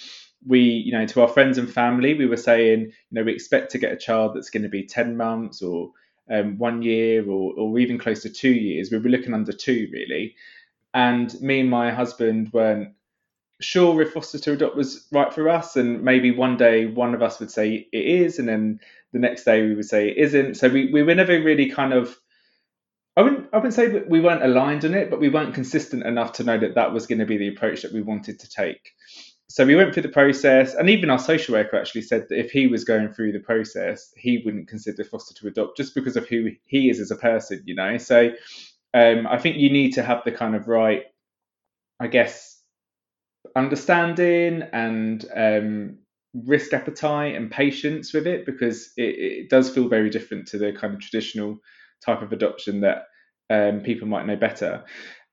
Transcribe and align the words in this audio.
We, 0.46 0.62
you 0.62 0.94
know, 0.94 1.06
to 1.08 1.22
our 1.22 1.28
friends 1.28 1.58
and 1.58 1.70
family, 1.70 2.14
we 2.14 2.28
were 2.28 2.38
saying, 2.38 2.82
you 2.82 2.92
know, 3.12 3.24
we 3.24 3.34
expect 3.34 3.72
to 3.72 3.78
get 3.78 3.92
a 3.92 3.98
child 3.98 4.36
that's 4.36 4.50
going 4.50 4.64
to 4.64 4.70
be 4.70 4.86
10 4.86 5.18
months 5.18 5.62
or 5.62 5.92
um, 6.32 6.58
one 6.58 6.82
year 6.82 7.28
or, 7.30 7.54
or 7.58 7.80
even 7.80 7.98
close 7.98 8.22
to 8.22 8.30
two 8.30 8.54
years. 8.54 8.90
We 8.90 9.00
were 9.00 9.10
looking 9.10 9.34
under 9.34 9.52
two, 9.52 9.90
really. 9.92 10.36
And 10.94 11.34
me 11.42 11.60
and 11.62 11.70
my 11.70 11.92
husband 11.92 12.52
weren't 12.54 12.94
sure 13.60 14.02
if 14.02 14.14
foster 14.14 14.38
to 14.38 14.54
adopt 14.54 14.76
was 14.76 15.08
right 15.12 15.34
for 15.34 15.50
us 15.50 15.76
and 15.76 16.04
maybe 16.04 16.32
one 16.32 16.58
day 16.58 16.86
one 16.86 17.16
of 17.16 17.24
us 17.24 17.40
would 17.40 17.50
say 17.50 17.88
it 17.92 18.06
is 18.06 18.38
and 18.38 18.48
then 18.48 18.80
the 19.14 19.20
next 19.20 19.44
day 19.44 19.62
we 19.62 19.76
would 19.76 19.86
say 19.86 20.10
it 20.10 20.18
isn't 20.18 20.56
so 20.56 20.68
we, 20.70 20.92
we 20.92 21.04
were 21.04 21.16
never 21.16 21.42
really 21.42 21.70
kind 21.70 21.94
of 21.94 22.18
I 23.18 23.24
wouldn't, 23.24 23.48
I 23.52 23.58
wouldn't 23.58 23.74
say 23.74 23.88
that 23.88 24.08
we 24.08 24.22
weren't 24.22 24.44
aligned 24.44 24.86
on 24.86 24.94
it, 24.94 25.10
but 25.10 25.20
we 25.20 25.30
weren't 25.30 25.56
consistent 25.56 26.06
enough 26.06 26.34
to 26.34 26.44
know 26.44 26.60
that 26.60 26.76
that 26.76 26.94
was 26.94 27.08
going 27.08 27.18
to 27.18 27.26
be 27.26 27.38
the 27.38 27.48
approach 27.48 27.82
that 27.82 27.92
we 27.92 28.04
wanted 28.04 28.40
to 28.42 28.48
take. 28.48 28.92
So 29.50 29.66
we 29.66 29.76
went 29.76 29.92
through 29.92 30.04
the 30.04 30.10
process, 30.10 30.76
and 30.76 30.88
even 30.88 31.10
our 31.10 31.18
social 31.18 31.56
worker 31.56 31.78
actually 31.78 32.04
said 32.04 32.28
that 32.30 32.38
if 32.38 32.52
he 32.52 32.68
was 32.68 32.84
going 32.84 33.12
through 33.12 33.32
the 33.32 33.40
process, 33.40 34.14
he 34.16 34.44
wouldn't 34.46 34.68
consider 34.68 35.04
foster 35.04 35.34
to 35.34 35.48
adopt 35.48 35.78
just 35.78 35.96
because 35.96 36.16
of 36.16 36.28
who 36.28 36.52
he 36.66 36.92
is 36.92 37.00
as 37.00 37.10
a 37.10 37.16
person, 37.16 37.64
you 37.66 37.74
know. 37.74 37.98
So 37.98 38.34
um, 38.94 39.26
I 39.26 39.40
think 39.40 39.58
you 39.58 39.72
need 39.72 39.94
to 39.94 40.04
have 40.04 40.24
the 40.24 40.32
kind 40.32 40.56
of 40.56 40.68
right, 40.68 41.06
I 42.00 42.06
guess, 42.06 42.62
understanding 43.56 44.62
and 44.74 45.26
um, 45.36 45.98
risk 46.34 46.74
appetite 46.74 47.36
and 47.36 47.50
patience 47.50 48.14
with 48.14 48.28
it 48.28 48.46
because 48.46 48.92
it, 48.98 49.16
it, 49.20 49.50
does 49.50 49.70
feel 49.70 49.88
very 49.88 50.10
different 50.10 50.48
to 50.48 50.58
the 50.58 50.72
kind 50.72 50.94
of 50.94 51.00
traditional 51.00 51.58
type 52.06 52.22
of 52.22 52.32
adoption 52.32 52.82
that 52.82 53.08
um, 53.50 53.80
people 53.82 54.08
might 54.08 54.26
know 54.26 54.36
better. 54.36 54.84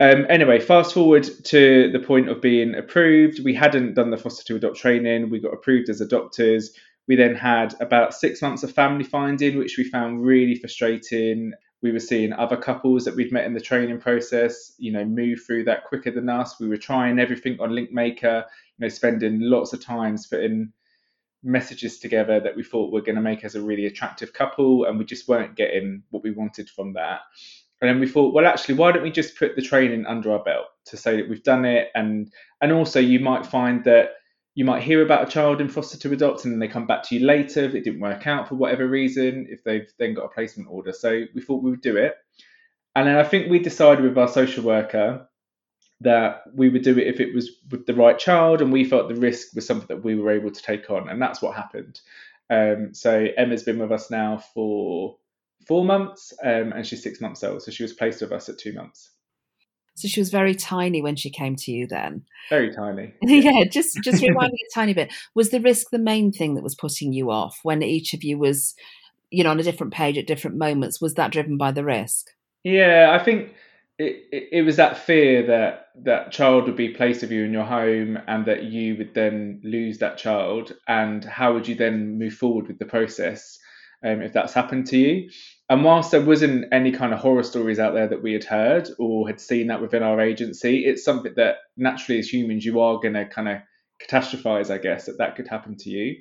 Um, 0.00 0.26
anyway, 0.28 0.60
fast 0.60 0.94
forward 0.94 1.28
to 1.44 1.90
the 1.92 1.98
point 1.98 2.28
of 2.28 2.40
being 2.40 2.74
approved. 2.74 3.44
We 3.44 3.54
hadn't 3.54 3.94
done 3.94 4.10
the 4.10 4.16
foster 4.16 4.44
to 4.44 4.56
adopt 4.56 4.76
training. 4.76 5.30
We 5.30 5.40
got 5.40 5.52
approved 5.52 5.88
as 5.88 6.00
adopters. 6.00 6.68
We 7.06 7.16
then 7.16 7.34
had 7.34 7.74
about 7.80 8.14
six 8.14 8.40
months 8.40 8.62
of 8.62 8.72
family 8.72 9.04
finding, 9.04 9.58
which 9.58 9.76
we 9.76 9.84
found 9.84 10.24
really 10.24 10.54
frustrating 10.54 11.52
we 11.84 11.92
were 11.92 12.00
seeing 12.00 12.32
other 12.32 12.56
couples 12.56 13.04
that 13.04 13.14
we'd 13.14 13.30
met 13.30 13.44
in 13.44 13.52
the 13.52 13.60
training 13.60 14.00
process, 14.00 14.72
you 14.78 14.90
know, 14.90 15.04
move 15.04 15.40
through 15.46 15.64
that 15.64 15.84
quicker 15.84 16.10
than 16.10 16.30
us. 16.30 16.58
We 16.58 16.66
were 16.66 16.78
trying 16.78 17.18
everything 17.18 17.60
on 17.60 17.72
LinkMaker, 17.72 18.42
you 18.42 18.78
know, 18.78 18.88
spending 18.88 19.38
lots 19.40 19.74
of 19.74 19.84
times 19.84 20.26
putting 20.26 20.72
messages 21.44 21.98
together 21.98 22.40
that 22.40 22.56
we 22.56 22.64
thought 22.64 22.92
were 22.92 23.02
going 23.02 23.16
to 23.16 23.20
make 23.20 23.44
us 23.44 23.54
a 23.54 23.62
really 23.62 23.86
attractive 23.86 24.32
couple, 24.32 24.84
and 24.84 24.98
we 24.98 25.04
just 25.04 25.28
weren't 25.28 25.56
getting 25.56 26.02
what 26.10 26.22
we 26.22 26.30
wanted 26.30 26.68
from 26.68 26.94
that. 26.94 27.20
And 27.80 27.88
then 27.88 28.00
we 28.00 28.08
thought, 28.08 28.32
well, 28.32 28.46
actually, 28.46 28.76
why 28.76 28.92
don't 28.92 29.02
we 29.02 29.10
just 29.10 29.38
put 29.38 29.56
the 29.56 29.62
training 29.62 30.06
under 30.06 30.32
our 30.32 30.42
belt 30.42 30.66
to 30.86 30.96
say 30.96 31.16
that 31.16 31.28
we've 31.28 31.42
done 31.42 31.64
it, 31.64 31.88
and 31.94 32.32
and 32.60 32.72
also 32.72 32.98
you 33.00 33.20
might 33.20 33.46
find 33.46 33.84
that 33.84 34.12
you 34.54 34.64
might 34.64 34.82
hear 34.82 35.02
about 35.02 35.26
a 35.26 35.30
child 35.30 35.60
in 35.60 35.68
foster 35.68 35.98
to 35.98 36.12
adopt 36.12 36.44
and 36.44 36.52
then 36.52 36.60
they 36.60 36.68
come 36.68 36.86
back 36.86 37.02
to 37.02 37.16
you 37.16 37.26
later 37.26 37.64
if 37.64 37.74
it 37.74 37.82
didn't 37.82 38.00
work 38.00 38.26
out 38.26 38.48
for 38.48 38.54
whatever 38.54 38.86
reason, 38.86 39.46
if 39.50 39.64
they've 39.64 39.90
then 39.98 40.14
got 40.14 40.26
a 40.26 40.28
placement 40.28 40.68
order. 40.70 40.92
So 40.92 41.24
we 41.34 41.40
thought 41.40 41.62
we 41.62 41.70
would 41.70 41.80
do 41.80 41.96
it. 41.96 42.14
And 42.94 43.08
then 43.08 43.16
I 43.16 43.24
think 43.24 43.50
we 43.50 43.58
decided 43.58 44.04
with 44.04 44.16
our 44.16 44.28
social 44.28 44.62
worker 44.62 45.28
that 46.04 46.42
we 46.54 46.68
would 46.68 46.82
do 46.82 46.96
it 46.98 47.06
if 47.06 47.18
it 47.18 47.34
was 47.34 47.50
with 47.70 47.86
the 47.86 47.94
right 47.94 48.18
child 48.18 48.60
and 48.60 48.72
we 48.72 48.84
felt 48.84 49.08
the 49.08 49.14
risk 49.14 49.54
was 49.54 49.66
something 49.66 49.88
that 49.88 50.04
we 50.04 50.14
were 50.14 50.30
able 50.30 50.50
to 50.50 50.62
take 50.62 50.90
on. 50.90 51.08
And 51.08 51.20
that's 51.20 51.42
what 51.42 51.56
happened. 51.56 52.00
Um, 52.50 52.92
so 52.92 53.26
Emma's 53.36 53.62
been 53.62 53.78
with 53.78 53.90
us 53.90 54.10
now 54.10 54.42
for 54.54 55.16
four 55.66 55.84
months 55.84 56.32
um, 56.42 56.72
and 56.72 56.86
she's 56.86 57.02
six 57.02 57.20
months 57.20 57.42
old. 57.42 57.62
So 57.62 57.70
she 57.70 57.82
was 57.82 57.94
placed 57.94 58.20
with 58.20 58.32
us 58.32 58.48
at 58.48 58.58
two 58.58 58.74
months. 58.74 59.10
So 59.96 60.08
she 60.08 60.20
was 60.20 60.30
very 60.30 60.54
tiny 60.54 61.00
when 61.00 61.16
she 61.16 61.30
came 61.30 61.56
to 61.56 61.72
you 61.72 61.86
then. 61.86 62.24
Very 62.50 62.72
tiny. 62.74 63.14
yeah, 63.22 63.64
just 63.64 63.96
just 64.02 64.22
rewinding 64.22 64.52
a 64.52 64.74
tiny 64.74 64.92
bit. 64.92 65.12
Was 65.34 65.50
the 65.50 65.60
risk 65.60 65.90
the 65.90 65.98
main 65.98 66.32
thing 66.32 66.54
that 66.54 66.64
was 66.64 66.74
putting 66.74 67.12
you 67.12 67.30
off 67.30 67.60
when 67.62 67.82
each 67.82 68.12
of 68.12 68.24
you 68.24 68.36
was, 68.36 68.74
you 69.30 69.44
know, 69.44 69.50
on 69.50 69.60
a 69.60 69.62
different 69.62 69.94
page 69.94 70.18
at 70.18 70.26
different 70.26 70.56
moments? 70.56 71.00
Was 71.00 71.14
that 71.14 71.30
driven 71.30 71.56
by 71.56 71.70
the 71.70 71.84
risk? 71.84 72.30
Yeah, 72.64 73.16
I 73.18 73.22
think 73.22 73.54
it, 73.98 74.48
it, 74.52 74.62
was 74.62 74.76
that 74.76 74.98
fear 74.98 75.46
that 75.46 75.88
that 76.02 76.32
child 76.32 76.64
would 76.64 76.76
be 76.76 76.88
placed 76.88 77.22
with 77.22 77.30
you 77.30 77.44
in 77.44 77.52
your 77.52 77.64
home 77.64 78.18
and 78.26 78.46
that 78.46 78.64
you 78.64 78.96
would 78.96 79.14
then 79.14 79.60
lose 79.62 79.98
that 79.98 80.18
child 80.18 80.74
and 80.88 81.24
how 81.24 81.54
would 81.54 81.68
you 81.68 81.76
then 81.76 82.18
move 82.18 82.34
forward 82.34 82.66
with 82.66 82.78
the 82.78 82.86
process 82.86 83.58
um, 84.04 84.20
if 84.20 84.32
that's 84.32 84.52
happened 84.52 84.86
to 84.88 84.98
you 84.98 85.30
and 85.70 85.82
whilst 85.82 86.10
there 86.10 86.20
wasn't 86.20 86.66
any 86.72 86.92
kind 86.92 87.14
of 87.14 87.20
horror 87.20 87.42
stories 87.42 87.78
out 87.78 87.94
there 87.94 88.08
that 88.08 88.22
we 88.22 88.34
had 88.34 88.44
heard 88.44 88.88
or 88.98 89.26
had 89.26 89.40
seen 89.40 89.68
that 89.68 89.80
within 89.80 90.02
our 90.02 90.20
agency, 90.20 90.84
it's 90.84 91.04
something 91.04 91.32
that 91.36 91.56
naturally 91.76 92.18
as 92.18 92.32
humans 92.32 92.66
you 92.66 92.80
are 92.80 93.00
going 93.00 93.14
to 93.14 93.24
kind 93.24 93.48
of 93.48 93.58
catastrophize, 94.02 94.70
I 94.70 94.76
guess, 94.76 95.06
that 95.06 95.18
that 95.18 95.36
could 95.36 95.48
happen 95.48 95.76
to 95.78 95.90
you. 95.90 96.16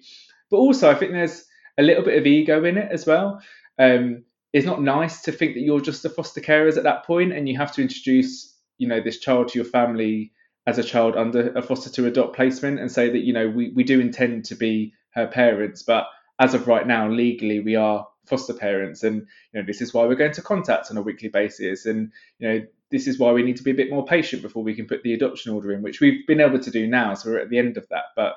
But 0.50 0.58
also, 0.58 0.90
I 0.90 0.96
think 0.96 1.12
there's 1.12 1.46
a 1.78 1.84
little 1.84 2.04
bit 2.04 2.18
of 2.18 2.26
ego 2.26 2.64
in 2.64 2.78
it 2.78 2.90
as 2.90 3.06
well. 3.06 3.42
Um, 3.78 4.24
it's 4.54 4.66
not 4.66 4.82
nice 4.82 5.22
to 5.24 5.32
think 5.32 5.56
that 5.56 5.62
you're 5.62 5.82
just 5.82 6.06
a 6.06 6.10
foster 6.10 6.42
carers 6.42 6.78
at 6.78 6.84
that 6.84 7.06
point 7.06 7.34
and 7.34 7.50
you 7.50 7.58
have 7.58 7.72
to 7.74 7.82
introduce, 7.82 8.56
you 8.78 8.88
know, 8.88 9.02
this 9.02 9.20
child 9.20 9.50
to 9.50 9.58
your 9.58 9.66
family 9.66 10.32
as 10.66 10.78
a 10.78 10.84
child 10.84 11.18
under 11.18 11.52
a 11.54 11.62
foster 11.62 11.90
to 11.90 12.06
adopt 12.06 12.36
placement 12.36 12.80
and 12.80 12.92
say 12.92 13.10
that, 13.10 13.24
you 13.24 13.34
know, 13.34 13.50
we, 13.50 13.72
we 13.72 13.84
do 13.84 14.00
intend 14.00 14.46
to 14.46 14.56
be 14.56 14.94
her 15.16 15.28
parents, 15.28 15.84
but 15.84 16.06
as 16.40 16.54
of 16.54 16.68
right 16.68 16.88
now, 16.88 17.10
legally, 17.10 17.60
we 17.60 17.76
are 17.76 18.08
foster 18.26 18.54
parents. 18.54 19.04
And 19.04 19.28
you 19.52 19.60
know 19.60 19.66
this 19.66 19.82
is 19.82 19.94
why 19.94 20.06
we're 20.06 20.16
going 20.16 20.34
to 20.34 20.42
contact 20.42 20.90
on 20.90 20.98
a 20.98 21.02
weekly 21.02 21.30
basis. 21.30 21.86
And 21.86 22.12
you 22.40 22.48
know 22.48 22.66
this 22.92 23.08
is 23.08 23.20
why 23.20 23.32
we 23.32 23.44
need 23.44 23.58
to 23.58 23.64
be 23.64 23.72
a 23.72 23.76
bit 23.76 23.90
more 23.90 24.06
patient 24.06 24.42
before 24.42 24.64
we 24.64 24.76
can 24.76 24.88
put 24.88 25.04
the 25.04 25.14
adoption 25.14 25.54
order 25.54 25.72
in 25.72 25.82
which 25.82 26.00
we've 26.00 26.26
been 26.28 26.42
able 26.42 26.60
to 26.60 26.72
do 26.72 26.88
now. 26.88 27.14
So 27.14 27.32
we're 27.32 27.40
at 27.40 27.50
the 27.50 27.60
end 27.60 27.78
of 27.78 27.88
that. 27.90 28.06
But 28.16 28.36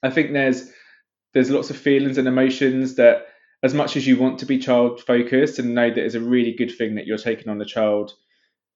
i 0.00 0.10
think 0.10 0.32
there's 0.32 0.70
there's 1.34 1.50
lots 1.50 1.70
of 1.70 1.76
feelings 1.76 2.18
and 2.18 2.28
emotions 2.28 2.94
that 2.94 3.26
as 3.62 3.74
much 3.74 3.96
as 3.96 4.06
you 4.06 4.16
want 4.16 4.38
to 4.38 4.46
be 4.46 4.58
child 4.58 5.00
focused 5.00 5.58
and 5.58 5.74
know 5.74 5.88
that 5.88 6.04
it's 6.04 6.14
a 6.14 6.20
really 6.20 6.52
good 6.52 6.70
thing 6.70 6.94
that 6.94 7.06
you're 7.06 7.18
taking 7.18 7.48
on 7.48 7.60
a 7.60 7.64
child 7.64 8.12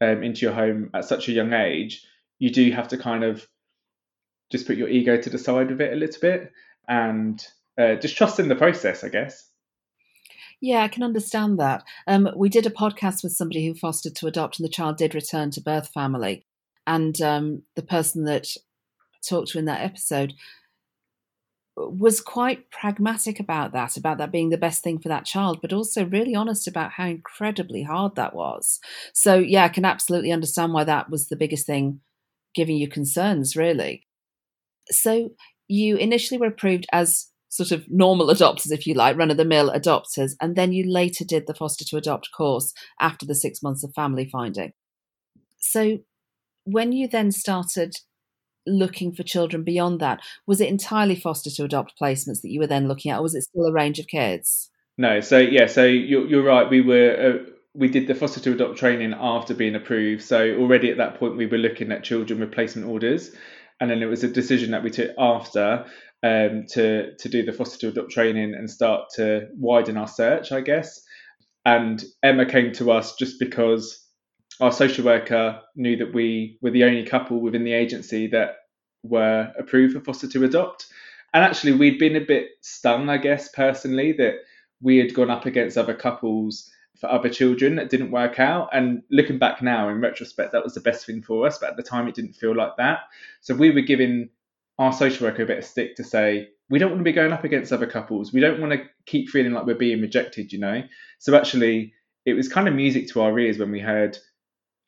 um, 0.00 0.22
into 0.22 0.44
your 0.44 0.54
home 0.54 0.90
at 0.94 1.04
such 1.04 1.28
a 1.28 1.32
young 1.32 1.52
age 1.52 2.04
you 2.38 2.50
do 2.50 2.70
have 2.72 2.88
to 2.88 2.98
kind 2.98 3.24
of 3.24 3.46
just 4.50 4.66
put 4.66 4.76
your 4.76 4.88
ego 4.88 5.16
to 5.16 5.30
the 5.30 5.38
side 5.38 5.70
of 5.70 5.80
it 5.80 5.92
a 5.92 5.96
little 5.96 6.20
bit 6.20 6.52
and 6.88 7.46
uh, 7.78 7.94
just 7.94 8.16
trust 8.16 8.40
in 8.40 8.48
the 8.48 8.56
process 8.56 9.04
i 9.04 9.08
guess 9.08 9.48
yeah, 10.62 10.84
I 10.84 10.88
can 10.88 11.02
understand 11.02 11.58
that. 11.58 11.82
Um, 12.06 12.30
we 12.36 12.48
did 12.48 12.66
a 12.66 12.70
podcast 12.70 13.24
with 13.24 13.32
somebody 13.32 13.66
who 13.66 13.74
fostered 13.74 14.14
to 14.14 14.28
adopt, 14.28 14.60
and 14.60 14.64
the 14.64 14.72
child 14.72 14.96
did 14.96 15.12
return 15.12 15.50
to 15.50 15.60
birth 15.60 15.88
family. 15.88 16.46
And 16.86 17.20
um, 17.20 17.62
the 17.74 17.82
person 17.82 18.24
that 18.26 18.46
talked 19.28 19.48
to 19.48 19.58
in 19.58 19.64
that 19.64 19.80
episode 19.80 20.34
was 21.76 22.20
quite 22.20 22.70
pragmatic 22.70 23.40
about 23.40 23.72
that, 23.72 23.96
about 23.96 24.18
that 24.18 24.30
being 24.30 24.50
the 24.50 24.58
best 24.58 24.82
thing 24.82 24.98
for 24.98 25.08
that 25.08 25.24
child, 25.24 25.60
but 25.62 25.72
also 25.72 26.04
really 26.04 26.34
honest 26.34 26.68
about 26.68 26.92
how 26.92 27.06
incredibly 27.06 27.82
hard 27.82 28.14
that 28.16 28.34
was. 28.34 28.78
So, 29.14 29.36
yeah, 29.36 29.64
I 29.64 29.68
can 29.68 29.84
absolutely 29.84 30.32
understand 30.32 30.72
why 30.72 30.84
that 30.84 31.10
was 31.10 31.28
the 31.28 31.36
biggest 31.36 31.66
thing 31.66 32.00
giving 32.54 32.76
you 32.76 32.88
concerns, 32.88 33.56
really. 33.56 34.06
So, 34.90 35.30
you 35.68 35.96
initially 35.96 36.38
were 36.38 36.48
approved 36.48 36.86
as 36.92 37.28
sort 37.48 37.70
of 37.70 37.84
normal 37.88 38.28
adopters, 38.28 38.70
if 38.70 38.86
you 38.86 38.94
like, 38.94 39.16
run 39.16 39.30
of 39.30 39.36
the 39.36 39.44
mill 39.44 39.70
adopters, 39.70 40.32
and 40.40 40.56
then 40.56 40.72
you 40.72 40.90
later 40.90 41.24
did 41.24 41.46
the 41.46 41.54
foster 41.54 41.84
to 41.84 41.96
adopt 41.96 42.30
course 42.36 42.72
after 43.00 43.24
the 43.24 43.34
six 43.34 43.62
months 43.62 43.82
of 43.84 43.92
family 43.94 44.28
finding. 44.30 44.72
So 45.58 45.98
when 46.64 46.92
you 46.92 47.08
then 47.08 47.30
started 47.30 47.94
looking 48.66 49.12
for 49.12 49.22
children 49.22 49.64
beyond 49.64 50.00
that? 50.00 50.20
Was 50.46 50.60
it 50.60 50.68
entirely 50.68 51.16
foster 51.16 51.50
to 51.50 51.64
adopt 51.64 51.98
placements 52.00 52.42
that 52.42 52.50
you 52.50 52.60
were 52.60 52.66
then 52.66 52.88
looking 52.88 53.10
at, 53.10 53.18
or 53.18 53.22
was 53.22 53.34
it 53.34 53.42
still 53.42 53.66
a 53.66 53.72
range 53.72 53.98
of 53.98 54.06
kids? 54.06 54.70
No, 54.98 55.20
so 55.20 55.38
yeah, 55.38 55.66
so 55.66 55.84
you're, 55.84 56.26
you're 56.26 56.44
right. 56.44 56.68
We 56.68 56.80
were 56.80 57.16
uh, 57.16 57.50
we 57.74 57.88
did 57.88 58.06
the 58.06 58.14
foster 58.14 58.40
to 58.40 58.52
adopt 58.52 58.78
training 58.78 59.14
after 59.18 59.54
being 59.54 59.74
approved. 59.74 60.22
So 60.22 60.56
already 60.56 60.90
at 60.90 60.98
that 60.98 61.18
point, 61.18 61.36
we 61.36 61.46
were 61.46 61.58
looking 61.58 61.90
at 61.90 62.04
children 62.04 62.40
with 62.40 62.52
placement 62.52 62.88
orders, 62.88 63.30
and 63.80 63.90
then 63.90 64.02
it 64.02 64.06
was 64.06 64.24
a 64.24 64.28
decision 64.28 64.72
that 64.72 64.82
we 64.82 64.90
took 64.90 65.10
after 65.18 65.86
um, 66.22 66.66
to 66.70 67.16
to 67.16 67.28
do 67.28 67.44
the 67.44 67.52
foster 67.52 67.78
to 67.78 67.88
adopt 67.88 68.10
training 68.10 68.54
and 68.54 68.70
start 68.70 69.08
to 69.16 69.48
widen 69.56 69.96
our 69.96 70.08
search, 70.08 70.52
I 70.52 70.60
guess. 70.60 71.00
And 71.64 72.02
Emma 72.22 72.44
came 72.44 72.72
to 72.72 72.90
us 72.90 73.14
just 73.16 73.38
because 73.38 74.04
our 74.60 74.72
social 74.72 75.04
worker 75.04 75.60
knew 75.74 75.96
that 75.96 76.14
we 76.14 76.58
were 76.60 76.70
the 76.70 76.84
only 76.84 77.04
couple 77.04 77.40
within 77.40 77.64
the 77.64 77.72
agency 77.72 78.26
that 78.28 78.56
were 79.02 79.52
approved 79.58 79.94
for 79.94 80.00
foster 80.00 80.28
to 80.28 80.44
adopt. 80.44 80.86
And 81.34 81.44
actually, 81.44 81.72
we'd 81.72 81.98
been 81.98 82.16
a 82.16 82.20
bit 82.20 82.50
stung, 82.60 83.08
I 83.08 83.16
guess, 83.16 83.48
personally, 83.48 84.12
that 84.12 84.34
we 84.80 84.98
had 84.98 85.14
gone 85.14 85.30
up 85.30 85.46
against 85.46 85.78
other 85.78 85.94
couples 85.94 86.70
for 87.00 87.10
other 87.10 87.30
children 87.30 87.76
that 87.76 87.90
didn't 87.90 88.10
work 88.10 88.38
out. 88.38 88.68
And 88.72 89.02
looking 89.10 89.38
back 89.38 89.62
now, 89.62 89.88
in 89.88 90.00
retrospect, 90.00 90.52
that 90.52 90.62
was 90.62 90.74
the 90.74 90.80
best 90.80 91.06
thing 91.06 91.22
for 91.22 91.46
us. 91.46 91.58
But 91.58 91.70
at 91.70 91.76
the 91.76 91.82
time, 91.82 92.06
it 92.06 92.14
didn't 92.14 92.34
feel 92.34 92.54
like 92.54 92.76
that. 92.76 93.00
So 93.40 93.54
we 93.54 93.70
were 93.70 93.80
giving 93.80 94.28
our 94.78 94.92
social 94.92 95.26
worker 95.26 95.42
a 95.42 95.46
bit 95.46 95.58
of 95.58 95.64
stick 95.64 95.96
to 95.96 96.04
say, 96.04 96.48
we 96.68 96.78
don't 96.78 96.90
want 96.90 97.00
to 97.00 97.04
be 97.04 97.12
going 97.12 97.32
up 97.32 97.44
against 97.44 97.72
other 97.72 97.86
couples. 97.86 98.32
We 98.32 98.40
don't 98.40 98.60
want 98.60 98.72
to 98.72 98.84
keep 99.06 99.28
feeling 99.28 99.52
like 99.52 99.66
we're 99.66 99.74
being 99.74 100.00
rejected, 100.00 100.52
you 100.52 100.58
know? 100.58 100.82
So 101.18 101.36
actually, 101.36 101.94
it 102.24 102.34
was 102.34 102.48
kind 102.48 102.68
of 102.68 102.74
music 102.74 103.08
to 103.08 103.22
our 103.22 103.38
ears 103.38 103.58
when 103.58 103.70
we 103.70 103.80
heard 103.80 104.16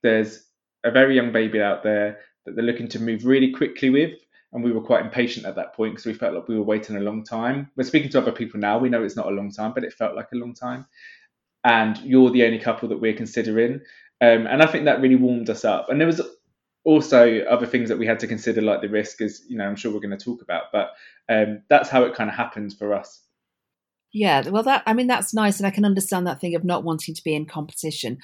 there's 0.05 0.45
a 0.85 0.93
very 0.93 1.17
young 1.17 1.33
baby 1.33 1.61
out 1.61 1.83
there 1.83 2.21
that 2.47 2.55
they're 2.55 2.65
looking 2.65 2.89
to 2.91 3.01
move 3.01 3.25
really 3.25 3.51
quickly 3.51 3.91
with. 3.91 4.13
And 4.53 4.63
we 4.63 4.71
were 4.71 4.81
quite 4.81 5.05
impatient 5.05 5.47
at 5.47 5.57
that 5.57 5.75
point 5.75 5.95
because 5.95 6.07
we 6.07 6.15
felt 6.15 6.33
like 6.33 6.47
we 6.47 6.57
were 6.57 6.63
waiting 6.63 6.95
a 6.95 7.01
long 7.01 7.25
time. 7.25 7.73
We're 7.75 7.83
speaking 7.83 8.11
to 8.11 8.19
other 8.21 8.31
people 8.31 8.61
now. 8.61 8.79
We 8.79 8.89
know 8.89 9.03
it's 9.03 9.17
not 9.17 9.27
a 9.27 9.35
long 9.35 9.51
time, 9.51 9.73
but 9.75 9.83
it 9.83 9.93
felt 9.93 10.15
like 10.15 10.29
a 10.33 10.37
long 10.37 10.55
time 10.55 10.87
and 11.65 11.99
you're 11.99 12.31
the 12.31 12.45
only 12.45 12.59
couple 12.59 12.89
that 12.91 13.01
we're 13.01 13.15
considering. 13.15 13.81
Um, 14.21 14.47
and 14.47 14.63
I 14.63 14.67
think 14.67 14.85
that 14.85 15.01
really 15.01 15.17
warmed 15.17 15.51
us 15.51 15.65
up. 15.65 15.89
And 15.89 15.99
there 15.99 16.07
was 16.07 16.21
also 16.85 17.41
other 17.41 17.67
things 17.67 17.89
that 17.89 17.99
we 17.99 18.07
had 18.07 18.21
to 18.21 18.27
consider, 18.27 18.61
like 18.61 18.83
the 18.83 18.89
risk, 18.89 19.23
as 19.23 19.43
you 19.49 19.57
know, 19.57 19.67
I'm 19.67 19.77
sure 19.77 19.91
we're 19.93 20.01
going 20.01 20.17
to 20.17 20.25
talk 20.25 20.43
about. 20.43 20.65
But 20.73 20.93
um, 21.29 21.63
that's 21.69 21.89
how 21.89 22.05
it 22.05 22.15
kind 22.15 22.29
of 22.29 22.37
happened 22.37 22.75
for 22.79 22.95
us. 22.95 23.23
Yeah, 24.17 24.49
well, 24.49 24.63
that 24.63 24.85
I 24.87 24.95
mean 24.95 25.09
that's 25.09 25.35
nice, 25.35 25.59
and 25.59 25.67
I 25.67 25.71
can 25.71 25.85
understand 25.85 26.25
that 26.29 26.41
thing 26.41 26.55
of 26.55 26.63
not 26.63 26.85
wanting 26.85 27.17
to 27.17 27.25
be 27.25 27.35
in 27.35 27.47
competition. 27.47 28.19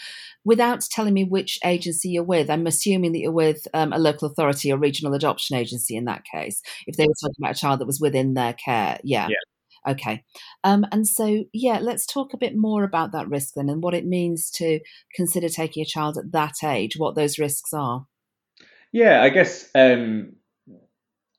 Without 0.45 0.83
telling 0.83 1.13
me 1.13 1.25
which 1.25 1.59
agency 1.65 2.11
you're 2.11 2.23
with, 2.23 2.49
I'm 2.49 2.69
assuming 2.69 3.11
that 3.11 3.19
you're 3.19 3.33
with 3.33 3.67
um, 3.75 3.93
a 3.93 3.99
local 3.99 4.29
authority 4.29 4.73
or 4.73 4.79
regional 4.79 5.15
adoption 5.15 5.57
agency 5.57 5.97
in 5.97 6.05
that 6.05 6.23
case. 6.25 6.63
If 6.87 6.97
they 6.97 7.09
were 7.09 7.15
talking 7.21 7.35
about 7.41 7.57
a 7.57 7.61
child 7.61 7.81
that 7.81 7.87
was 7.87 8.01
within 8.01 8.35
their 8.35 8.53
care, 8.53 9.01
yeah. 9.03 9.27
yeah. 9.29 9.91
Okay. 9.93 10.23
Um, 10.63 10.87
and 10.93 11.09
so, 11.09 11.45
yeah, 11.53 11.81
let's 11.81 12.07
talk 12.07 12.35
a 12.35 12.39
bit 12.39 12.57
more 12.57 12.85
about 12.85 13.11
that 13.13 13.29
risk 13.29 13.55
then 13.57 13.69
and 13.69 13.83
what 13.83 13.95
it 13.95 14.07
means 14.07 14.49
to 14.53 14.79
consider 15.17 15.49
taking 15.49 15.83
a 15.83 15.87
child 15.87 16.19
at 16.19 16.31
that 16.31 16.63
age, 16.63 16.99
what 16.99 17.17
those 17.17 17.39
risks 17.39 17.73
are. 17.73 18.07
Yeah, 18.93 19.23
I 19.23 19.31
guess 19.31 19.69
um, 19.75 20.35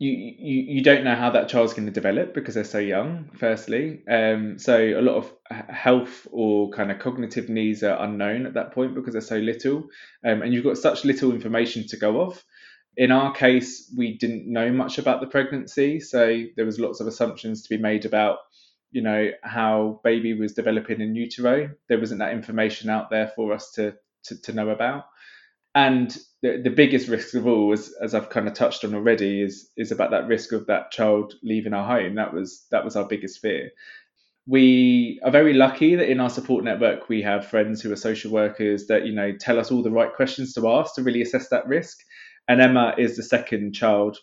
you, 0.01 0.35
you 0.39 0.75
you 0.75 0.83
don't 0.83 1.03
know 1.03 1.15
how 1.15 1.31
that 1.31 1.49
child's 1.49 1.73
going 1.73 1.85
to 1.87 1.93
develop 1.93 2.33
because 2.33 2.55
they're 2.55 2.63
so 2.63 2.79
young. 2.79 3.29
Firstly, 3.37 4.03
um, 4.09 4.57
so 4.59 4.77
a 4.77 5.01
lot 5.01 5.15
of 5.15 5.33
health 5.69 6.27
or 6.31 6.71
kind 6.71 6.91
of 6.91 6.99
cognitive 6.99 7.49
needs 7.49 7.83
are 7.83 8.01
unknown 8.03 8.45
at 8.45 8.55
that 8.55 8.73
point 8.73 8.95
because 8.95 9.13
they're 9.13 9.21
so 9.21 9.37
little, 9.37 9.89
um, 10.25 10.41
and 10.41 10.53
you've 10.53 10.63
got 10.63 10.77
such 10.77 11.05
little 11.05 11.33
information 11.33 11.87
to 11.87 11.97
go 11.97 12.21
off 12.21 12.43
in 12.97 13.11
our 13.11 13.31
case, 13.33 13.91
we 13.97 14.17
didn't 14.17 14.51
know 14.51 14.71
much 14.71 14.97
about 14.97 15.21
the 15.21 15.27
pregnancy, 15.27 15.99
so 15.99 16.43
there 16.55 16.65
was 16.65 16.79
lots 16.79 16.99
of 16.99 17.07
assumptions 17.07 17.63
to 17.63 17.69
be 17.69 17.81
made 17.81 18.05
about, 18.05 18.39
you 18.91 19.01
know, 19.01 19.31
how 19.43 20.01
baby 20.03 20.33
was 20.33 20.53
developing 20.53 20.99
in 20.99 21.15
utero. 21.15 21.71
There 21.87 21.99
wasn't 21.99 22.19
that 22.19 22.33
information 22.33 22.89
out 22.89 23.09
there 23.09 23.31
for 23.35 23.53
us 23.53 23.71
to 23.73 23.95
to, 24.25 24.41
to 24.43 24.53
know 24.53 24.69
about. 24.69 25.05
And 25.73 26.15
the, 26.41 26.61
the 26.63 26.69
biggest 26.69 27.07
risk 27.07 27.35
of 27.35 27.47
all, 27.47 27.73
as, 27.73 28.15
I've 28.15 28.29
kind 28.29 28.47
of 28.47 28.53
touched 28.53 28.83
on 28.83 28.95
already, 28.95 29.41
is 29.41 29.69
is 29.77 29.91
about 29.91 30.11
that 30.11 30.27
risk 30.27 30.51
of 30.51 30.67
that 30.67 30.91
child 30.91 31.33
leaving 31.43 31.73
our 31.73 31.85
home. 31.85 32.15
That 32.15 32.33
was 32.33 32.65
that 32.71 32.83
was 32.83 32.95
our 32.95 33.07
biggest 33.07 33.39
fear. 33.39 33.71
We 34.47 35.19
are 35.23 35.31
very 35.31 35.53
lucky 35.53 35.95
that 35.95 36.09
in 36.09 36.19
our 36.19 36.29
support 36.29 36.63
network 36.63 37.09
we 37.09 37.21
have 37.21 37.47
friends 37.47 37.81
who 37.81 37.91
are 37.91 37.97
social 37.97 38.31
workers 38.31 38.87
that 38.87 39.05
you 39.05 39.13
know 39.13 39.33
tell 39.39 39.59
us 39.59 39.71
all 39.71 39.83
the 39.83 39.91
right 39.91 40.13
questions 40.13 40.53
to 40.53 40.69
ask 40.69 40.95
to 40.95 41.03
really 41.03 41.21
assess 41.21 41.49
that 41.49 41.67
risk 41.67 41.99
and 42.47 42.61
Emma 42.61 42.93
is 42.97 43.15
the 43.15 43.23
second 43.23 43.73
child 43.73 44.17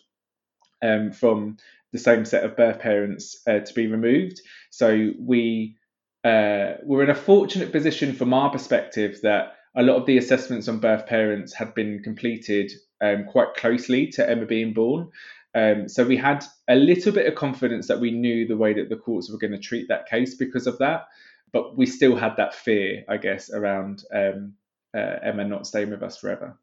um, 0.83 1.11
from 1.11 1.57
the 1.91 1.99
same 1.99 2.25
set 2.25 2.43
of 2.43 2.55
birth 2.55 2.79
parents 2.79 3.41
uh, 3.47 3.59
to 3.59 3.73
be 3.73 3.87
removed. 3.87 4.41
So 4.69 5.11
we 5.19 5.77
uh, 6.23 6.73
were 6.83 7.03
in 7.03 7.09
a 7.09 7.15
fortunate 7.15 7.71
position 7.71 8.13
from 8.13 8.33
our 8.33 8.51
perspective 8.51 9.19
that 9.23 9.53
a 9.75 9.83
lot 9.83 9.97
of 9.97 10.05
the 10.05 10.17
assessments 10.17 10.67
on 10.67 10.79
birth 10.79 11.05
parents 11.05 11.53
had 11.53 11.73
been 11.73 12.01
completed 12.03 12.71
um, 13.01 13.25
quite 13.25 13.53
closely 13.55 14.07
to 14.07 14.29
Emma 14.29 14.45
being 14.45 14.73
born. 14.73 15.09
Um, 15.55 15.87
so 15.87 16.05
we 16.05 16.17
had 16.17 16.43
a 16.67 16.75
little 16.75 17.11
bit 17.11 17.27
of 17.27 17.35
confidence 17.35 17.87
that 17.87 17.99
we 17.99 18.11
knew 18.11 18.47
the 18.47 18.57
way 18.57 18.73
that 18.73 18.89
the 18.89 18.95
courts 18.95 19.31
were 19.31 19.39
going 19.39 19.53
to 19.53 19.59
treat 19.59 19.87
that 19.87 20.07
case 20.07 20.35
because 20.35 20.67
of 20.67 20.77
that. 20.79 21.07
But 21.51 21.77
we 21.77 21.85
still 21.85 22.15
had 22.15 22.37
that 22.37 22.53
fear, 22.53 23.03
I 23.09 23.17
guess, 23.17 23.49
around 23.49 24.03
um, 24.13 24.53
uh, 24.95 25.15
Emma 25.23 25.45
not 25.45 25.65
staying 25.65 25.89
with 25.89 26.03
us 26.03 26.17
forever 26.17 26.57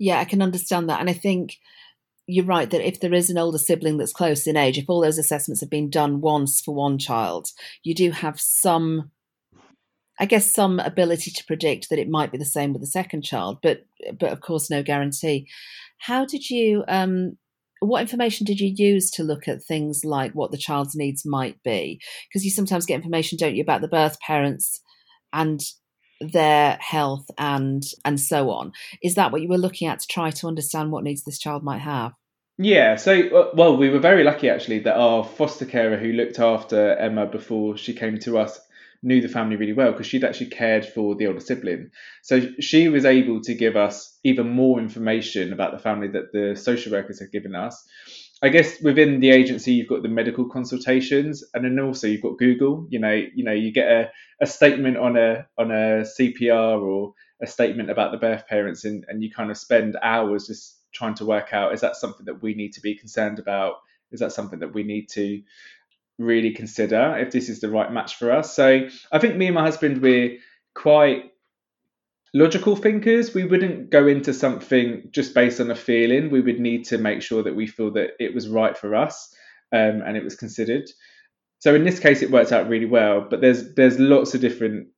yeah, 0.00 0.18
I 0.18 0.24
can 0.24 0.42
understand 0.42 0.88
that. 0.88 0.98
And 0.98 1.08
I 1.08 1.12
think 1.12 1.58
you're 2.26 2.44
right 2.44 2.68
that 2.70 2.86
if 2.86 3.00
there 3.00 3.12
is 3.12 3.28
an 3.28 3.38
older 3.38 3.58
sibling 3.58 3.98
that's 3.98 4.14
close 4.14 4.46
in 4.46 4.56
age, 4.56 4.78
if 4.78 4.86
all 4.88 5.02
those 5.02 5.18
assessments 5.18 5.60
have 5.60 5.70
been 5.70 5.90
done 5.90 6.22
once 6.22 6.60
for 6.60 6.74
one 6.74 6.98
child, 6.98 7.48
you 7.82 7.94
do 7.94 8.10
have 8.10 8.40
some, 8.40 9.10
I 10.20 10.26
guess, 10.26 10.52
some 10.52 10.78
ability 10.80 11.30
to 11.30 11.44
predict 11.46 11.88
that 11.88 11.98
it 11.98 12.08
might 12.08 12.30
be 12.30 12.36
the 12.36 12.44
same 12.44 12.74
with 12.74 12.82
the 12.82 12.86
second 12.86 13.22
child, 13.22 13.58
but 13.62 13.86
but 14.18 14.32
of 14.32 14.42
course, 14.42 14.70
no 14.70 14.82
guarantee. 14.82 15.48
How 15.98 16.26
did 16.26 16.50
you? 16.50 16.84
Um, 16.86 17.38
what 17.80 18.02
information 18.02 18.44
did 18.44 18.60
you 18.60 18.70
use 18.76 19.10
to 19.12 19.22
look 19.24 19.48
at 19.48 19.64
things 19.64 20.04
like 20.04 20.32
what 20.32 20.50
the 20.50 20.58
child's 20.58 20.94
needs 20.94 21.24
might 21.24 21.62
be? 21.62 21.98
Because 22.28 22.44
you 22.44 22.50
sometimes 22.50 22.84
get 22.84 22.96
information, 22.96 23.38
don't 23.38 23.56
you, 23.56 23.62
about 23.62 23.80
the 23.80 23.88
birth 23.88 24.20
parents 24.20 24.82
and 25.32 25.62
their 26.20 26.76
health 26.82 27.24
and 27.38 27.82
and 28.04 28.20
so 28.20 28.50
on. 28.50 28.72
Is 29.02 29.14
that 29.14 29.32
what 29.32 29.40
you 29.40 29.48
were 29.48 29.56
looking 29.56 29.88
at 29.88 30.00
to 30.00 30.06
try 30.06 30.30
to 30.30 30.46
understand 30.46 30.92
what 30.92 31.02
needs 31.02 31.24
this 31.24 31.38
child 31.38 31.64
might 31.64 31.78
have? 31.78 32.12
Yeah, 32.58 32.96
so 32.96 33.14
uh, 33.14 33.50
well, 33.54 33.78
we 33.78 33.88
were 33.88 34.00
very 34.00 34.22
lucky 34.22 34.50
actually 34.50 34.80
that 34.80 34.98
our 34.98 35.24
foster 35.24 35.64
carer 35.64 35.96
who 35.96 36.12
looked 36.12 36.38
after 36.38 36.94
Emma 36.96 37.24
before 37.24 37.78
she 37.78 37.94
came 37.94 38.18
to 38.18 38.36
us 38.36 38.60
knew 39.02 39.20
the 39.20 39.28
family 39.28 39.56
really 39.56 39.72
well 39.72 39.92
because 39.92 40.06
she'd 40.06 40.24
actually 40.24 40.50
cared 40.50 40.84
for 40.84 41.14
the 41.14 41.26
older 41.26 41.40
sibling. 41.40 41.90
So 42.22 42.40
she 42.60 42.88
was 42.88 43.04
able 43.04 43.40
to 43.42 43.54
give 43.54 43.76
us 43.76 44.18
even 44.24 44.50
more 44.50 44.78
information 44.78 45.52
about 45.52 45.72
the 45.72 45.78
family 45.78 46.08
that 46.08 46.32
the 46.32 46.54
social 46.56 46.92
workers 46.92 47.20
had 47.20 47.32
given 47.32 47.54
us. 47.54 47.82
I 48.42 48.48
guess 48.48 48.80
within 48.80 49.20
the 49.20 49.30
agency 49.30 49.74
you've 49.74 49.88
got 49.88 50.02
the 50.02 50.08
medical 50.08 50.48
consultations, 50.48 51.44
and 51.52 51.64
then 51.64 51.78
also 51.78 52.06
you've 52.06 52.22
got 52.22 52.38
Google. 52.38 52.86
You 52.88 52.98
know, 52.98 53.12
you 53.34 53.44
know, 53.44 53.52
you 53.52 53.70
get 53.72 53.90
a, 53.90 54.10
a 54.40 54.46
statement 54.46 54.96
on 54.96 55.16
a 55.16 55.46
on 55.58 55.70
a 55.70 56.04
CPR 56.04 56.80
or 56.80 57.12
a 57.42 57.46
statement 57.46 57.90
about 57.90 58.12
the 58.12 58.18
birth 58.18 58.46
parents, 58.46 58.84
and, 58.84 59.04
and 59.08 59.22
you 59.22 59.30
kind 59.30 59.50
of 59.50 59.58
spend 59.58 59.96
hours 60.02 60.46
just 60.46 60.78
trying 60.92 61.14
to 61.14 61.24
work 61.24 61.52
out 61.52 61.72
is 61.72 61.80
that 61.80 61.96
something 61.96 62.26
that 62.26 62.42
we 62.42 62.54
need 62.54 62.72
to 62.72 62.80
be 62.80 62.94
concerned 62.94 63.38
about? 63.38 63.74
Is 64.10 64.20
that 64.20 64.32
something 64.32 64.58
that 64.60 64.74
we 64.74 64.82
need 64.82 65.08
to 65.10 65.42
really 66.20 66.52
consider 66.52 67.16
if 67.18 67.32
this 67.32 67.48
is 67.48 67.60
the 67.60 67.70
right 67.70 67.92
match 67.92 68.16
for 68.16 68.30
us? 68.30 68.54
So 68.54 68.88
I 69.10 69.18
think 69.18 69.36
me 69.36 69.46
and 69.46 69.54
my 69.54 69.62
husband 69.62 70.02
we're 70.02 70.38
quite 70.74 71.30
logical 72.32 72.76
thinkers, 72.76 73.34
we 73.34 73.44
wouldn't 73.44 73.90
go 73.90 74.06
into 74.06 74.32
something 74.32 75.08
just 75.10 75.34
based 75.34 75.60
on 75.60 75.70
a 75.70 75.76
feeling. 75.76 76.30
We 76.30 76.40
would 76.40 76.60
need 76.60 76.84
to 76.86 76.98
make 76.98 77.22
sure 77.22 77.42
that 77.42 77.56
we 77.56 77.66
feel 77.66 77.92
that 77.92 78.10
it 78.18 78.34
was 78.34 78.48
right 78.48 78.76
for 78.76 78.94
us 78.94 79.34
um, 79.72 80.02
and 80.02 80.16
it 80.16 80.24
was 80.24 80.36
considered. 80.36 80.88
So 81.58 81.74
in 81.74 81.84
this 81.84 81.98
case, 81.98 82.22
it 82.22 82.30
worked 82.30 82.52
out 82.52 82.68
really 82.68 82.86
well. 82.86 83.26
But 83.28 83.40
there's 83.40 83.74
there's 83.74 83.98
lots 83.98 84.34
of 84.34 84.40
different 84.40 84.88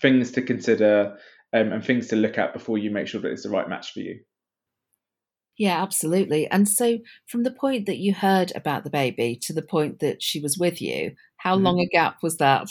things 0.00 0.32
to 0.32 0.42
consider 0.42 1.18
um, 1.52 1.72
and 1.72 1.84
things 1.84 2.08
to 2.08 2.16
look 2.16 2.38
at 2.38 2.52
before 2.52 2.78
you 2.78 2.90
make 2.90 3.08
sure 3.08 3.20
that 3.20 3.32
it's 3.32 3.42
the 3.42 3.50
right 3.50 3.68
match 3.68 3.92
for 3.92 4.00
you. 4.00 4.20
Yeah, 5.62 5.80
absolutely. 5.80 6.48
And 6.48 6.68
so, 6.68 6.98
from 7.28 7.44
the 7.44 7.52
point 7.52 7.86
that 7.86 7.98
you 7.98 8.12
heard 8.12 8.50
about 8.56 8.82
the 8.82 8.90
baby 8.90 9.38
to 9.42 9.52
the 9.52 9.62
point 9.62 10.00
that 10.00 10.20
she 10.20 10.40
was 10.40 10.58
with 10.58 10.82
you, 10.82 11.12
how 11.36 11.54
mm-hmm. 11.54 11.66
long 11.66 11.78
a 11.78 11.86
gap 11.86 12.16
was 12.20 12.38
that? 12.38 12.66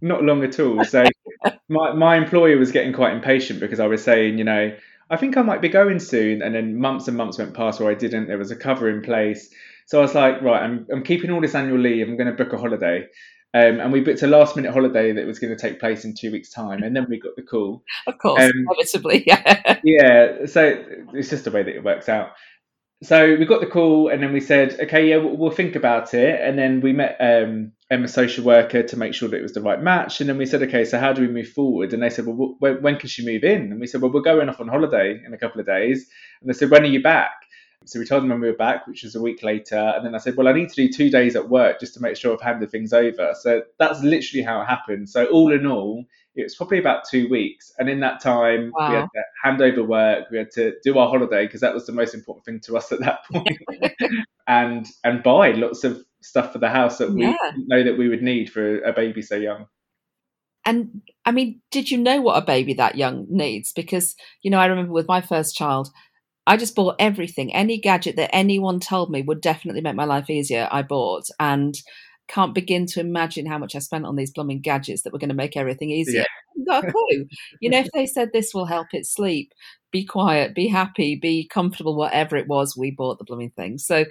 Not 0.00 0.22
long 0.22 0.42
at 0.42 0.58
all. 0.58 0.82
So, 0.86 1.04
my 1.68 1.92
my 1.92 2.16
employer 2.16 2.56
was 2.56 2.72
getting 2.72 2.94
quite 2.94 3.12
impatient 3.12 3.60
because 3.60 3.78
I 3.78 3.88
was 3.88 4.02
saying, 4.02 4.38
you 4.38 4.44
know, 4.44 4.74
I 5.10 5.18
think 5.18 5.36
I 5.36 5.42
might 5.42 5.60
be 5.60 5.68
going 5.68 5.98
soon, 5.98 6.40
and 6.40 6.54
then 6.54 6.80
months 6.80 7.08
and 7.08 7.16
months 7.18 7.36
went 7.36 7.52
past 7.52 7.78
where 7.78 7.90
I 7.90 7.94
didn't. 7.94 8.28
There 8.28 8.38
was 8.38 8.50
a 8.50 8.56
cover 8.56 8.88
in 8.88 9.02
place, 9.02 9.50
so 9.84 9.98
I 9.98 10.00
was 10.00 10.14
like, 10.14 10.40
right, 10.40 10.62
I'm 10.62 10.86
I'm 10.90 11.04
keeping 11.04 11.30
all 11.30 11.42
this 11.42 11.54
annual 11.54 11.78
leave. 11.78 12.08
I'm 12.08 12.16
going 12.16 12.34
to 12.34 12.42
book 12.42 12.54
a 12.54 12.58
holiday. 12.58 13.06
Um, 13.52 13.80
and 13.80 13.92
we 13.92 14.00
booked 14.00 14.22
a 14.22 14.28
last 14.28 14.54
minute 14.54 14.72
holiday 14.72 15.12
that 15.12 15.26
was 15.26 15.40
going 15.40 15.54
to 15.54 15.60
take 15.60 15.80
place 15.80 16.04
in 16.04 16.14
two 16.14 16.30
weeks' 16.30 16.50
time, 16.50 16.84
and 16.84 16.94
then 16.94 17.06
we 17.08 17.18
got 17.18 17.34
the 17.34 17.42
call. 17.42 17.82
Of 18.06 18.18
course, 18.18 18.42
um, 18.42 18.52
inevitably, 18.70 19.24
yeah. 19.26 19.80
yeah, 19.82 20.46
so 20.46 20.84
it's 21.14 21.30
just 21.30 21.44
the 21.44 21.50
way 21.50 21.64
that 21.64 21.74
it 21.74 21.82
works 21.82 22.08
out. 22.08 22.30
so 23.02 23.34
we 23.36 23.44
got 23.46 23.60
the 23.60 23.66
call, 23.66 24.08
and 24.08 24.22
then 24.22 24.32
we 24.32 24.40
said, 24.40 24.78
okay, 24.80 25.08
yeah, 25.08 25.16
we'll, 25.16 25.36
we'll 25.36 25.50
think 25.50 25.74
about 25.74 26.14
it. 26.14 26.40
And 26.40 26.56
then 26.56 26.80
we 26.80 26.92
met 26.92 27.16
um, 27.18 27.72
Emma's 27.90 28.14
social 28.14 28.44
worker 28.44 28.84
to 28.84 28.96
make 28.96 29.14
sure 29.14 29.28
that 29.28 29.36
it 29.36 29.42
was 29.42 29.54
the 29.54 29.60
right 29.60 29.82
match. 29.82 30.20
And 30.20 30.30
then 30.30 30.38
we 30.38 30.46
said, 30.46 30.62
okay, 30.62 30.84
so 30.84 31.00
how 31.00 31.12
do 31.12 31.22
we 31.22 31.28
move 31.28 31.48
forward? 31.48 31.92
And 31.92 32.00
they 32.00 32.10
said, 32.10 32.26
well, 32.26 32.54
when, 32.60 32.80
when 32.82 32.96
can 32.98 33.08
she 33.08 33.26
move 33.26 33.42
in? 33.42 33.72
And 33.72 33.80
we 33.80 33.88
said, 33.88 34.00
well, 34.00 34.12
we're 34.12 34.20
going 34.20 34.48
off 34.48 34.60
on 34.60 34.68
holiday 34.68 35.20
in 35.26 35.34
a 35.34 35.38
couple 35.38 35.60
of 35.60 35.66
days. 35.66 36.08
And 36.40 36.48
they 36.48 36.56
said, 36.56 36.70
when 36.70 36.82
are 36.82 36.86
you 36.86 37.02
back? 37.02 37.32
So 37.86 37.98
we 37.98 38.04
told 38.04 38.22
them 38.22 38.30
when 38.30 38.40
we 38.40 38.48
were 38.48 38.56
back, 38.56 38.86
which 38.86 39.02
was 39.02 39.14
a 39.14 39.20
week 39.20 39.42
later. 39.42 39.94
And 39.96 40.04
then 40.04 40.14
I 40.14 40.18
said, 40.18 40.36
well, 40.36 40.48
I 40.48 40.52
need 40.52 40.68
to 40.68 40.74
do 40.74 40.92
two 40.92 41.10
days 41.10 41.34
at 41.34 41.48
work 41.48 41.80
just 41.80 41.94
to 41.94 42.00
make 42.00 42.16
sure 42.16 42.34
I've 42.34 42.40
handed 42.40 42.70
things 42.70 42.92
over. 42.92 43.34
So 43.40 43.62
that's 43.78 44.02
literally 44.02 44.44
how 44.44 44.60
it 44.60 44.66
happened. 44.66 45.08
So 45.08 45.24
all 45.26 45.52
in 45.52 45.66
all, 45.66 46.04
it 46.34 46.42
was 46.42 46.54
probably 46.54 46.78
about 46.78 47.04
two 47.08 47.28
weeks. 47.28 47.72
And 47.78 47.88
in 47.88 48.00
that 48.00 48.20
time, 48.20 48.72
wow. 48.74 48.90
we 48.90 48.96
had 48.96 49.08
to 49.14 49.22
hand 49.42 49.62
over 49.62 49.82
work, 49.82 50.30
we 50.30 50.38
had 50.38 50.50
to 50.52 50.74
do 50.84 50.98
our 50.98 51.08
holiday 51.08 51.46
because 51.46 51.62
that 51.62 51.74
was 51.74 51.86
the 51.86 51.92
most 51.92 52.14
important 52.14 52.44
thing 52.44 52.60
to 52.60 52.76
us 52.76 52.92
at 52.92 53.00
that 53.00 53.20
point, 53.32 53.58
and 54.46 54.86
and 55.02 55.22
buy 55.22 55.52
lots 55.52 55.82
of 55.82 56.04
stuff 56.22 56.52
for 56.52 56.58
the 56.58 56.68
house 56.68 56.98
that 56.98 57.10
we 57.10 57.22
yeah. 57.22 57.34
didn't 57.50 57.68
know 57.68 57.82
that 57.82 57.98
we 57.98 58.08
would 58.08 58.22
need 58.22 58.52
for 58.52 58.80
a 58.82 58.92
baby 58.92 59.22
so 59.22 59.36
young. 59.36 59.66
And 60.66 61.00
I 61.24 61.32
mean, 61.32 61.62
did 61.70 61.90
you 61.90 61.98
know 61.98 62.20
what 62.20 62.40
a 62.40 62.44
baby 62.44 62.74
that 62.74 62.96
young 62.96 63.26
needs? 63.30 63.72
Because, 63.72 64.14
you 64.42 64.50
know, 64.50 64.58
I 64.58 64.66
remember 64.66 64.92
with 64.92 65.08
my 65.08 65.22
first 65.22 65.56
child, 65.56 65.88
I 66.50 66.56
just 66.56 66.74
bought 66.74 66.96
everything, 66.98 67.54
any 67.54 67.78
gadget 67.78 68.16
that 68.16 68.34
anyone 68.34 68.80
told 68.80 69.08
me 69.08 69.22
would 69.22 69.40
definitely 69.40 69.82
make 69.82 69.94
my 69.94 70.04
life 70.04 70.28
easier, 70.28 70.68
I 70.72 70.82
bought. 70.82 71.26
And 71.38 71.76
can't 72.26 72.56
begin 72.56 72.86
to 72.86 72.98
imagine 72.98 73.46
how 73.46 73.56
much 73.56 73.76
I 73.76 73.78
spent 73.78 74.04
on 74.04 74.16
these 74.16 74.32
plumbing 74.32 74.60
gadgets 74.60 75.02
that 75.02 75.12
were 75.12 75.20
going 75.20 75.28
to 75.28 75.34
make 75.36 75.56
everything 75.56 75.90
easier. 75.90 76.24
Yeah. 76.56 76.64
got 76.64 76.88
a 76.88 76.90
clue. 76.90 77.26
you 77.60 77.70
know, 77.70 77.78
if 77.78 77.88
they 77.94 78.04
said 78.04 78.30
this 78.32 78.52
will 78.52 78.64
help 78.66 78.88
it 78.92 79.06
sleep, 79.06 79.52
be 79.92 80.04
quiet, 80.04 80.52
be 80.52 80.66
happy, 80.66 81.14
be 81.14 81.46
comfortable, 81.46 81.94
whatever 81.94 82.36
it 82.36 82.48
was, 82.48 82.76
we 82.76 82.90
bought 82.90 83.18
the 83.18 83.24
blooming 83.24 83.50
thing. 83.50 83.78
So 83.78 84.06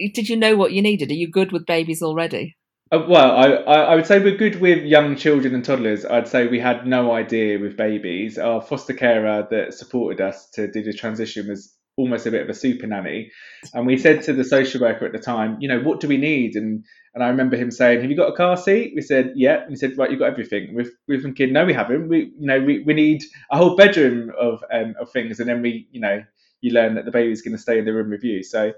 did 0.00 0.30
you 0.30 0.36
know 0.36 0.56
what 0.56 0.72
you 0.72 0.80
needed? 0.80 1.10
Are 1.10 1.14
you 1.14 1.30
good 1.30 1.52
with 1.52 1.66
babies 1.66 2.02
already? 2.02 2.56
Uh, 2.92 3.04
well, 3.08 3.32
I, 3.36 3.46
I 3.74 3.94
would 3.96 4.06
say 4.06 4.20
we're 4.20 4.36
good 4.36 4.60
with 4.60 4.84
young 4.84 5.16
children 5.16 5.54
and 5.54 5.64
toddlers. 5.64 6.04
I'd 6.04 6.28
say 6.28 6.46
we 6.46 6.60
had 6.60 6.86
no 6.86 7.12
idea 7.12 7.58
with 7.58 7.76
babies. 7.76 8.38
Our 8.38 8.62
foster 8.62 8.94
carer 8.94 9.46
that 9.50 9.74
supported 9.74 10.20
us 10.20 10.48
to 10.50 10.70
do 10.70 10.82
the 10.84 10.92
transition 10.92 11.48
was 11.48 11.74
almost 11.96 12.26
a 12.26 12.30
bit 12.30 12.42
of 12.42 12.48
a 12.48 12.54
super 12.54 12.86
nanny. 12.86 13.32
And 13.74 13.86
we 13.86 13.98
said 13.98 14.22
to 14.24 14.32
the 14.32 14.44
social 14.44 14.80
worker 14.80 15.04
at 15.04 15.12
the 15.12 15.18
time, 15.18 15.56
you 15.60 15.68
know, 15.68 15.80
what 15.80 15.98
do 16.00 16.06
we 16.06 16.16
need? 16.16 16.54
And 16.54 16.84
and 17.14 17.24
I 17.24 17.28
remember 17.28 17.56
him 17.56 17.70
saying, 17.70 18.02
"Have 18.02 18.10
you 18.10 18.16
got 18.16 18.28
a 18.32 18.36
car 18.36 18.56
seat?" 18.56 18.92
We 18.94 19.00
said, 19.02 19.32
"Yeah." 19.34 19.62
And 19.62 19.70
he 19.70 19.76
said, 19.76 19.96
"Right, 19.98 20.10
you've 20.10 20.20
got 20.20 20.30
everything." 20.30 20.74
We've 20.74 20.90
we've 21.08 21.22
been 21.22 21.34
thinking, 21.34 21.54
"No, 21.54 21.64
we 21.64 21.72
haven't. 21.72 22.08
We 22.08 22.32
you 22.38 22.46
know 22.46 22.60
we, 22.60 22.82
we 22.84 22.94
need 22.94 23.24
a 23.50 23.56
whole 23.56 23.74
bedroom 23.74 24.30
of 24.38 24.62
um, 24.70 24.94
of 25.00 25.10
things." 25.10 25.40
And 25.40 25.48
then 25.48 25.62
we 25.62 25.88
you 25.90 26.00
know 26.00 26.22
you 26.60 26.72
learn 26.72 26.94
that 26.94 27.04
the 27.06 27.10
baby's 27.10 27.42
going 27.42 27.56
to 27.56 27.62
stay 27.62 27.78
in 27.78 27.84
the 27.86 27.92
room 27.94 28.10
with 28.10 28.22
you. 28.22 28.42
So 28.42 28.72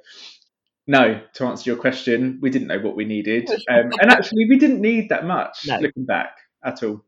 no, 0.89 1.21
to 1.35 1.45
answer 1.45 1.71
your 1.71 1.79
question, 1.79 2.39
we 2.43 2.51
didn't 2.51 2.67
know 2.67 2.81
what 2.81 2.97
we 2.97 3.05
needed, 3.05 3.49
um, 3.71 3.93
and 4.01 4.11
actually, 4.11 4.49
we 4.49 4.59
didn't 4.59 4.81
need 4.81 5.11
that 5.11 5.25
much. 5.25 5.67
No. 5.67 5.79
Looking 5.79 6.07
back, 6.07 6.31
at 6.65 6.83
all. 6.83 7.05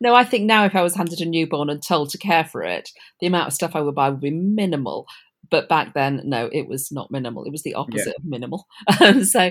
No, 0.00 0.14
I 0.14 0.24
think 0.24 0.44
now 0.44 0.64
if 0.64 0.76
I 0.76 0.82
was 0.82 0.94
handed 0.94 1.20
a 1.20 1.24
newborn 1.24 1.70
and 1.70 1.82
told 1.82 2.10
to 2.10 2.18
care 2.18 2.44
for 2.44 2.62
it, 2.62 2.90
the 3.20 3.26
amount 3.26 3.48
of 3.48 3.52
stuff 3.52 3.74
I 3.74 3.80
would 3.80 3.94
buy 3.94 4.10
would 4.10 4.20
be 4.20 4.30
minimal. 4.30 5.06
But 5.50 5.68
back 5.68 5.94
then, 5.94 6.20
no, 6.24 6.48
it 6.52 6.68
was 6.68 6.92
not 6.92 7.10
minimal. 7.10 7.44
It 7.44 7.50
was 7.50 7.62
the 7.62 7.74
opposite 7.74 8.06
yeah. 8.06 8.12
of 8.18 8.24
minimal. 8.24 8.66
Um, 9.00 9.24
so, 9.24 9.50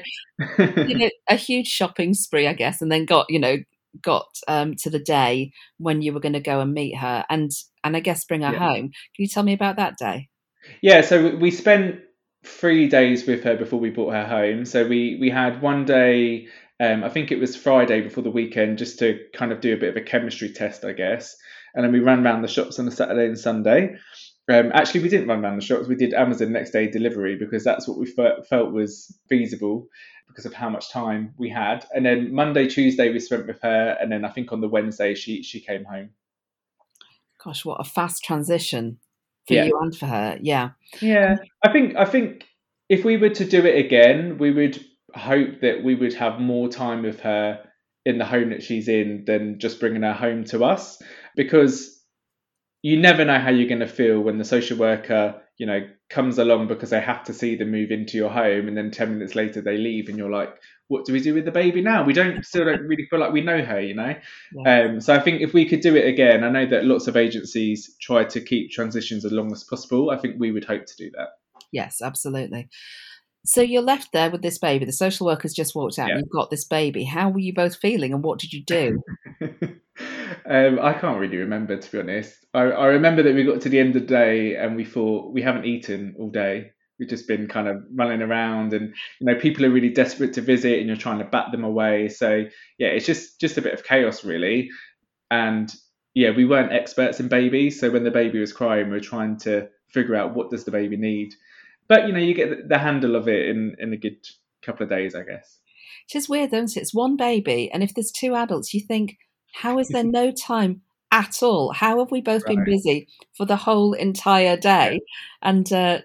you 0.57 0.97
know, 0.97 1.09
a 1.29 1.35
huge 1.35 1.67
shopping 1.67 2.13
spree, 2.13 2.47
I 2.47 2.53
guess, 2.53 2.81
and 2.81 2.91
then 2.91 3.05
got 3.05 3.25
you 3.29 3.39
know 3.39 3.57
got 4.01 4.27
um, 4.47 4.75
to 4.75 4.89
the 4.89 4.99
day 4.99 5.51
when 5.77 6.01
you 6.01 6.13
were 6.13 6.19
going 6.19 6.33
to 6.33 6.39
go 6.39 6.59
and 6.61 6.73
meet 6.73 6.95
her 6.97 7.25
and 7.29 7.51
and 7.83 7.97
I 7.97 7.99
guess 7.99 8.23
bring 8.23 8.41
her 8.41 8.53
yeah. 8.53 8.59
home. 8.59 8.91
Can 9.15 9.23
you 9.23 9.27
tell 9.27 9.43
me 9.43 9.53
about 9.53 9.77
that 9.77 9.97
day? 9.97 10.29
Yeah, 10.81 11.01
so 11.01 11.35
we 11.37 11.51
spent 11.51 11.99
three 12.43 12.87
days 12.87 13.27
with 13.27 13.43
her 13.43 13.55
before 13.55 13.79
we 13.79 13.89
brought 13.89 14.13
her 14.13 14.25
home. 14.25 14.65
So 14.65 14.87
we 14.87 15.17
we 15.19 15.29
had 15.29 15.61
one 15.61 15.85
day, 15.85 16.47
um, 16.79 17.03
I 17.03 17.09
think 17.09 17.31
it 17.31 17.39
was 17.39 17.55
Friday 17.55 18.01
before 18.01 18.23
the 18.23 18.31
weekend, 18.31 18.77
just 18.77 18.99
to 18.99 19.19
kind 19.33 19.51
of 19.51 19.61
do 19.61 19.73
a 19.73 19.77
bit 19.77 19.89
of 19.89 19.97
a 19.97 20.05
chemistry 20.05 20.51
test, 20.51 20.85
I 20.85 20.93
guess. 20.93 21.35
And 21.75 21.83
then 21.83 21.91
we 21.91 21.99
ran 21.99 22.25
around 22.25 22.41
the 22.41 22.47
shops 22.47 22.79
on 22.79 22.87
a 22.87 22.91
Saturday 22.91 23.25
and 23.25 23.37
Sunday. 23.37 23.95
Um, 24.51 24.71
actually, 24.73 25.01
we 25.01 25.09
didn't 25.09 25.27
run 25.27 25.43
around 25.43 25.57
the 25.57 25.65
shops. 25.65 25.87
We 25.87 25.95
did 25.95 26.13
Amazon 26.13 26.51
next 26.51 26.71
day 26.71 26.89
delivery 26.89 27.35
because 27.35 27.63
that's 27.63 27.87
what 27.87 27.99
we 27.99 28.07
felt 28.07 28.73
was 28.73 29.15
feasible 29.27 29.87
because 30.27 30.45
of 30.45 30.53
how 30.53 30.69
much 30.69 30.89
time 30.89 31.33
we 31.37 31.49
had. 31.49 31.85
And 31.93 32.05
then 32.05 32.33
Monday, 32.33 32.67
Tuesday, 32.67 33.11
we 33.11 33.19
spent 33.19 33.45
with 33.45 33.61
her, 33.61 33.97
and 33.99 34.11
then 34.11 34.25
I 34.25 34.29
think 34.29 34.51
on 34.51 34.61
the 34.61 34.67
Wednesday 34.67 35.13
she 35.13 35.43
she 35.43 35.59
came 35.59 35.83
home. 35.83 36.09
Gosh, 37.43 37.63
what 37.63 37.79
a 37.79 37.83
fast 37.83 38.23
transition 38.23 38.99
for 39.49 39.55
yeah. 39.55 39.65
you 39.65 39.79
and 39.79 39.97
for 39.97 40.05
her. 40.05 40.37
Yeah. 40.41 40.69
Yeah. 41.01 41.33
Um, 41.33 41.39
I 41.65 41.71
think 41.71 41.95
I 41.97 42.05
think 42.05 42.45
if 42.87 43.03
we 43.03 43.17
were 43.17 43.31
to 43.31 43.45
do 43.45 43.65
it 43.65 43.83
again, 43.83 44.37
we 44.37 44.51
would 44.51 44.79
hope 45.15 45.61
that 45.61 45.83
we 45.83 45.95
would 45.95 46.13
have 46.13 46.39
more 46.39 46.69
time 46.69 47.01
with 47.01 47.19
her 47.21 47.65
in 48.05 48.19
the 48.19 48.25
home 48.25 48.51
that 48.51 48.61
she's 48.61 48.87
in 48.87 49.25
than 49.25 49.59
just 49.59 49.79
bringing 49.79 50.03
her 50.03 50.13
home 50.13 50.43
to 50.45 50.63
us 50.63 51.01
because 51.35 51.99
you 52.83 52.99
never 52.99 53.25
know 53.25 53.39
how 53.39 53.49
you're 53.49 53.67
going 53.67 53.79
to 53.79 53.87
feel 53.87 54.21
when 54.21 54.37
the 54.37 54.45
social 54.45 54.77
worker, 54.77 55.41
you 55.59 55.65
know, 55.65 55.81
comes 56.09 56.39
along 56.39 56.67
because 56.67 56.89
they 56.89 57.01
have 57.01 57.25
to 57.25 57.33
see 57.33 57.55
them 57.55 57.69
move 57.69 57.91
into 57.91 58.17
your 58.17 58.29
home 58.29 58.69
and 58.69 58.77
then 58.77 58.89
10 58.89 59.13
minutes 59.15 59.35
later 59.35 59.61
they 59.61 59.77
leave 59.77 60.07
and 60.07 60.17
you're 60.17 60.31
like, 60.31 60.55
what 60.87 61.05
do 61.05 61.11
we 61.11 61.19
do 61.19 61.33
with 61.33 61.43
the 61.43 61.51
baby 61.51 61.81
now? 61.81 62.03
We 62.03 62.13
don't 62.13 62.43
still 62.45 62.63
don't 62.63 62.87
really 62.87 63.05
feel 63.09 63.19
like 63.19 63.33
we 63.33 63.41
know 63.41 63.61
her, 63.61 63.79
you 63.79 63.93
know. 63.93 64.15
Yeah. 64.53 64.83
Um, 64.83 65.01
so 65.01 65.13
I 65.13 65.19
think 65.19 65.41
if 65.41 65.53
we 65.53 65.67
could 65.67 65.81
do 65.81 65.97
it 65.97 66.07
again, 66.07 66.45
I 66.45 66.49
know 66.49 66.65
that 66.65 66.85
lots 66.85 67.07
of 67.07 67.17
agencies 67.17 67.93
try 68.01 68.23
to 68.23 68.41
keep 68.41 68.71
transitions 68.71 69.25
as 69.25 69.33
long 69.33 69.51
as 69.51 69.65
possible. 69.65 70.11
I 70.11 70.17
think 70.17 70.37
we 70.39 70.51
would 70.51 70.63
hope 70.63 70.85
to 70.85 70.95
do 70.95 71.11
that. 71.17 71.27
Yes, 71.73 72.01
absolutely. 72.01 72.69
So 73.45 73.61
you're 73.61 73.81
left 73.81 74.11
there 74.11 74.29
with 74.29 74.41
this 74.41 74.59
baby. 74.59 74.85
The 74.85 74.91
social 74.91 75.25
workers 75.25 75.53
just 75.53 75.75
walked 75.75 75.97
out. 75.97 76.09
Yeah. 76.09 76.17
You've 76.17 76.29
got 76.29 76.49
this 76.49 76.65
baby. 76.65 77.03
How 77.03 77.29
were 77.29 77.39
you 77.39 77.53
both 77.53 77.75
feeling, 77.75 78.13
and 78.13 78.23
what 78.23 78.39
did 78.39 78.53
you 78.53 78.63
do? 78.63 79.01
um, 79.41 80.79
I 80.79 80.93
can't 80.93 81.19
really 81.19 81.37
remember, 81.37 81.77
to 81.77 81.91
be 81.91 81.99
honest. 81.99 82.45
I, 82.53 82.63
I 82.63 82.85
remember 82.87 83.23
that 83.23 83.33
we 83.33 83.43
got 83.43 83.61
to 83.61 83.69
the 83.69 83.79
end 83.79 83.95
of 83.95 84.01
the 84.01 84.07
day 84.07 84.55
and 84.55 84.75
we 84.75 84.85
thought 84.85 85.33
we 85.33 85.41
haven't 85.41 85.65
eaten 85.65 86.15
all 86.17 86.29
day 86.29 86.71
we've 86.99 87.09
just 87.09 87.27
been 87.27 87.47
kind 87.47 87.67
of 87.67 87.81
running 87.95 88.21
around 88.21 88.73
and 88.73 88.93
you 89.19 89.25
know 89.25 89.35
people 89.35 89.65
are 89.65 89.69
really 89.69 89.89
desperate 89.89 90.33
to 90.33 90.41
visit 90.41 90.79
and 90.79 90.87
you're 90.87 90.97
trying 90.97 91.19
to 91.19 91.25
bat 91.25 91.51
them 91.51 91.63
away 91.63 92.09
so 92.09 92.43
yeah 92.77 92.87
it's 92.89 93.05
just 93.05 93.39
just 93.39 93.57
a 93.57 93.61
bit 93.61 93.73
of 93.73 93.83
chaos 93.83 94.23
really 94.23 94.69
and 95.31 95.73
yeah 96.13 96.31
we 96.31 96.45
weren't 96.45 96.73
experts 96.73 97.19
in 97.19 97.27
babies 97.27 97.79
so 97.79 97.89
when 97.89 98.03
the 98.03 98.11
baby 98.11 98.39
was 98.39 98.53
crying 98.53 98.87
we 98.87 98.93
were 98.93 98.99
trying 98.99 99.37
to 99.37 99.67
figure 99.87 100.15
out 100.15 100.35
what 100.35 100.51
does 100.51 100.65
the 100.65 100.71
baby 100.71 100.97
need 100.97 101.33
but 101.89 102.07
you 102.07 102.13
know 102.13 102.19
you 102.19 102.33
get 102.33 102.69
the 102.69 102.77
handle 102.77 103.15
of 103.15 103.27
it 103.27 103.49
in 103.49 103.75
in 103.79 103.91
a 103.91 103.97
good 103.97 104.17
couple 104.61 104.83
of 104.83 104.89
days 104.89 105.15
i 105.15 105.23
guess 105.23 105.59
it's 106.05 106.13
just 106.13 106.29
weird 106.29 106.51
don't 106.51 106.77
it 106.77 106.79
it's 106.79 106.93
one 106.93 107.17
baby 107.17 107.69
and 107.73 107.83
if 107.83 107.93
there's 107.93 108.11
two 108.11 108.35
adults 108.35 108.73
you 108.73 108.79
think 108.79 109.17
how 109.53 109.77
is 109.77 109.89
there 109.89 110.03
no 110.05 110.31
time 110.31 110.81
at 111.11 111.41
all 111.41 111.73
how 111.73 111.99
have 111.99 112.11
we 112.11 112.21
both 112.21 112.43
right. 112.45 112.55
been 112.55 112.63
busy 112.63 113.07
for 113.35 113.45
the 113.45 113.57
whole 113.57 113.93
entire 113.93 114.55
day 114.55 114.99
and 115.41 115.73
uh, 115.73 115.99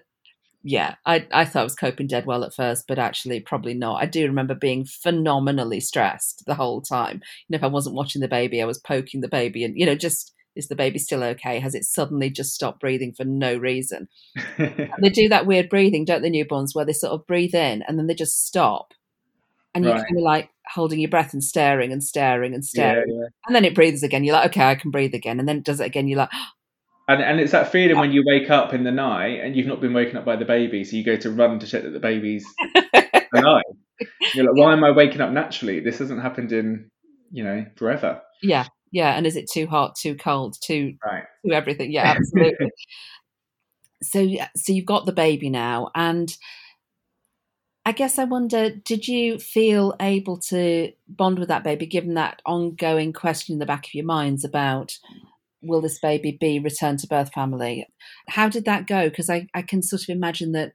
yeah, 0.67 0.95
I, 1.05 1.27
I 1.31 1.45
thought 1.45 1.59
I 1.59 1.63
was 1.63 1.75
coping 1.75 2.07
dead 2.07 2.25
well 2.25 2.43
at 2.43 2.55
first, 2.55 2.87
but 2.87 2.97
actually 2.97 3.39
probably 3.39 3.75
not. 3.75 4.01
I 4.01 4.07
do 4.07 4.25
remember 4.25 4.55
being 4.55 4.83
phenomenally 4.83 5.79
stressed 5.79 6.43
the 6.47 6.55
whole 6.55 6.81
time. 6.81 7.21
You 7.47 7.51
know, 7.51 7.57
if 7.57 7.63
I 7.63 7.67
wasn't 7.67 7.95
watching 7.95 8.19
the 8.19 8.27
baby, 8.27 8.63
I 8.63 8.65
was 8.65 8.79
poking 8.79 9.21
the 9.21 9.27
baby 9.27 9.63
and, 9.63 9.77
you 9.77 9.85
know, 9.85 9.93
just 9.93 10.33
is 10.55 10.67
the 10.67 10.75
baby 10.75 10.99
still 10.99 11.23
okay? 11.23 11.59
Has 11.59 11.75
it 11.75 11.83
suddenly 11.83 12.29
just 12.29 12.53
stopped 12.53 12.79
breathing 12.79 13.13
for 13.13 13.25
no 13.25 13.55
reason? 13.55 14.07
they 14.57 15.09
do 15.09 15.29
that 15.29 15.45
weird 15.45 15.69
breathing, 15.69 16.05
don't 16.05 16.21
they, 16.21 16.31
newborns, 16.31 16.73
where 16.73 16.85
they 16.85 16.93
sort 16.93 17.13
of 17.13 17.27
breathe 17.27 17.55
in 17.55 17.83
and 17.83 17.97
then 17.97 18.07
they 18.07 18.13
just 18.13 18.45
stop. 18.45 18.93
And 19.73 19.83
you're 19.83 19.93
kind 19.93 20.17
of 20.17 20.23
like 20.23 20.49
holding 20.67 20.99
your 20.99 21.09
breath 21.09 21.33
and 21.33 21.43
staring 21.43 21.91
and 21.91 22.01
staring 22.01 22.53
and 22.53 22.63
staring. 22.63 23.09
Yeah, 23.09 23.15
yeah. 23.15 23.27
And 23.45 23.55
then 23.55 23.65
it 23.65 23.75
breathes 23.75 24.03
again. 24.03 24.23
You're 24.23 24.35
like, 24.35 24.51
okay, 24.51 24.63
I 24.63 24.75
can 24.75 24.89
breathe 24.89 25.13
again. 25.13 25.37
And 25.37 25.49
then 25.49 25.57
it 25.57 25.65
does 25.65 25.81
it 25.81 25.85
again. 25.85 26.07
You're 26.07 26.19
like, 26.19 26.29
and 27.07 27.21
and 27.21 27.39
it's 27.39 27.51
that 27.51 27.71
feeling 27.71 27.97
when 27.97 28.11
you 28.11 28.23
wake 28.25 28.49
up 28.49 28.73
in 28.73 28.83
the 28.83 28.91
night 28.91 29.41
and 29.41 29.55
you've 29.55 29.67
not 29.67 29.81
been 29.81 29.93
woken 29.93 30.17
up 30.17 30.25
by 30.25 30.37
the 30.37 30.45
baby, 30.45 30.85
so 30.85 30.95
you 30.95 31.03
go 31.03 31.17
to 31.17 31.29
run 31.29 31.59
to 31.59 31.67
check 31.67 31.83
that 31.83 31.91
the 31.91 31.99
baby's 31.99 32.45
alive. 33.33 33.63
You're 34.33 34.45
like, 34.45 34.55
why 34.55 34.73
am 34.73 34.83
I 34.83 34.91
waking 34.91 35.21
up 35.21 35.31
naturally? 35.31 35.81
This 35.81 35.99
hasn't 35.99 36.21
happened 36.21 36.51
in 36.51 36.89
you 37.31 37.43
know 37.43 37.65
forever. 37.75 38.21
Yeah, 38.41 38.67
yeah. 38.95 39.17
And 39.17 39.27
is 39.27 39.35
it 39.35 39.51
too 39.51 39.67
hot, 39.67 39.97
too 39.97 40.15
cold, 40.15 40.55
too 40.61 40.95
right. 41.05 41.25
too 41.45 41.51
everything? 41.51 41.91
Yeah, 41.91 42.15
absolutely. 42.17 42.71
so 44.01 44.25
so 44.55 44.71
you've 44.71 44.85
got 44.85 45.05
the 45.05 45.11
baby 45.11 45.49
now, 45.49 45.91
and 45.93 46.33
I 47.85 47.91
guess 47.91 48.17
I 48.17 48.23
wonder, 48.23 48.69
did 48.69 49.05
you 49.05 49.37
feel 49.37 49.95
able 49.99 50.37
to 50.49 50.93
bond 51.09 51.39
with 51.39 51.49
that 51.49 51.65
baby, 51.65 51.85
given 51.85 52.13
that 52.13 52.41
ongoing 52.45 53.11
question 53.11 53.53
in 53.53 53.59
the 53.59 53.65
back 53.65 53.87
of 53.87 53.93
your 53.93 54.05
minds 54.05 54.45
about 54.45 54.97
will 55.61 55.81
this 55.81 55.99
baby 55.99 56.31
be 56.31 56.59
returned 56.59 56.99
to 56.99 57.07
birth 57.07 57.33
family? 57.33 57.85
How 58.29 58.47
did 58.47 58.63
that 58.63 58.87
go? 58.87 59.09
Because 59.09 59.29
I, 59.29 59.47
I 59.53 59.61
can 59.61 59.81
sort 59.81 60.03
of 60.03 60.09
imagine 60.09 60.53
that 60.53 60.71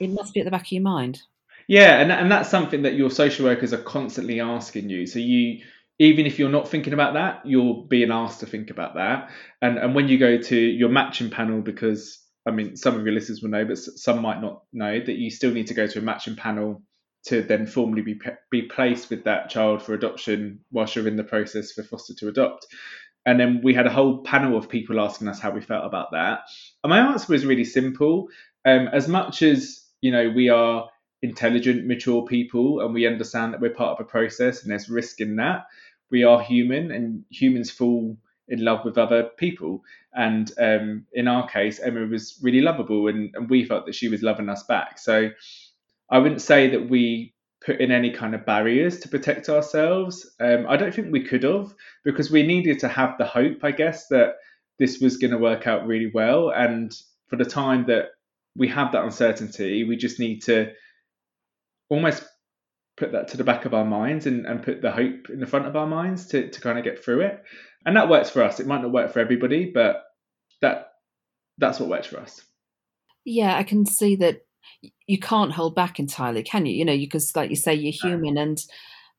it 0.00 0.10
must 0.10 0.34
be 0.34 0.40
at 0.40 0.44
the 0.44 0.50
back 0.50 0.66
of 0.66 0.72
your 0.72 0.82
mind. 0.82 1.22
Yeah, 1.68 2.00
and 2.00 2.10
and 2.10 2.32
that's 2.32 2.50
something 2.50 2.82
that 2.82 2.94
your 2.94 3.10
social 3.10 3.46
workers 3.46 3.72
are 3.72 3.82
constantly 3.82 4.40
asking 4.40 4.90
you. 4.90 5.06
So 5.06 5.20
you 5.20 5.62
even 6.02 6.26
if 6.26 6.36
you're 6.36 6.48
not 6.48 6.68
thinking 6.68 6.92
about 6.92 7.14
that, 7.14 7.42
you're 7.44 7.84
being 7.88 8.10
asked 8.10 8.40
to 8.40 8.46
think 8.46 8.70
about 8.70 8.94
that. 8.94 9.30
And 9.60 9.78
and 9.78 9.94
when 9.94 10.08
you 10.08 10.18
go 10.18 10.36
to 10.36 10.56
your 10.56 10.88
matching 10.88 11.30
panel 11.30 11.60
because 11.60 12.18
I 12.46 12.50
mean, 12.50 12.76
some 12.76 12.96
of 12.96 13.04
your 13.04 13.14
listeners 13.14 13.40
will 13.40 13.50
know, 13.50 13.64
but 13.64 13.78
some 13.78 14.20
might 14.20 14.40
not 14.40 14.64
know 14.72 14.98
that 14.98 15.18
you 15.18 15.30
still 15.30 15.52
need 15.52 15.68
to 15.68 15.74
go 15.74 15.86
to 15.86 16.00
a 16.00 16.02
matching 16.02 16.34
panel 16.34 16.82
to 17.26 17.40
then 17.40 17.68
formally 17.68 18.02
be 18.02 18.18
be 18.50 18.62
placed 18.62 19.10
with 19.10 19.22
that 19.24 19.48
child 19.48 19.80
for 19.80 19.94
adoption 19.94 20.58
whilst 20.72 20.96
you're 20.96 21.06
in 21.06 21.16
the 21.16 21.22
process 21.22 21.70
for 21.70 21.84
foster 21.84 22.14
to 22.14 22.28
adopt. 22.28 22.66
And 23.24 23.38
then 23.38 23.60
we 23.62 23.72
had 23.72 23.86
a 23.86 23.92
whole 23.92 24.24
panel 24.24 24.58
of 24.58 24.68
people 24.68 25.00
asking 25.00 25.28
us 25.28 25.38
how 25.38 25.52
we 25.52 25.60
felt 25.60 25.86
about 25.86 26.10
that. 26.10 26.40
And 26.82 26.90
my 26.90 26.98
answer 26.98 27.32
was 27.32 27.46
really 27.46 27.64
simple. 27.64 28.26
Um, 28.64 28.88
as 28.88 29.06
much 29.06 29.42
as 29.42 29.86
you 30.00 30.10
know, 30.10 30.30
we 30.30 30.48
are 30.48 30.88
intelligent, 31.22 31.86
mature 31.86 32.24
people, 32.24 32.80
and 32.80 32.92
we 32.92 33.06
understand 33.06 33.52
that 33.52 33.60
we're 33.60 33.70
part 33.70 34.00
of 34.00 34.04
a 34.04 34.08
process 34.08 34.62
and 34.62 34.72
there's 34.72 34.88
risk 34.88 35.20
in 35.20 35.36
that. 35.36 35.66
We 36.12 36.22
are 36.22 36.40
human, 36.40 36.92
and 36.92 37.24
humans 37.30 37.70
fall 37.70 38.16
in 38.48 38.64
love 38.64 38.84
with 38.84 38.98
other 38.98 39.30
people. 39.38 39.82
And 40.14 40.52
um, 40.58 41.06
in 41.12 41.26
our 41.26 41.48
case, 41.48 41.80
Emma 41.80 42.06
was 42.06 42.38
really 42.42 42.60
lovable, 42.60 43.08
and, 43.08 43.34
and 43.34 43.50
we 43.50 43.64
felt 43.64 43.86
that 43.86 43.94
she 43.94 44.08
was 44.08 44.22
loving 44.22 44.48
us 44.48 44.62
back. 44.62 44.98
So 44.98 45.30
I 46.10 46.18
wouldn't 46.18 46.42
say 46.42 46.68
that 46.68 46.88
we 46.88 47.34
put 47.64 47.80
in 47.80 47.90
any 47.90 48.10
kind 48.10 48.34
of 48.34 48.44
barriers 48.44 49.00
to 49.00 49.08
protect 49.08 49.48
ourselves. 49.48 50.30
Um, 50.40 50.66
I 50.68 50.76
don't 50.76 50.94
think 50.94 51.10
we 51.10 51.24
could 51.24 51.44
have 51.44 51.72
because 52.04 52.30
we 52.30 52.42
needed 52.42 52.80
to 52.80 52.88
have 52.88 53.16
the 53.18 53.24
hope, 53.24 53.64
I 53.64 53.70
guess, 53.70 54.08
that 54.08 54.34
this 54.78 55.00
was 55.00 55.16
going 55.16 55.30
to 55.30 55.38
work 55.38 55.66
out 55.66 55.86
really 55.86 56.10
well. 56.12 56.50
And 56.50 56.92
for 57.28 57.36
the 57.36 57.44
time 57.44 57.86
that 57.86 58.10
we 58.56 58.68
have 58.68 58.92
that 58.92 59.04
uncertainty, 59.04 59.84
we 59.84 59.96
just 59.96 60.18
need 60.18 60.40
to 60.42 60.72
almost 61.88 62.24
put 63.02 63.12
that 63.12 63.26
to 63.28 63.36
the 63.36 63.42
back 63.42 63.64
of 63.64 63.74
our 63.74 63.84
minds 63.84 64.26
and, 64.26 64.46
and 64.46 64.62
put 64.62 64.80
the 64.80 64.92
hope 64.92 65.28
in 65.28 65.40
the 65.40 65.46
front 65.46 65.66
of 65.66 65.74
our 65.74 65.88
minds 65.88 66.26
to, 66.26 66.48
to 66.48 66.60
kind 66.60 66.78
of 66.78 66.84
get 66.84 67.04
through 67.04 67.22
it. 67.22 67.42
And 67.84 67.96
that 67.96 68.08
works 68.08 68.30
for 68.30 68.42
us. 68.44 68.60
It 68.60 68.66
might 68.68 68.80
not 68.80 68.92
work 68.92 69.12
for 69.12 69.18
everybody, 69.18 69.72
but 69.74 70.04
that 70.60 70.92
that's 71.58 71.80
what 71.80 71.88
works 71.88 72.06
for 72.06 72.20
us. 72.20 72.40
Yeah, 73.24 73.56
I 73.56 73.64
can 73.64 73.86
see 73.86 74.14
that 74.16 74.42
you 75.08 75.18
can't 75.18 75.50
hold 75.50 75.74
back 75.74 75.98
entirely, 75.98 76.44
can 76.44 76.64
you? 76.64 76.74
You 76.74 76.84
know, 76.84 76.96
because 76.96 77.34
like 77.34 77.50
you 77.50 77.56
say, 77.56 77.74
you're 77.74 77.92
human, 77.92 78.38
and 78.38 78.58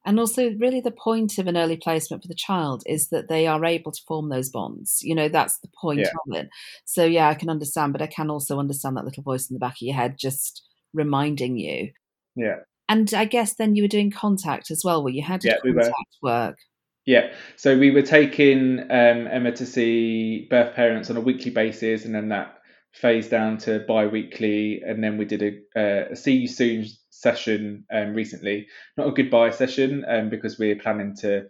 and 0.06 0.18
also 0.18 0.52
really 0.54 0.80
the 0.80 0.92
point 0.92 1.38
of 1.38 1.48
an 1.48 1.58
early 1.58 1.76
placement 1.76 2.24
for 2.24 2.30
the 2.30 2.36
child 2.36 2.84
is 2.86 3.10
that 3.10 3.28
they 3.28 3.48
are 3.48 3.66
able 3.66 3.92
to 3.92 4.02
form 4.08 4.30
those 4.30 4.50
bonds. 4.50 5.00
You 5.02 5.14
know, 5.14 5.28
that's 5.28 5.60
the 5.60 5.70
point 5.82 6.00
yeah. 6.00 6.08
of 6.08 6.46
it. 6.46 6.50
So 6.86 7.04
yeah, 7.04 7.28
I 7.28 7.34
can 7.34 7.50
understand, 7.50 7.92
but 7.92 8.02
I 8.02 8.08
can 8.08 8.30
also 8.30 8.60
understand 8.60 8.96
that 8.96 9.06
little 9.06 9.24
voice 9.24 9.50
in 9.50 9.56
the 9.56 9.60
back 9.60 9.74
of 9.74 9.82
your 9.82 9.96
head 9.96 10.16
just 10.18 10.64
reminding 10.94 11.58
you. 11.58 11.92
Yeah. 12.38 12.60
And 12.90 13.14
I 13.14 13.26
guess 13.26 13.56
then 13.56 13.76
you 13.76 13.84
were 13.84 13.88
doing 13.88 14.12
contact 14.12 14.72
as 14.72 14.82
well, 14.84 15.04
where 15.04 15.14
you? 15.14 15.24
Had 15.24 15.44
yeah, 15.44 15.58
contact 15.64 15.94
we 16.22 16.30
work. 16.30 16.58
Yeah, 17.06 17.34
so 17.58 17.78
we 17.78 17.92
were 17.92 18.02
taking 18.02 18.80
um, 18.80 19.28
Emma 19.28 19.52
to 19.54 19.66
see 19.66 20.48
birth 20.50 20.74
parents 20.76 21.10
on 21.10 21.18
a 21.18 21.22
weekly 21.22 21.52
basis, 21.52 22.06
and 22.06 22.16
then 22.16 22.30
that 22.30 22.58
phased 22.94 23.32
down 23.32 23.58
to 23.58 23.80
bi-weekly 23.88 24.82
and 24.86 25.04
then 25.04 25.18
we 25.18 25.26
did 25.26 25.42
a, 25.76 26.12
a 26.12 26.16
see 26.16 26.34
you 26.34 26.48
soon 26.48 26.86
session 27.10 27.86
um, 27.92 28.14
recently. 28.14 28.68
Not 28.98 29.08
a 29.08 29.12
goodbye 29.12 29.50
session 29.50 30.06
um, 30.08 30.30
because 30.30 30.60
we're 30.60 30.76
planning 30.76 31.16
to 31.22 31.46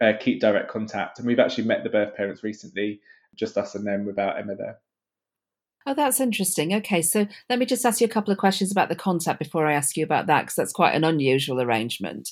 uh, 0.00 0.12
keep 0.18 0.40
direct 0.40 0.70
contact. 0.70 1.18
And 1.18 1.26
we've 1.26 1.38
actually 1.38 1.64
met 1.64 1.84
the 1.84 1.90
birth 1.90 2.16
parents 2.16 2.42
recently 2.42 3.00
just 3.34 3.58
us 3.58 3.74
and 3.74 3.86
them 3.86 4.06
without 4.06 4.38
emma 4.38 4.54
there 4.56 4.78
Oh, 5.88 5.94
that's 5.94 6.18
interesting. 6.18 6.74
Okay, 6.74 7.00
so 7.00 7.28
let 7.48 7.60
me 7.60 7.64
just 7.64 7.86
ask 7.86 8.00
you 8.00 8.06
a 8.06 8.10
couple 8.10 8.32
of 8.32 8.38
questions 8.38 8.72
about 8.72 8.88
the 8.88 8.96
contact 8.96 9.38
before 9.38 9.68
I 9.68 9.74
ask 9.74 9.96
you 9.96 10.02
about 10.02 10.26
that, 10.26 10.42
because 10.42 10.56
that's 10.56 10.72
quite 10.72 10.96
an 10.96 11.04
unusual 11.04 11.60
arrangement. 11.60 12.30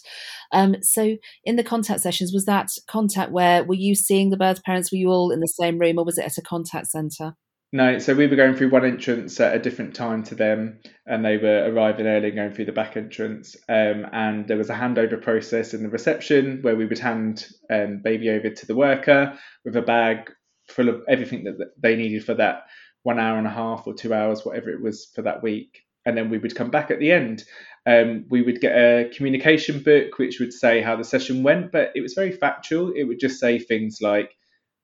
Um, 0.50 0.76
so, 0.82 1.16
in 1.44 1.54
the 1.54 1.62
contact 1.62 2.00
sessions, 2.00 2.32
was 2.32 2.46
that 2.46 2.70
contact 2.88 3.30
where 3.30 3.62
were 3.62 3.75
you 3.75 3.94
seeing 3.94 4.30
the 4.30 4.37
birth 4.37 4.64
parents? 4.64 4.90
Were 4.90 4.99
you 4.99 5.11
all 5.11 5.30
in 5.30 5.38
the 5.38 5.46
same 5.46 5.78
room, 5.78 6.00
or 6.00 6.04
was 6.04 6.18
it 6.18 6.25
at 6.25 6.37
a 6.37 6.42
contact 6.42 6.88
centre? 6.88 7.37
No, 7.73 7.99
so 7.99 8.14
we 8.14 8.26
were 8.26 8.37
going 8.37 8.56
through 8.56 8.70
one 8.70 8.84
entrance 8.84 9.38
at 9.38 9.54
a 9.54 9.61
different 9.61 9.94
time 9.94 10.25
to 10.25 10.34
them, 10.34 10.80
and 11.06 11.25
they 11.25 11.37
were 11.37 11.70
arriving 11.73 12.06
early 12.06 12.28
and 12.28 12.37
going 12.37 12.52
through 12.52 12.66
the 12.66 12.73
back 12.73 12.96
entrance. 12.96 13.56
Um, 13.68 14.06
and 14.12 14.49
there 14.49 14.56
was 14.56 14.70
a 14.70 14.75
handover 14.75 15.20
process 15.20 15.75
in 15.75 15.84
the 15.84 15.88
reception 15.88 16.58
where 16.62 16.76
we 16.76 16.87
would 16.87 16.99
hand 16.99 17.46
um, 17.71 18.00
baby 18.02 18.30
over 18.30 18.50
to 18.50 18.67
the 18.67 18.76
worker 18.76 19.38
with 19.64 19.76
a 19.76 19.82
bag 19.82 20.32
full 20.69 20.88
of 20.88 21.02
everything 21.08 21.45
that 21.45 21.73
they 21.80 21.97
needed 21.97 22.25
for 22.25 22.34
that 22.34 22.64
one 23.04 23.21
hour 23.21 23.38
and 23.38 23.47
a 23.47 23.50
half 23.50 23.86
or 23.86 23.95
two 23.95 24.12
hours, 24.12 24.45
whatever 24.45 24.71
it 24.71 24.82
was 24.82 25.06
for 25.14 25.23
that 25.23 25.43
week. 25.43 25.82
And 26.04 26.17
then 26.17 26.28
we 26.28 26.38
would 26.38 26.56
come 26.56 26.71
back 26.71 26.90
at 26.90 26.99
the 26.99 27.12
end. 27.12 27.45
Um, 27.86 28.25
we 28.28 28.43
would 28.43 28.60
get 28.60 28.76
a 28.76 29.10
communication 29.14 29.82
book 29.82 30.19
which 30.19 30.40
would 30.40 30.52
say 30.52 30.82
how 30.82 30.97
the 30.97 31.04
session 31.04 31.43
went, 31.43 31.71
but 31.71 31.93
it 31.95 32.00
was 32.00 32.14
very 32.14 32.32
factual. 32.32 32.93
It 32.95 33.04
would 33.04 33.21
just 33.21 33.38
say 33.38 33.58
things 33.58 33.99
like, 34.00 34.34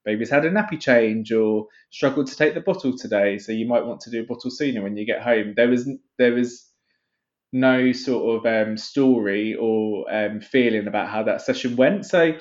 baby's 0.05 0.31
had 0.31 0.45
a 0.45 0.51
nappy 0.51 0.81
change 0.81 1.33
or 1.33 1.67
struggled 1.91 2.27
to 2.29 2.37
take 2.37 2.55
the 2.55 2.61
bottle 2.61 2.97
today, 2.97 3.39
so 3.39 3.53
you 3.53 3.67
might 3.67 3.85
want 3.85 4.01
to 4.03 4.11
do 4.11 4.21
a 4.21 4.27
bottle 4.27 4.51
sooner 4.51 4.83
when 4.83 4.97
you 4.97 5.05
get 5.05 5.23
home. 5.23 5.55
There 5.57 5.69
was 5.69 5.89
there 6.19 6.33
was 6.33 6.67
no 7.53 7.93
sort 7.93 8.47
of 8.47 8.69
um, 8.69 8.77
story 8.77 9.55
or 9.55 10.07
um, 10.13 10.41
feeling 10.41 10.87
about 10.87 11.09
how 11.09 11.23
that 11.25 11.43
session 11.43 11.77
went. 11.77 12.07
So 12.07 12.35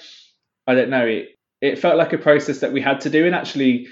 I 0.68 0.76
don't 0.76 0.90
know. 0.90 1.06
It 1.06 1.30
it 1.62 1.80
felt 1.80 1.98
like 1.98 2.14
a 2.14 2.18
process 2.18 2.60
that 2.60 2.72
we 2.72 2.82
had 2.82 3.02
to 3.02 3.10
do, 3.10 3.26
and 3.26 3.36
actually, 3.36 3.88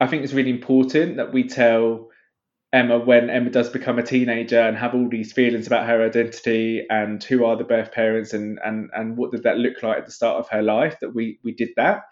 I 0.00 0.06
think 0.06 0.24
it's 0.24 0.32
really 0.32 0.50
important 0.50 1.16
that 1.16 1.32
we 1.32 1.46
tell 1.46 2.08
Emma 2.72 2.98
when 2.98 3.28
Emma 3.30 3.50
does 3.50 3.68
become 3.68 3.98
a 3.98 4.02
teenager 4.02 4.60
and 4.60 4.76
have 4.76 4.94
all 4.94 5.08
these 5.08 5.32
feelings 5.32 5.66
about 5.66 5.86
her 5.86 6.04
identity 6.04 6.86
and 6.88 7.22
who 7.22 7.44
are 7.44 7.56
the 7.56 7.64
birth 7.64 7.92
parents 7.92 8.32
and 8.32 8.58
and 8.64 8.90
and 8.94 9.16
what 9.16 9.32
did 9.32 9.42
that 9.42 9.58
look 9.58 9.82
like 9.82 9.98
at 9.98 10.06
the 10.06 10.12
start 10.12 10.38
of 10.38 10.48
her 10.48 10.62
life 10.62 10.96
that 11.00 11.14
we 11.14 11.38
we 11.44 11.52
did 11.52 11.70
that 11.76 12.02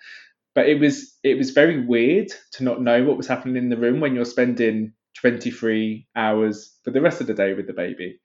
but 0.58 0.68
it 0.68 0.80
was 0.80 1.16
it 1.22 1.38
was 1.38 1.50
very 1.50 1.86
weird 1.86 2.32
to 2.50 2.64
not 2.64 2.82
know 2.82 3.04
what 3.04 3.16
was 3.16 3.28
happening 3.28 3.56
in 3.56 3.68
the 3.68 3.76
room 3.76 4.00
when 4.00 4.16
you're 4.16 4.24
spending 4.24 4.92
23 5.20 6.08
hours 6.16 6.76
for 6.82 6.90
the 6.90 7.00
rest 7.00 7.20
of 7.20 7.28
the 7.28 7.34
day 7.34 7.54
with 7.54 7.68
the 7.68 7.72
baby. 7.72 8.20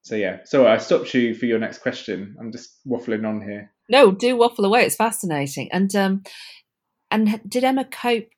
So 0.00 0.16
yeah, 0.16 0.38
so 0.44 0.66
I 0.66 0.78
stopped 0.78 1.12
you 1.12 1.34
for 1.34 1.44
your 1.44 1.58
next 1.58 1.78
question. 1.78 2.36
I'm 2.40 2.52
just 2.52 2.78
waffling 2.86 3.26
on 3.26 3.42
here. 3.42 3.70
No, 3.90 4.12
do 4.12 4.34
waffle 4.36 4.64
away. 4.64 4.84
It's 4.84 4.96
fascinating. 4.96 5.70
And 5.72 5.94
um, 5.94 6.22
and 7.10 7.40
did 7.46 7.64
Emma 7.64 7.84
cope 7.84 8.28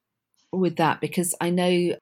with 0.58 0.76
that? 0.76 1.00
Because 1.00 1.34
I 1.40 1.50
know 1.50 1.96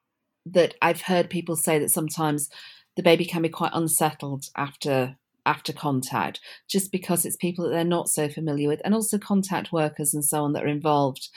that 0.45 0.75
I've 0.81 1.01
heard 1.01 1.29
people 1.29 1.55
say 1.55 1.79
that 1.79 1.91
sometimes 1.91 2.49
the 2.95 3.03
baby 3.03 3.25
can 3.25 3.41
be 3.41 3.49
quite 3.49 3.71
unsettled 3.73 4.45
after 4.55 5.17
after 5.47 5.71
contact, 5.71 6.39
just 6.67 6.91
because 6.91 7.23
it's 7.23 7.35
people 7.35 7.65
that 7.65 7.71
they're 7.71 7.83
not 7.83 8.09
so 8.09 8.27
familiar 8.27 8.67
with, 8.67 8.81
and 8.83 8.95
also 8.95 9.17
contact 9.17 9.71
workers 9.71 10.13
and 10.13 10.25
so 10.25 10.43
on 10.43 10.53
that 10.53 10.63
are 10.63 10.67
involved 10.67 11.29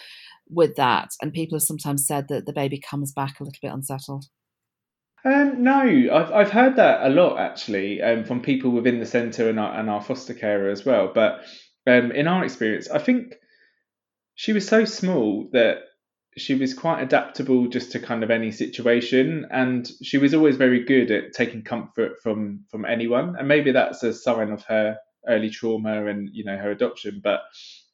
with 0.48 0.76
that. 0.76 1.10
And 1.20 1.32
people 1.32 1.56
have 1.56 1.62
sometimes 1.62 2.06
said 2.06 2.28
that 2.28 2.46
the 2.46 2.52
baby 2.54 2.80
comes 2.80 3.12
back 3.12 3.38
a 3.38 3.44
little 3.44 3.58
bit 3.60 3.72
unsettled. 3.72 4.26
Um, 5.24 5.62
no, 5.62 5.80
I've 6.12 6.32
I've 6.32 6.50
heard 6.50 6.76
that 6.76 7.06
a 7.06 7.10
lot 7.10 7.38
actually 7.38 8.00
um, 8.00 8.24
from 8.24 8.40
people 8.40 8.70
within 8.70 9.00
the 9.00 9.06
centre 9.06 9.48
and 9.48 9.58
our, 9.58 9.78
and 9.78 9.90
our 9.90 10.02
foster 10.02 10.34
carer 10.34 10.70
as 10.70 10.84
well. 10.84 11.10
But 11.12 11.40
um, 11.86 12.12
in 12.12 12.28
our 12.28 12.44
experience, 12.44 12.88
I 12.88 12.98
think 12.98 13.34
she 14.36 14.52
was 14.52 14.66
so 14.66 14.84
small 14.84 15.48
that 15.52 15.78
she 16.36 16.54
was 16.54 16.74
quite 16.74 17.02
adaptable 17.02 17.66
just 17.66 17.92
to 17.92 17.98
kind 17.98 18.22
of 18.22 18.30
any 18.30 18.50
situation 18.50 19.46
and 19.50 19.90
she 20.02 20.18
was 20.18 20.34
always 20.34 20.56
very 20.56 20.84
good 20.84 21.10
at 21.10 21.32
taking 21.32 21.62
comfort 21.62 22.20
from 22.22 22.64
from 22.70 22.84
anyone 22.84 23.34
and 23.36 23.48
maybe 23.48 23.72
that's 23.72 24.02
a 24.02 24.12
sign 24.12 24.50
of 24.50 24.62
her 24.64 24.96
early 25.26 25.50
trauma 25.50 26.06
and 26.06 26.28
you 26.32 26.44
know 26.44 26.56
her 26.56 26.70
adoption 26.70 27.20
but 27.24 27.40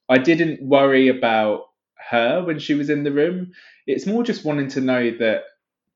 i 0.09 0.19
didn't 0.19 0.61
worry 0.63 1.09
about 1.09 1.63
her 2.11 2.45
when 2.45 2.59
she 2.59 2.75
was 2.75 2.91
in 2.91 3.05
the 3.05 3.13
room. 3.13 3.53
It's 3.87 4.07
more 4.07 4.23
just 4.23 4.45
wanting 4.45 4.69
to 4.69 4.81
know 4.81 5.11
that 5.19 5.45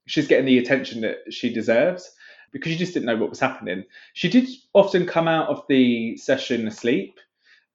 she's 0.06 0.28
getting 0.28 0.46
the 0.46 0.58
attention 0.58 1.02
that 1.02 1.18
she 1.30 1.52
deserves 1.52 2.10
because 2.52 2.72
she 2.72 2.78
just 2.78 2.94
didn't 2.94 3.06
know 3.06 3.16
what 3.16 3.30
was 3.30 3.40
happening. 3.40 3.84
She 4.14 4.28
did 4.28 4.48
often 4.72 5.06
come 5.06 5.28
out 5.28 5.48
of 5.48 5.64
the 5.68 6.16
session 6.16 6.66
asleep 6.66 7.18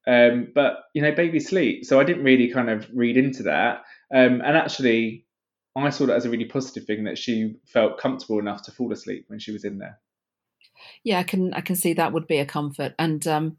um, 0.08 0.52
but 0.54 0.84
you 0.94 1.02
know 1.02 1.14
baby 1.14 1.40
sleep 1.40 1.86
so 1.86 2.00
i 2.00 2.04
didn't 2.04 2.24
really 2.24 2.50
kind 2.50 2.70
of 2.70 2.88
read 2.94 3.16
into 3.18 3.44
that 3.44 3.84
um, 4.14 4.42
and 4.42 4.56
actually, 4.56 5.26
I 5.76 5.90
saw 5.90 6.06
that 6.06 6.16
as 6.16 6.26
a 6.26 6.30
really 6.30 6.46
positive 6.46 6.86
thing 6.86 7.04
that 7.06 7.18
she 7.18 7.56
felt 7.66 7.98
comfortable 7.98 8.40
enough 8.40 8.64
to 8.64 8.72
fall 8.72 8.92
asleep 8.94 9.26
when 9.28 9.40
she 9.40 9.52
was 9.52 9.66
in 9.66 9.80
there. 9.80 10.00
Yeah, 11.04 11.20
I 11.20 11.24
can 11.24 11.54
I 11.54 11.62
can 11.62 11.76
see 11.76 11.94
that 11.94 12.14
would 12.14 12.28
be 12.28 12.38
a 12.38 12.46
comfort, 12.46 12.94
and 13.00 13.26
um, 13.28 13.58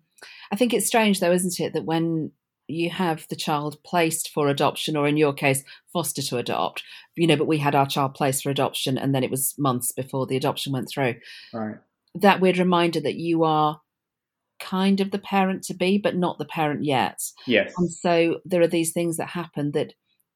I 0.53 0.57
think 0.57 0.73
it's 0.73 0.87
strange 0.87 1.21
though, 1.21 1.33
isn't 1.33 1.61
it, 1.61 1.73
that 1.73 1.85
when 1.85 2.33
you 2.67 2.89
have 2.89 3.27
the 3.29 3.37
child 3.37 3.83
placed 3.85 4.31
for 4.31 4.49
adoption, 4.49 4.97
or 4.97 5.07
in 5.07 5.17
your 5.17 5.33
case, 5.33 5.63
foster 5.93 6.23
to 6.23 6.39
adopt, 6.39 6.83
you 7.15 7.27
know, 7.27 7.37
but 7.37 7.47
we 7.47 7.59
had 7.59 7.75
our 7.75 7.87
child 7.87 8.15
placed 8.15 8.43
for 8.43 8.51
adoption, 8.51 8.97
and 8.97 9.15
then 9.15 9.25
it 9.25 9.31
was 9.31 9.55
months 9.59 9.93
before 9.93 10.27
the 10.27 10.37
adoption 10.37 10.73
went 10.73 10.89
through. 10.89 11.17
Right. 11.53 11.77
That 12.15 12.41
weird 12.41 12.59
reminder 12.59 13.01
that 13.01 13.17
you 13.17 13.45
are 13.45 13.81
kind 14.61 15.01
of 15.01 15.11
the 15.11 15.19
parent 15.19 15.65
to 15.65 15.75
be, 15.75 15.99
but 15.99 16.17
not 16.17 16.39
the 16.39 16.45
parent 16.45 16.85
yet. 16.85 17.21
Yes. 17.47 17.75
And 17.77 17.91
so 17.91 18.41
there 18.45 18.63
are 18.63 18.69
these 18.69 18.93
things 18.93 19.17
that 19.17 19.29
happen 19.29 19.73
that 19.73 19.95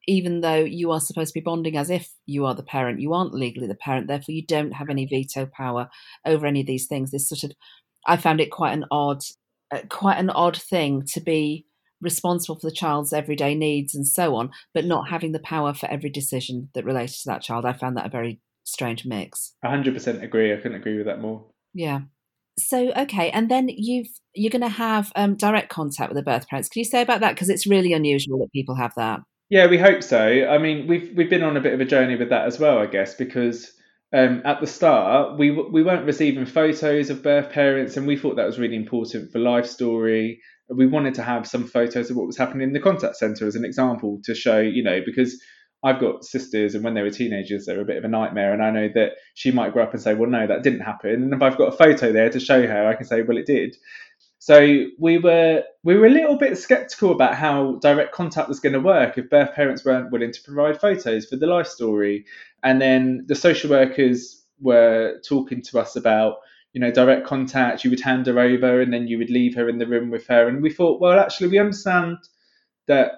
even 0.08 0.40
though 0.40 0.64
you 0.64 0.90
are 0.90 1.00
supposed 1.00 1.34
to 1.34 1.38
be 1.38 1.44
bonding 1.44 1.76
as 1.76 1.90
if 1.90 2.10
you 2.24 2.46
are 2.46 2.54
the 2.54 2.62
parent, 2.62 2.98
you 2.98 3.12
aren't 3.12 3.34
legally 3.34 3.66
the 3.66 3.74
parent, 3.74 4.08
therefore 4.08 4.34
you 4.34 4.44
don't 4.44 4.72
have 4.72 4.88
any 4.88 5.04
veto 5.04 5.44
power 5.44 5.90
over 6.24 6.46
any 6.46 6.62
of 6.62 6.66
these 6.66 6.86
things. 6.86 7.10
This 7.10 7.28
sort 7.28 7.44
of, 7.44 7.52
I 8.06 8.16
found 8.16 8.40
it 8.40 8.50
quite 8.50 8.72
an 8.72 8.86
odd, 8.90 9.20
uh, 9.70 9.80
quite 9.90 10.16
an 10.16 10.30
odd 10.30 10.56
thing 10.56 11.04
to 11.12 11.20
be 11.20 11.66
responsible 12.00 12.58
for 12.58 12.66
the 12.66 12.74
child's 12.74 13.12
everyday 13.12 13.54
needs 13.54 13.94
and 13.94 14.06
so 14.06 14.34
on, 14.34 14.50
but 14.72 14.86
not 14.86 15.10
having 15.10 15.32
the 15.32 15.40
power 15.40 15.74
for 15.74 15.90
every 15.90 16.08
decision 16.08 16.70
that 16.74 16.86
related 16.86 17.16
to 17.16 17.26
that 17.26 17.42
child. 17.42 17.66
I 17.66 17.74
found 17.74 17.98
that 17.98 18.06
a 18.06 18.10
very 18.10 18.40
strange 18.64 19.04
mix. 19.04 19.52
100% 19.62 20.22
agree. 20.22 20.54
I 20.54 20.56
couldn't 20.56 20.78
agree 20.78 20.96
with 20.96 21.06
that 21.06 21.20
more. 21.20 21.44
Yeah. 21.74 22.00
So 22.58 22.92
okay, 22.92 23.30
and 23.30 23.48
then 23.48 23.68
you've 23.68 24.08
you're 24.34 24.50
going 24.50 24.62
to 24.62 24.68
have 24.68 25.12
um, 25.14 25.36
direct 25.36 25.68
contact 25.68 26.10
with 26.10 26.16
the 26.16 26.28
birth 26.28 26.48
parents. 26.48 26.68
Can 26.68 26.80
you 26.80 26.84
say 26.84 27.02
about 27.02 27.20
that 27.20 27.34
because 27.34 27.48
it's 27.48 27.68
really 27.68 27.92
unusual 27.92 28.38
that 28.38 28.50
people 28.52 28.74
have 28.74 28.92
that? 28.96 29.20
Yeah, 29.50 29.66
we 29.66 29.78
hope 29.78 30.02
so. 30.02 30.18
I 30.48 30.58
mean, 30.58 30.86
we've 30.86 31.12
we've 31.16 31.30
been 31.30 31.42
on 31.42 31.56
a 31.56 31.60
bit 31.60 31.72
of 31.72 31.80
a 31.80 31.84
journey 31.84 32.16
with 32.16 32.28
that 32.30 32.46
as 32.46 32.58
well, 32.58 32.78
I 32.78 32.86
guess, 32.86 33.14
because 33.14 33.72
um, 34.12 34.42
at 34.44 34.60
the 34.60 34.66
start 34.66 35.38
we 35.38 35.50
we 35.50 35.82
weren't 35.82 36.04
receiving 36.06 36.44
photos 36.46 37.08
of 37.10 37.22
birth 37.22 37.50
parents, 37.50 37.96
and 37.96 38.06
we 38.06 38.16
thought 38.16 38.36
that 38.36 38.46
was 38.46 38.58
really 38.58 38.76
important 38.76 39.32
for 39.32 39.38
life 39.38 39.66
story. 39.66 40.40
We 40.68 40.86
wanted 40.86 41.14
to 41.14 41.22
have 41.22 41.46
some 41.46 41.66
photos 41.66 42.10
of 42.10 42.16
what 42.16 42.26
was 42.26 42.36
happening 42.36 42.68
in 42.68 42.74
the 42.74 42.80
contact 42.80 43.16
centre 43.16 43.46
as 43.46 43.56
an 43.56 43.64
example 43.64 44.20
to 44.24 44.34
show, 44.34 44.60
you 44.60 44.82
know, 44.82 45.00
because 45.04 45.40
I've 45.82 46.00
got 46.00 46.24
sisters, 46.24 46.74
and 46.74 46.84
when 46.84 46.92
they 46.92 47.02
were 47.02 47.08
teenagers, 47.10 47.64
they 47.64 47.74
were 47.74 47.82
a 47.82 47.86
bit 47.86 47.96
of 47.96 48.04
a 48.04 48.08
nightmare. 48.08 48.52
And 48.52 48.62
I 48.62 48.70
know 48.70 48.88
that 48.96 49.12
she 49.34 49.50
might 49.50 49.72
grow 49.72 49.84
up 49.84 49.94
and 49.94 50.02
say, 50.02 50.12
"Well, 50.12 50.28
no, 50.28 50.46
that 50.46 50.62
didn't 50.62 50.80
happen." 50.80 51.22
And 51.22 51.32
if 51.32 51.40
I've 51.40 51.56
got 51.56 51.72
a 51.72 51.76
photo 51.76 52.12
there 52.12 52.28
to 52.28 52.40
show 52.40 52.66
her, 52.66 52.86
I 52.86 52.94
can 52.94 53.06
say, 53.06 53.22
"Well, 53.22 53.38
it 53.38 53.46
did." 53.46 53.74
So 54.38 54.86
we 54.98 55.18
were 55.18 55.64
we 55.82 55.96
were 55.96 56.06
a 56.06 56.10
little 56.10 56.36
bit 56.36 56.56
skeptical 56.58 57.12
about 57.12 57.34
how 57.34 57.76
direct 57.82 58.12
contact 58.12 58.48
was 58.48 58.60
going 58.60 58.72
to 58.72 58.80
work 58.80 59.18
if 59.18 59.30
birth 59.30 59.54
parents 59.54 59.84
weren't 59.84 60.12
willing 60.12 60.32
to 60.32 60.42
provide 60.42 60.80
photos 60.80 61.26
for 61.26 61.36
the 61.36 61.46
life 61.46 61.66
story. 61.66 62.24
And 62.62 62.80
then 62.80 63.24
the 63.26 63.34
social 63.34 63.70
workers 63.70 64.44
were 64.60 65.20
talking 65.26 65.62
to 65.62 65.80
us 65.80 65.96
about 65.96 66.36
you 66.72 66.80
know 66.80 66.90
direct 66.92 67.26
contact. 67.26 67.84
You 67.84 67.90
would 67.90 68.00
hand 68.00 68.26
her 68.26 68.38
over, 68.38 68.80
and 68.80 68.92
then 68.92 69.08
you 69.08 69.18
would 69.18 69.30
leave 69.30 69.56
her 69.56 69.68
in 69.68 69.78
the 69.78 69.86
room 69.86 70.10
with 70.10 70.26
her. 70.28 70.48
And 70.48 70.62
we 70.62 70.70
thought, 70.70 71.00
well, 71.00 71.18
actually, 71.18 71.48
we 71.48 71.58
understand 71.58 72.18
that 72.86 73.12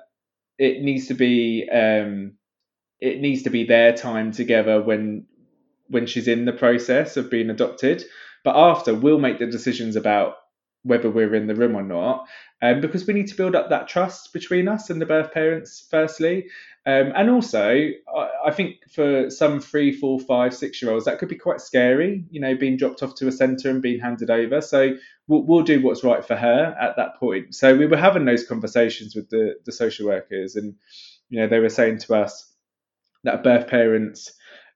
it 0.58 0.82
needs 0.82 1.08
to 1.08 1.14
be 1.14 1.68
um, 1.70 2.32
it 2.98 3.20
needs 3.20 3.42
to 3.42 3.50
be 3.50 3.64
their 3.64 3.92
time 3.92 4.32
together 4.32 4.82
when 4.82 5.26
when 5.88 6.06
she's 6.06 6.28
in 6.28 6.46
the 6.46 6.52
process 6.52 7.16
of 7.18 7.30
being 7.30 7.50
adopted. 7.50 8.04
But 8.42 8.56
after, 8.56 8.94
we'll 8.94 9.18
make 9.18 9.38
the 9.38 9.46
decisions 9.46 9.96
about 9.96 10.36
whether 10.82 11.10
we're 11.10 11.34
in 11.34 11.46
the 11.46 11.54
room 11.54 11.76
or 11.76 11.82
not, 11.82 12.26
um, 12.62 12.80
because 12.80 13.06
we 13.06 13.14
need 13.14 13.28
to 13.28 13.36
build 13.36 13.54
up 13.54 13.68
that 13.68 13.88
trust 13.88 14.32
between 14.32 14.68
us 14.68 14.90
and 14.90 15.00
the 15.00 15.06
birth 15.06 15.32
parents, 15.32 15.86
firstly. 15.90 16.46
Um, 16.86 17.12
and 17.14 17.28
also, 17.28 17.90
I, 18.16 18.28
I, 18.46 18.50
think 18.50 18.90
for 18.90 19.28
some 19.28 19.60
three, 19.60 19.92
four, 19.92 20.18
five, 20.18 20.54
six 20.54 20.80
year 20.80 20.90
olds, 20.90 21.04
that 21.04 21.18
could 21.18 21.28
be 21.28 21.36
quite 21.36 21.60
scary, 21.60 22.24
you 22.30 22.40
know, 22.40 22.54
being 22.56 22.78
dropped 22.78 23.02
off 23.02 23.14
to 23.16 23.28
a 23.28 23.32
centre 23.32 23.68
and 23.68 23.82
being 23.82 24.00
handed 24.00 24.30
over. 24.30 24.62
So 24.62 24.96
we'll, 25.28 25.42
we'll, 25.42 25.62
do 25.62 25.82
what's 25.82 26.02
right 26.02 26.24
for 26.24 26.36
her 26.36 26.74
at 26.80 26.96
that 26.96 27.16
point. 27.16 27.54
So 27.54 27.76
we 27.76 27.86
were 27.86 27.98
having 27.98 28.24
those 28.24 28.46
conversations 28.46 29.14
with 29.14 29.28
the, 29.28 29.56
the 29.66 29.72
social 29.72 30.06
workers, 30.06 30.56
and, 30.56 30.74
you 31.28 31.40
know, 31.40 31.48
they 31.48 31.60
were 31.60 31.68
saying 31.68 31.98
to 31.98 32.14
us, 32.14 32.50
that 33.24 33.44
birth 33.44 33.68
parents 33.68 34.32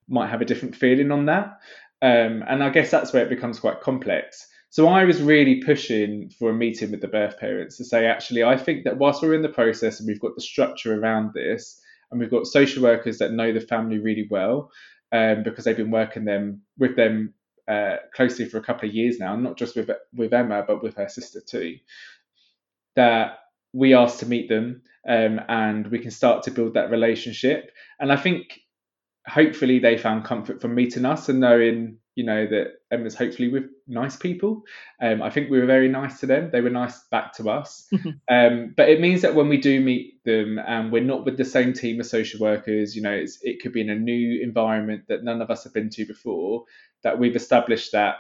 might 0.09 0.29
have 0.29 0.43
a 0.43 0.45
different 0.45 0.77
feeling 0.77 1.11
on 1.11 1.27
that. 1.27 1.59
Um, 2.03 2.45
and 2.47 2.63
I 2.63 2.69
guess 2.71 2.91
that's 2.91 3.13
where 3.13 3.25
it 3.25 3.31
becomes 3.31 3.61
quite 3.61 3.81
complex. 3.81 4.47
So 4.75 4.89
I 4.89 5.05
was 5.05 5.23
really 5.23 5.63
pushing 5.63 6.31
for 6.31 6.51
a 6.51 6.53
meeting 6.53 6.91
with 6.91 7.01
the 7.01 7.07
birth 7.07 7.39
parents 7.39 7.77
to 7.77 7.85
say, 7.85 8.07
actually, 8.07 8.43
I 8.43 8.57
think 8.57 8.83
that 8.83 8.99
whilst 8.99 9.23
we're 9.23 9.35
in 9.35 9.43
the 9.43 9.49
process 9.49 10.01
and 10.01 10.09
we've 10.09 10.19
got 10.19 10.35
the 10.35 10.41
structure 10.41 11.01
around 11.01 11.31
this, 11.33 11.81
and 12.11 12.19
we've 12.19 12.29
got 12.29 12.49
social 12.49 12.83
workers 12.83 13.19
that 13.19 13.31
know 13.31 13.53
the 13.53 13.61
family 13.61 14.01
really 14.01 14.27
well, 14.29 14.73
um, 15.13 15.45
because 15.45 15.65
they've 15.65 15.77
been 15.77 15.93
working 15.93 16.25
them 16.25 16.63
with 16.77 16.97
them 16.97 17.35
uh, 17.69 17.99
closely 18.17 18.47
for 18.47 18.59
a 18.59 18.65
couple 18.65 18.89
of 18.89 18.95
years 18.97 19.21
now, 19.21 19.37
not 19.37 19.57
just 19.57 19.77
with 19.77 19.93
with 20.13 20.35
Emma, 20.35 20.65
but 20.67 20.83
with 20.83 20.97
her 20.97 21.09
sister 21.09 21.41
too. 21.41 21.77
That 22.97 23.39
we 23.73 23.95
asked 23.95 24.19
to 24.21 24.27
meet 24.27 24.49
them 24.49 24.83
um, 25.09 25.41
and 25.49 25.87
we 25.87 26.01
can 26.01 26.11
start 26.11 26.43
to 26.43 26.51
build 26.51 26.75
that 26.75 26.91
relationship. 26.91 27.71
And 28.01 28.11
I 28.11 28.17
think 28.17 28.59
hopefully 29.25 29.79
they 29.79 29.97
found 29.99 30.25
comfort 30.25 30.61
from 30.61 30.75
meeting 30.75 31.05
us 31.05 31.29
and 31.29 31.39
knowing, 31.39 31.99
you 32.17 32.25
know, 32.25 32.45
that 32.49 32.73
Emma's 32.91 33.15
hopefully 33.15 33.51
with 33.51 33.67
nice 33.87 34.17
people. 34.17 34.63
Um, 35.01 35.23
I 35.23 35.31
think 35.31 35.51
we 35.51 35.59
were 35.59 35.67
very 35.67 35.89
nice 35.89 36.21
to 36.21 36.27
them. 36.27 36.51
They 36.51 36.61
were 36.61 36.71
nice 36.71 36.99
back 37.11 37.35
to 37.35 37.51
us. 37.51 37.87
um, 38.31 38.75
but 38.77 38.89
it 38.89 39.01
means 39.01 39.23
that 39.23 39.35
when 39.35 39.49
we 39.49 39.59
do 39.59 39.81
meet 39.81 40.23
them 40.25 40.59
and 40.59 40.91
we're 40.91 41.03
not 41.03 41.25
with 41.25 41.37
the 41.37 41.45
same 41.45 41.73
team 41.73 42.01
of 42.01 42.07
social 42.07 42.41
workers, 42.41 42.97
you 42.97 43.03
know, 43.03 43.25
it 43.43 43.61
could 43.61 43.73
be 43.73 43.81
in 43.81 43.91
a 43.91 43.95
new 43.95 44.43
environment 44.43 45.05
that 45.09 45.25
none 45.25 45.43
of 45.43 45.51
us 45.51 45.65
have 45.65 45.75
been 45.75 45.91
to 45.91 46.07
before, 46.07 46.65
that 47.03 47.19
we've 47.19 47.37
established 47.37 47.93
that 47.93 48.17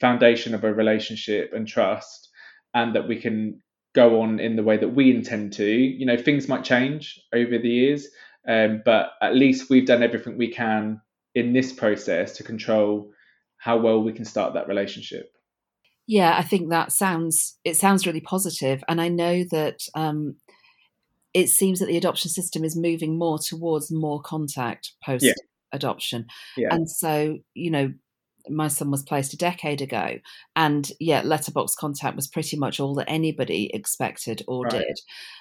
foundation 0.00 0.54
of 0.54 0.64
a 0.64 0.72
relationship 0.72 1.52
and 1.52 1.66
trust 1.66 2.28
and 2.74 2.94
that 2.94 3.08
we 3.08 3.16
can 3.20 3.60
go 3.92 4.22
on 4.22 4.38
in 4.38 4.54
the 4.54 4.62
way 4.62 4.76
that 4.76 4.94
we 4.94 5.10
intend 5.10 5.52
to. 5.54 5.66
You 5.66 6.06
know, 6.06 6.16
things 6.16 6.48
might 6.48 6.64
change 6.64 7.20
over 7.32 7.58
the 7.58 7.68
years, 7.68 8.08
um, 8.46 8.82
but 8.84 9.12
at 9.20 9.34
least 9.34 9.68
we've 9.68 9.86
done 9.86 10.02
everything 10.02 10.38
we 10.38 10.52
can 10.52 11.00
in 11.34 11.52
this 11.52 11.72
process 11.72 12.36
to 12.36 12.44
control 12.44 13.12
how 13.60 13.76
well 13.76 14.02
we 14.02 14.12
can 14.12 14.24
start 14.24 14.54
that 14.54 14.68
relationship. 14.68 15.32
Yeah, 16.06 16.34
I 16.36 16.42
think 16.42 16.70
that 16.70 16.90
sounds 16.92 17.58
it 17.64 17.76
sounds 17.76 18.06
really 18.06 18.20
positive, 18.20 18.82
and 18.88 19.00
I 19.00 19.08
know 19.08 19.44
that 19.52 19.78
um, 19.94 20.36
it 21.32 21.48
seems 21.48 21.78
that 21.78 21.86
the 21.86 21.96
adoption 21.96 22.30
system 22.30 22.64
is 22.64 22.76
moving 22.76 23.16
more 23.16 23.38
towards 23.38 23.92
more 23.92 24.20
contact 24.20 24.92
post 25.04 25.26
adoption, 25.72 26.26
yeah. 26.56 26.68
yeah. 26.68 26.74
and 26.74 26.90
so 26.90 27.38
you 27.54 27.70
know 27.70 27.92
my 28.48 28.68
son 28.68 28.90
was 28.90 29.02
placed 29.02 29.32
a 29.32 29.36
decade 29.36 29.80
ago 29.80 30.18
and 30.56 30.92
yeah 31.00 31.22
letterbox 31.24 31.74
contact 31.74 32.16
was 32.16 32.28
pretty 32.28 32.56
much 32.56 32.80
all 32.80 32.94
that 32.94 33.08
anybody 33.08 33.70
expected 33.74 34.42
or 34.48 34.64
right. 34.64 34.72
did 34.72 35.00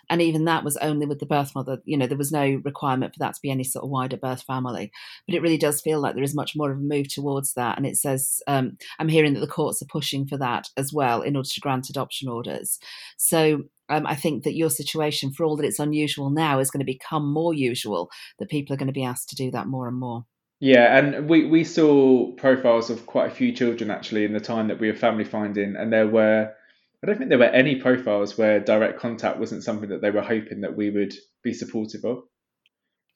and 0.09 0.21
even 0.21 0.45
that 0.45 0.63
was 0.63 0.77
only 0.77 1.05
with 1.05 1.19
the 1.19 1.25
birth 1.25 1.53
mother 1.55 1.79
you 1.85 1.97
know 1.97 2.07
there 2.07 2.17
was 2.17 2.31
no 2.31 2.61
requirement 2.63 3.13
for 3.13 3.19
that 3.19 3.33
to 3.33 3.41
be 3.41 3.51
any 3.51 3.63
sort 3.63 3.83
of 3.83 3.89
wider 3.89 4.17
birth 4.17 4.43
family 4.43 4.91
but 5.27 5.35
it 5.35 5.41
really 5.41 5.57
does 5.57 5.81
feel 5.81 5.99
like 5.99 6.15
there 6.15 6.23
is 6.23 6.35
much 6.35 6.55
more 6.55 6.71
of 6.71 6.77
a 6.77 6.81
move 6.81 7.07
towards 7.07 7.53
that 7.53 7.77
and 7.77 7.85
it 7.85 7.97
says 7.97 8.41
um, 8.47 8.77
i'm 8.99 9.09
hearing 9.09 9.33
that 9.33 9.41
the 9.41 9.47
courts 9.47 9.81
are 9.81 9.85
pushing 9.85 10.25
for 10.25 10.37
that 10.37 10.67
as 10.77 10.91
well 10.93 11.21
in 11.21 11.35
order 11.35 11.49
to 11.49 11.61
grant 11.61 11.89
adoption 11.89 12.27
orders 12.27 12.79
so 13.17 13.63
um, 13.89 14.05
I 14.05 14.15
think 14.15 14.43
that 14.43 14.55
your 14.55 14.69
situation, 14.69 15.31
for 15.31 15.43
all 15.43 15.57
that 15.57 15.65
it's 15.65 15.79
unusual 15.79 16.29
now, 16.29 16.59
is 16.59 16.69
going 16.69 16.79
to 16.79 16.85
become 16.85 17.33
more 17.33 17.55
usual. 17.55 18.11
That 18.37 18.49
people 18.49 18.73
are 18.73 18.77
going 18.77 18.85
to 18.85 18.93
be 18.93 19.03
asked 19.03 19.29
to 19.29 19.35
do 19.35 19.49
that 19.51 19.67
more 19.67 19.87
and 19.87 19.97
more. 19.97 20.25
Yeah, 20.59 20.97
and 20.97 21.29
we, 21.29 21.45
we 21.45 21.63
saw 21.63 22.33
profiles 22.33 22.89
of 22.89 23.05
quite 23.05 23.31
a 23.31 23.33
few 23.33 23.53
children 23.53 23.89
actually 23.89 24.25
in 24.25 24.33
the 24.33 24.41
time 24.41 24.67
that 24.67 24.79
we 24.79 24.87
were 24.87 24.95
family 24.95 25.23
finding, 25.23 25.75
and 25.77 25.91
there 25.91 26.07
were 26.07 26.53
I 27.01 27.07
don't 27.07 27.17
think 27.17 27.29
there 27.29 27.39
were 27.39 27.45
any 27.45 27.75
profiles 27.75 28.37
where 28.37 28.59
direct 28.59 28.99
contact 28.99 29.39
wasn't 29.39 29.63
something 29.63 29.89
that 29.89 30.01
they 30.01 30.11
were 30.11 30.21
hoping 30.21 30.61
that 30.61 30.75
we 30.75 30.89
would 30.89 31.13
be 31.43 31.53
supportive 31.53 32.03
of. 32.03 32.23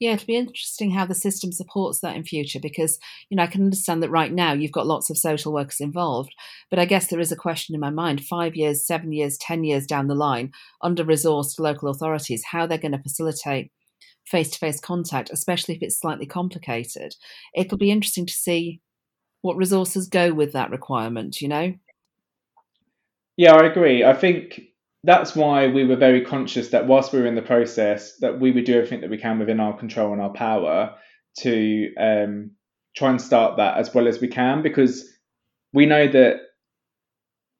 Yeah, 0.00 0.14
it'll 0.14 0.26
be 0.26 0.36
interesting 0.36 0.90
how 0.90 1.06
the 1.06 1.14
system 1.14 1.52
supports 1.52 2.00
that 2.00 2.16
in 2.16 2.24
future 2.24 2.58
because, 2.58 2.98
you 3.28 3.36
know, 3.36 3.44
I 3.44 3.46
can 3.46 3.62
understand 3.62 4.02
that 4.02 4.10
right 4.10 4.32
now 4.32 4.52
you've 4.52 4.72
got 4.72 4.86
lots 4.86 5.08
of 5.08 5.18
social 5.18 5.52
workers 5.52 5.80
involved, 5.80 6.34
but 6.68 6.78
I 6.78 6.84
guess 6.84 7.06
there 7.06 7.20
is 7.20 7.30
a 7.30 7.36
question 7.36 7.74
in 7.74 7.80
my 7.80 7.90
mind 7.90 8.24
five 8.24 8.56
years, 8.56 8.86
seven 8.86 9.12
years, 9.12 9.38
10 9.38 9.64
years 9.64 9.86
down 9.86 10.08
the 10.08 10.14
line, 10.14 10.50
under 10.82 11.04
resourced 11.04 11.60
local 11.60 11.90
authorities, 11.90 12.42
how 12.50 12.66
they're 12.66 12.76
going 12.76 12.92
to 12.92 13.02
facilitate 13.02 13.70
face 14.26 14.50
to 14.50 14.58
face 14.58 14.80
contact, 14.80 15.30
especially 15.30 15.74
if 15.74 15.82
it's 15.82 15.98
slightly 15.98 16.26
complicated. 16.26 17.14
It'll 17.54 17.78
be 17.78 17.90
interesting 17.90 18.26
to 18.26 18.32
see 18.32 18.80
what 19.42 19.56
resources 19.56 20.08
go 20.08 20.32
with 20.32 20.52
that 20.52 20.70
requirement, 20.70 21.40
you 21.40 21.48
know? 21.48 21.74
Yeah, 23.36 23.54
I 23.54 23.66
agree. 23.66 24.04
I 24.04 24.14
think 24.14 24.60
that's 25.02 25.36
why 25.36 25.68
we 25.68 25.84
were 25.84 25.96
very 25.96 26.24
conscious 26.24 26.68
that 26.68 26.86
whilst 26.86 27.12
we 27.12 27.20
were 27.20 27.26
in 27.26 27.34
the 27.34 27.42
process, 27.42 28.16
that 28.18 28.40
we 28.40 28.52
would 28.52 28.64
do 28.64 28.76
everything 28.76 29.02
that 29.02 29.10
we 29.10 29.18
can 29.18 29.38
within 29.38 29.60
our 29.60 29.76
control 29.76 30.12
and 30.12 30.22
our 30.22 30.32
power 30.32 30.94
to 31.40 31.94
um, 31.96 32.52
try 32.96 33.10
and 33.10 33.20
start 33.20 33.58
that 33.58 33.76
as 33.76 33.92
well 33.92 34.08
as 34.08 34.20
we 34.20 34.28
can, 34.28 34.62
because 34.62 35.06
we 35.74 35.84
know 35.84 36.08
that 36.08 36.36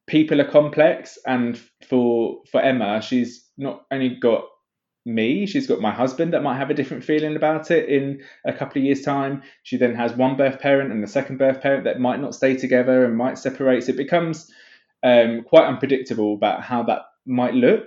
people 0.07 0.41
are 0.41 0.51
complex, 0.51 1.19
and 1.27 1.61
for 1.89 2.43
for 2.51 2.61
Emma, 2.61 3.03
she's 3.03 3.47
not 3.59 3.83
only 3.91 4.11
got 4.11 4.45
me. 5.05 5.47
She's 5.47 5.67
got 5.67 5.81
my 5.81 5.93
husband 5.93 6.33
that 6.33 6.43
might 6.43 6.57
have 6.57 6.71
a 6.71 6.75
different 6.75 7.05
feeling 7.05 7.37
about 7.37 7.71
it 7.71 7.89
in 7.89 8.23
a 8.45 8.53
couple 8.53 8.81
of 8.81 8.85
years' 8.85 9.03
time. 9.03 9.43
She 9.63 9.77
then 9.77 9.95
has 9.95 10.15
one 10.15 10.37
birth 10.37 10.61
parent 10.61 10.93
and 10.93 11.03
the 11.03 11.09
second 11.09 11.39
birth 11.39 11.61
parent 11.61 11.85
that 11.85 12.01
might 12.01 12.21
not 12.21 12.35
stay 12.35 12.57
together 12.57 13.05
and 13.05 13.17
might 13.17 13.39
separate. 13.39 13.85
So 13.85 13.91
it 13.91 13.97
becomes 13.97 14.51
um, 15.03 15.43
quite 15.43 15.67
unpredictable 15.67 16.35
about 16.35 16.63
how 16.63 16.83
that 16.85 17.03
might 17.27 17.55
look. 17.55 17.87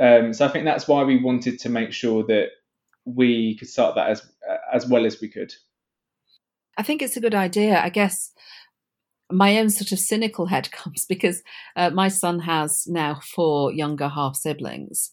Um, 0.00 0.32
so 0.32 0.46
I 0.46 0.48
think 0.48 0.64
that's 0.64 0.86
why 0.86 1.02
we 1.02 1.22
wanted 1.22 1.58
to 1.60 1.68
make 1.68 1.92
sure 1.92 2.24
that 2.24 2.48
we 3.04 3.56
could 3.56 3.68
start 3.68 3.94
that 3.96 4.10
as 4.10 4.30
as 4.72 4.86
well 4.86 5.06
as 5.06 5.20
we 5.20 5.28
could. 5.28 5.52
I 6.76 6.82
think 6.82 7.02
it's 7.02 7.16
a 7.16 7.20
good 7.20 7.34
idea. 7.34 7.80
I 7.82 7.88
guess 7.88 8.32
my 9.30 9.58
own 9.58 9.70
sort 9.70 9.92
of 9.92 9.98
cynical 9.98 10.46
head 10.46 10.70
comes 10.72 11.06
because 11.06 11.42
uh, 11.76 11.90
my 11.90 12.08
son 12.08 12.40
has 12.40 12.86
now 12.86 13.20
four 13.34 13.72
younger 13.72 14.08
half 14.08 14.36
siblings 14.36 15.12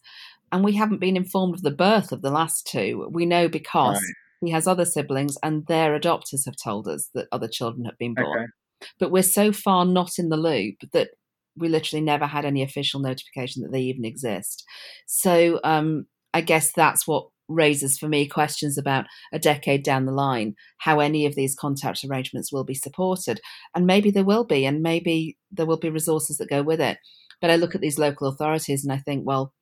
and 0.51 0.63
we 0.63 0.73
haven't 0.73 0.99
been 0.99 1.17
informed 1.17 1.55
of 1.55 1.61
the 1.61 1.71
birth 1.71 2.11
of 2.11 2.21
the 2.21 2.31
last 2.31 2.67
two. 2.67 3.07
We 3.11 3.25
know 3.25 3.47
because 3.47 3.95
right. 3.95 4.13
he 4.41 4.51
has 4.51 4.67
other 4.67 4.85
siblings, 4.85 5.37
and 5.43 5.65
their 5.67 5.97
adopters 5.97 6.45
have 6.45 6.55
told 6.61 6.87
us 6.87 7.09
that 7.13 7.27
other 7.31 7.47
children 7.47 7.85
have 7.85 7.97
been 7.97 8.13
born. 8.13 8.39
Okay. 8.39 8.87
But 8.99 9.11
we're 9.11 9.23
so 9.23 9.51
far 9.51 9.85
not 9.85 10.19
in 10.19 10.29
the 10.29 10.37
loop 10.37 10.75
that 10.93 11.09
we 11.57 11.69
literally 11.69 12.03
never 12.03 12.27
had 12.27 12.45
any 12.45 12.61
official 12.61 12.99
notification 12.99 13.63
that 13.63 13.71
they 13.71 13.81
even 13.81 14.05
exist. 14.05 14.63
So 15.07 15.59
um, 15.63 16.05
I 16.33 16.41
guess 16.41 16.71
that's 16.71 17.07
what 17.07 17.27
raises 17.47 17.97
for 17.97 18.07
me 18.07 18.27
questions 18.27 18.77
about 18.77 19.05
a 19.31 19.39
decade 19.39 19.81
down 19.81 20.05
the 20.05 20.11
line 20.11 20.53
how 20.79 20.99
any 20.99 21.25
of 21.25 21.33
these 21.35 21.55
contact 21.55 22.03
arrangements 22.03 22.51
will 22.51 22.63
be 22.63 22.75
supported. 22.75 23.39
And 23.73 23.87
maybe 23.87 24.11
there 24.11 24.25
will 24.25 24.43
be, 24.43 24.65
and 24.65 24.81
maybe 24.81 25.37
there 25.51 25.65
will 25.65 25.77
be 25.77 25.89
resources 25.89 26.37
that 26.37 26.49
go 26.49 26.61
with 26.61 26.81
it. 26.81 26.97
But 27.41 27.49
I 27.49 27.55
look 27.55 27.75
at 27.75 27.81
these 27.81 27.99
local 27.99 28.27
authorities 28.27 28.83
and 28.83 28.91
I 28.91 28.97
think, 28.97 29.25
well, 29.25 29.53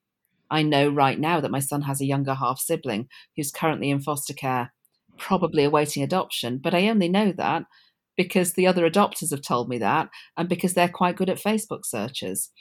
I 0.50 0.64
know 0.64 0.90
right 0.90 1.20
now 1.20 1.40
that 1.40 1.52
my 1.52 1.60
son 1.60 1.84
has 1.84 2.02
a 2.02 2.06
younger 2.06 2.34
half 2.34 2.60
sibling 2.60 3.08
who's 3.36 3.52
currently 3.52 3.90
in 3.90 4.02
foster 4.02 4.34
care, 4.34 4.74
probably 5.18 5.64
awaiting 5.64 6.04
adoption. 6.04 6.60
But 6.60 6.74
I 6.74 6.90
only 6.90 7.10
know 7.10 7.32
that 7.34 7.64
because 8.18 8.54
the 8.54 8.68
other 8.68 8.90
adopters 8.90 9.32
have 9.32 9.42
told 9.42 9.70
me 9.70 9.78
that 9.80 10.10
and 10.38 10.48
because 10.48 10.74
they're 10.74 10.90
quite 10.90 11.18
good 11.18 11.30
at 11.30 11.42
Facebook 11.42 11.86
searches. 11.86 12.52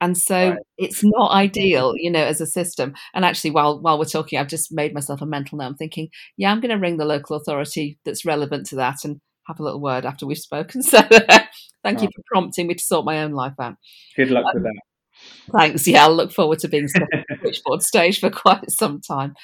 And 0.00 0.18
so 0.18 0.50
right. 0.50 0.58
it's 0.76 1.02
not 1.04 1.30
ideal, 1.30 1.94
you 1.96 2.10
know, 2.10 2.24
as 2.24 2.40
a 2.40 2.46
system. 2.46 2.94
And 3.14 3.24
actually, 3.24 3.52
while 3.52 3.80
while 3.80 3.98
we're 3.98 4.04
talking, 4.04 4.38
I've 4.38 4.48
just 4.48 4.72
made 4.72 4.92
myself 4.92 5.22
a 5.22 5.26
mental 5.26 5.56
note. 5.56 5.66
I'm 5.66 5.76
thinking, 5.76 6.08
yeah, 6.36 6.50
I'm 6.50 6.60
going 6.60 6.74
to 6.74 6.80
ring 6.80 6.96
the 6.96 7.04
local 7.04 7.36
authority 7.36 7.98
that's 8.04 8.24
relevant 8.24 8.66
to 8.66 8.76
that 8.76 9.04
and 9.04 9.20
have 9.46 9.60
a 9.60 9.62
little 9.62 9.80
word 9.80 10.04
after 10.04 10.26
we've 10.26 10.38
spoken. 10.38 10.82
So 10.90 11.00
thank 11.82 12.00
oh. 12.00 12.02
you 12.02 12.08
for 12.14 12.22
prompting 12.26 12.66
me 12.66 12.74
to 12.74 12.82
sort 12.82 13.04
my 13.04 13.22
own 13.22 13.32
life 13.32 13.54
out. 13.60 13.76
Good 14.16 14.30
luck 14.30 14.44
um, 14.46 14.52
with 14.54 14.62
that. 14.64 14.80
Thanks. 15.52 15.86
Yeah, 15.86 16.04
I'll 16.04 16.14
look 16.14 16.32
forward 16.32 16.58
to 16.60 16.68
being 16.68 16.88
stuck 16.88 17.08
on 17.12 17.24
the 17.28 17.36
switchboard 17.40 17.82
stage 17.82 18.20
for 18.20 18.30
quite 18.30 18.70
some 18.70 19.00
time. 19.00 19.34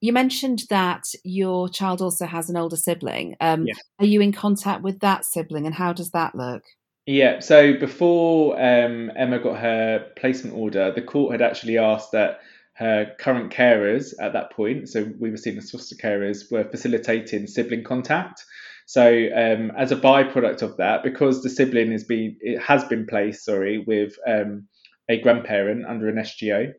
You 0.00 0.12
mentioned 0.12 0.62
that 0.70 1.04
your 1.24 1.68
child 1.68 2.00
also 2.00 2.26
has 2.26 2.48
an 2.48 2.56
older 2.56 2.76
sibling. 2.76 3.36
Um. 3.40 3.66
Are 3.98 4.06
you 4.06 4.20
in 4.20 4.32
contact 4.32 4.82
with 4.82 5.00
that 5.00 5.24
sibling, 5.24 5.66
and 5.66 5.74
how 5.74 5.92
does 5.92 6.10
that 6.10 6.34
look? 6.34 6.62
Yeah, 7.06 7.40
so 7.40 7.74
before 7.74 8.54
um, 8.54 9.10
Emma 9.16 9.38
got 9.38 9.58
her 9.58 10.06
placement 10.16 10.56
order, 10.56 10.92
the 10.92 11.02
court 11.02 11.32
had 11.32 11.42
actually 11.42 11.76
asked 11.76 12.12
that 12.12 12.40
her 12.74 13.14
current 13.18 13.52
carers 13.52 14.14
at 14.20 14.32
that 14.32 14.52
point, 14.52 14.88
so 14.88 15.10
we 15.18 15.30
were 15.30 15.36
seen 15.36 15.58
as 15.58 15.70
foster 15.70 15.96
carers, 15.96 16.50
were 16.50 16.64
facilitating 16.64 17.46
sibling 17.46 17.84
contact. 17.84 18.44
So 18.86 19.28
um, 19.34 19.70
as 19.76 19.92
a 19.92 19.96
byproduct 19.96 20.62
of 20.62 20.76
that, 20.78 21.02
because 21.02 21.42
the 21.42 21.50
sibling 21.50 21.92
has 21.92 22.04
been 22.04 22.36
it 22.40 22.60
has 22.60 22.84
been 22.84 23.06
placed, 23.06 23.44
sorry, 23.44 23.84
with 23.86 24.14
um, 24.26 24.66
a 25.10 25.20
grandparent 25.20 25.84
under 25.84 26.08
an 26.08 26.16
SGO, 26.16 26.72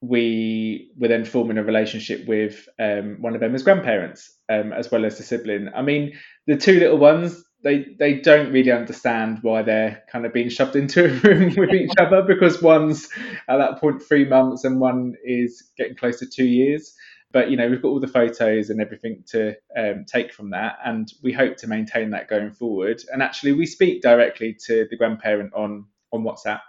we 0.00 0.90
were 0.98 1.08
then 1.08 1.24
forming 1.24 1.58
a 1.58 1.62
relationship 1.62 2.26
with 2.26 2.68
um, 2.80 3.18
one 3.20 3.36
of 3.36 3.42
Emma's 3.42 3.62
grandparents, 3.62 4.34
um, 4.48 4.72
as 4.72 4.90
well 4.90 5.04
as 5.04 5.18
the 5.18 5.22
sibling. 5.22 5.68
I 5.74 5.82
mean, 5.82 6.14
the 6.46 6.56
two 6.56 6.78
little 6.78 6.98
ones, 6.98 7.44
they 7.62 7.86
they 7.98 8.14
don't 8.14 8.52
really 8.52 8.70
understand 8.70 9.38
why 9.42 9.62
they're 9.62 10.02
kind 10.10 10.24
of 10.26 10.32
being 10.32 10.48
shoved 10.48 10.76
into 10.76 11.04
a 11.04 11.08
room 11.08 11.54
with 11.56 11.74
each 11.74 11.92
other 11.98 12.22
because 12.22 12.62
one's 12.62 13.08
at 13.48 13.58
that 13.58 13.80
point 13.80 14.02
three 14.02 14.24
months 14.24 14.64
and 14.64 14.80
one 14.80 15.14
is 15.24 15.70
getting 15.76 15.96
close 15.96 16.18
to 16.20 16.26
two 16.26 16.46
years. 16.46 16.94
But 17.32 17.50
you 17.50 17.56
know 17.56 17.68
we've 17.68 17.82
got 17.82 17.88
all 17.88 18.00
the 18.00 18.06
photos 18.06 18.70
and 18.70 18.80
everything 18.80 19.24
to 19.32 19.54
um, 19.76 20.04
take 20.06 20.32
from 20.32 20.50
that, 20.50 20.76
and 20.84 21.12
we 21.22 21.32
hope 21.32 21.56
to 21.58 21.66
maintain 21.66 22.10
that 22.10 22.28
going 22.28 22.52
forward. 22.52 23.02
And 23.12 23.22
actually, 23.22 23.52
we 23.52 23.66
speak 23.66 24.00
directly 24.00 24.56
to 24.66 24.86
the 24.88 24.96
grandparent 24.96 25.52
on 25.54 25.86
on 26.12 26.22
WhatsApp, 26.22 26.60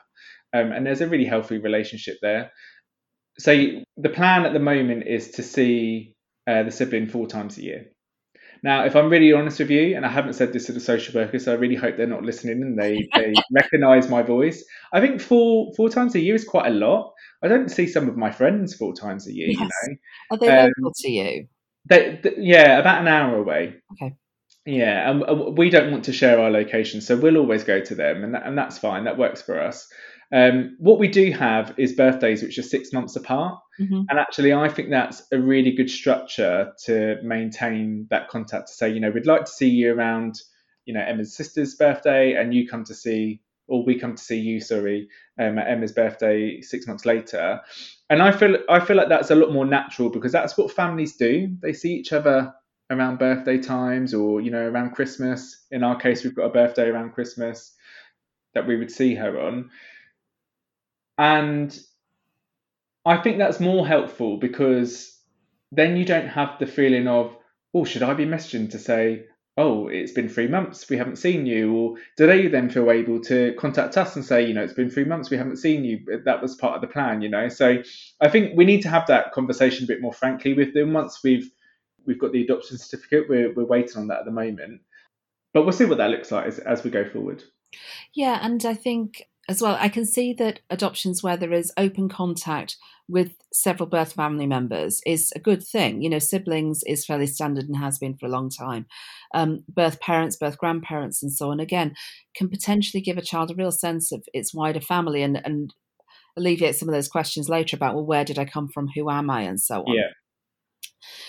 um, 0.62 0.72
and 0.72 0.86
there's 0.86 1.02
a 1.02 1.08
really 1.08 1.26
healthy 1.26 1.58
relationship 1.58 2.17
there. 2.22 2.52
So 3.39 3.54
the 3.98 4.10
plan 4.10 4.46
at 4.46 4.54
the 4.54 4.60
moment 4.60 5.08
is 5.08 5.32
to 5.32 5.43
see 5.43 6.15
uh, 6.48 6.63
the 6.63 6.72
sibling 6.72 7.08
four 7.08 7.28
times 7.28 7.58
a 7.58 7.63
year. 7.63 7.86
Now, 8.63 8.86
if 8.86 8.96
I'm 8.96 9.10
really 9.10 9.34
honest 9.34 9.60
with 9.60 9.70
you, 9.70 9.96
and 9.96 10.06
I 10.06 10.10
haven't 10.10 10.34
said 10.34 10.52
this 10.52 10.65
to 10.65 10.72
the 10.72 10.80
social 10.80 11.20
workers, 11.20 11.46
so 11.46 11.52
I 11.52 11.56
really 11.56 11.76
hope 11.76 11.96
they're 11.96 12.08
not 12.08 12.24
listening 12.24 12.62
and 12.63 12.78
they, 12.78 13.08
they 13.15 13.34
recognise 13.52 14.10
my 14.10 14.24
voice. 14.24 14.63
I 14.91 15.00
think 15.00 15.22
four 15.22 15.72
four 15.76 15.89
times 15.89 16.15
a 16.15 16.20
year 16.20 16.36
is 16.36 16.43
quite 16.43 16.67
a 16.67 16.74
lot. 16.74 17.13
I 17.43 17.48
don't 17.48 17.70
see 17.70 17.88
some 17.88 18.10
of 18.10 18.17
my 18.17 18.32
friends 18.32 18.76
four 18.76 18.93
times 18.93 19.28
a 19.28 19.34
year. 19.34 19.50
Yes. 19.50 19.60
You 19.60 19.67
know, 19.67 19.96
are 20.32 20.38
they 20.38 20.50
um, 20.50 20.72
local 20.80 20.93
to 20.96 21.12
you? 21.12 21.48
They, 21.86 22.20
they, 22.22 22.34
yeah, 22.39 22.80
about 22.80 23.02
an 23.02 23.08
hour 23.08 23.38
away. 23.38 23.76
Okay. 23.93 24.15
Yeah, 24.65 25.10
and 25.10 25.58
we 25.58 25.70
don't 25.70 25.91
want 25.91 26.06
to 26.06 26.13
share 26.13 26.39
our 26.39 26.52
location, 26.52 27.00
so 27.00 27.15
we'll 27.15 27.38
always 27.38 27.63
go 27.63 27.80
to 27.80 27.96
them, 27.96 28.26
and 28.26 28.34
that, 28.34 28.46
and 28.46 28.58
that's 28.58 28.78
fine. 28.78 29.06
That 29.06 29.17
works 29.17 29.41
for 29.41 29.62
us. 29.62 29.88
Um, 30.32 30.76
what 30.80 31.00
we 31.00 31.08
do 31.08 31.32
have 31.32 31.74
is 31.78 31.94
birthdays 31.94 32.44
which 32.44 32.58
are 32.58 32.63
six 32.63 32.92
months 32.92 33.16
apart. 33.16 33.60
Mm-hmm. 33.80 34.02
And 34.10 34.20
actually, 34.20 34.54
I 34.54 34.68
think 34.70 34.90
that's 34.90 35.24
a 35.32 35.40
really 35.40 35.72
good 35.72 35.90
structure 35.90 36.74
to 36.86 37.18
maintain 37.24 38.08
that 38.10 38.30
contact 38.30 38.68
to 38.68 38.74
say, 38.74 38.90
you 38.90 39.00
know, 39.00 39.10
we'd 39.10 39.26
like 39.26 39.46
to 39.46 39.52
see 39.52 39.70
you 39.70 39.94
around, 39.94 40.42
you 40.86 40.94
know, 40.94 41.02
Emma's 41.02 41.36
sister's 41.36 41.76
birthday, 41.76 42.34
and 42.34 42.54
you 42.54 42.68
come 42.68 42.84
to 42.86 42.94
see, 42.94 43.42
or 43.68 43.86
we 43.86 44.00
come 44.00 44.16
to 44.16 44.24
see 44.24 44.40
you, 44.40 44.60
sorry, 44.60 45.08
um, 45.40 45.60
at 45.60 45.70
Emma's 45.70 45.92
birthday 45.94 46.60
six 46.62 46.88
months 46.88 47.06
later. 47.06 47.62
And 48.10 48.22
I 48.22 48.32
feel 48.32 48.58
I 48.70 48.80
feel 48.80 48.98
like 48.98 49.10
that's 49.10 49.32
a 49.32 49.36
lot 49.36 49.54
more 49.54 49.66
natural 49.66 50.10
because 50.10 50.32
that's 50.32 50.58
what 50.58 50.72
families 50.72 51.16
do. 51.16 51.56
They 51.62 51.74
see 51.74 51.94
each 51.94 52.12
other 52.12 52.54
around 52.90 53.20
birthday 53.20 53.58
times 53.58 54.13
or 54.13 54.42
you 54.42 54.52
know 54.52 54.68
around 54.68 54.92
Christmas. 54.92 55.66
In 55.72 55.84
our 55.84 55.98
case, 55.98 56.24
we've 56.24 56.36
got 56.36 56.46
a 56.46 56.50
birthday 56.50 56.88
around 56.88 57.13
Christmas 57.13 57.74
that 58.54 58.68
we 58.68 58.76
would 58.76 58.92
see 58.92 59.13
her 59.16 59.40
on. 59.40 59.70
And 61.18 61.78
I 63.06 63.18
think 63.18 63.38
that's 63.38 63.60
more 63.60 63.88
helpful 63.88 64.38
because 64.38 65.18
then 65.72 65.98
you 65.98 66.06
don't 66.06 66.28
have 66.28 66.60
the 66.60 66.68
feeling 66.68 67.08
of, 67.08 67.36
oh, 67.74 67.86
should 67.86 68.04
I 68.04 68.14
be 68.14 68.26
messaging 68.26 68.72
to 68.72 68.80
say, 68.80 69.26
oh, 69.58 69.88
it's 69.88 70.12
been 70.12 70.30
three 70.30 70.48
months, 70.48 70.88
we 70.88 70.98
haven't 70.98 71.16
seen 71.16 71.48
you? 71.48 71.74
Or 71.74 71.96
do 72.16 72.28
they 72.28 72.48
then 72.48 72.70
feel 72.70 72.92
able 72.92 73.20
to 73.22 73.56
contact 73.58 73.98
us 73.98 74.16
and 74.16 74.24
say, 74.24 74.46
you 74.46 74.54
know, 74.54 74.64
it's 74.64 74.74
been 74.74 74.90
three 74.90 75.04
months, 75.04 75.32
we 75.32 75.38
haven't 75.38 75.58
seen 75.58 75.84
you? 75.84 76.00
but 76.06 76.26
That 76.26 76.42
was 76.42 76.56
part 76.56 76.76
of 76.76 76.82
the 76.82 76.88
plan, 76.88 77.22
you 77.22 77.30
know? 77.30 77.50
So 77.50 77.82
I 78.22 78.30
think 78.30 78.56
we 78.56 78.66
need 78.66 78.84
to 78.84 78.90
have 78.90 79.08
that 79.08 79.32
conversation 79.32 79.86
a 79.86 79.88
bit 79.88 80.02
more 80.02 80.14
frankly 80.14 80.54
with 80.54 80.74
them 80.74 80.94
once 80.94 81.22
we've 81.24 81.50
we've 82.06 82.20
got 82.20 82.32
the 82.32 82.44
adoption 82.44 82.78
certificate. 82.78 83.28
We're, 83.28 83.54
we're 83.54 83.66
waiting 83.66 83.98
on 83.98 84.08
that 84.08 84.20
at 84.20 84.26
the 84.26 84.32
moment. 84.32 84.82
But 85.54 85.64
we'll 85.64 85.74
see 85.74 85.86
what 85.86 85.98
that 85.98 86.10
looks 86.10 86.32
like 86.32 86.46
as, 86.46 86.60
as 86.60 86.84
we 86.84 86.90
go 86.90 87.04
forward. 87.10 87.44
Yeah, 88.14 88.40
and 88.42 88.64
I 88.66 88.76
think 88.76 89.27
as 89.50 89.62
well, 89.62 89.78
I 89.80 89.90
can 89.90 90.06
see 90.06 90.34
that 90.34 90.60
adoptions 90.70 91.24
where 91.24 91.38
there 91.38 91.54
is 91.54 91.72
open 91.78 92.10
contact 92.10 92.76
with 93.08 93.36
several 93.54 93.88
birth 93.88 94.12
family 94.12 94.46
members 94.46 95.02
is 95.06 95.32
a 95.36 95.40
good 95.40 95.64
thing. 95.64 96.02
You 96.02 96.10
know, 96.10 96.20
siblings 96.20 96.82
is 96.86 97.06
fairly 97.06 97.28
standard 97.28 97.66
and 97.66 97.78
has 97.78 97.98
been 97.98 98.18
for 98.18 98.26
a 98.26 98.30
long 98.30 98.50
time. 98.50 98.86
Um, 99.34 99.64
birth 99.70 100.02
parents, 100.02 100.36
birth 100.36 100.58
grandparents, 100.58 101.24
and 101.24 101.32
so 101.32 101.52
on, 101.52 101.62
again, 101.62 101.96
can 102.36 102.50
potentially 102.50 103.02
give 103.02 103.18
a 103.18 103.22
child 103.22 103.50
a 103.50 103.56
real 103.56 103.72
sense 103.72 104.12
of 104.12 104.24
its 104.34 104.54
wider 104.54 104.82
family 104.82 105.24
and, 105.24 105.42
and 105.46 105.74
alleviate 106.36 106.76
some 106.76 106.90
of 106.90 106.94
those 106.94 107.08
questions 107.08 107.48
later 107.48 107.78
about, 107.78 107.96
well, 107.96 108.06
where 108.06 108.26
did 108.26 108.38
I 108.38 108.46
come 108.46 108.68
from? 108.68 108.90
Who 108.96 109.10
am 109.10 109.30
I? 109.30 109.44
And 109.44 109.60
so 109.60 109.82
on. 109.82 109.96
Yeah. 109.96 110.10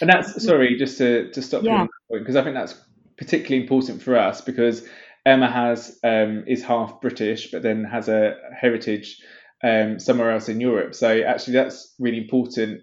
And 0.01 0.11
that's, 0.11 0.45
sorry, 0.45 0.77
just 0.77 0.99
to, 0.99 1.31
to 1.31 1.41
stop 1.41 1.63
yeah. 1.63 1.87
because 2.11 2.35
I 2.35 2.43
think 2.43 2.57
that's 2.57 2.75
particularly 3.17 3.63
important 3.63 4.03
for 4.03 4.17
us 4.17 4.41
because 4.41 4.87
Emma 5.29 5.51
has 5.51 5.99
um, 6.05 6.45
is 6.47 6.63
half 6.63 7.01
British, 7.01 7.51
but 7.51 7.63
then 7.63 7.85
has 7.85 8.09
a 8.09 8.37
heritage 8.59 9.21
um, 9.63 9.99
somewhere 9.99 10.31
else 10.31 10.49
in 10.49 10.61
Europe. 10.61 10.95
So 10.95 11.21
actually, 11.23 11.55
that's 11.55 11.95
really 11.99 12.19
important 12.19 12.83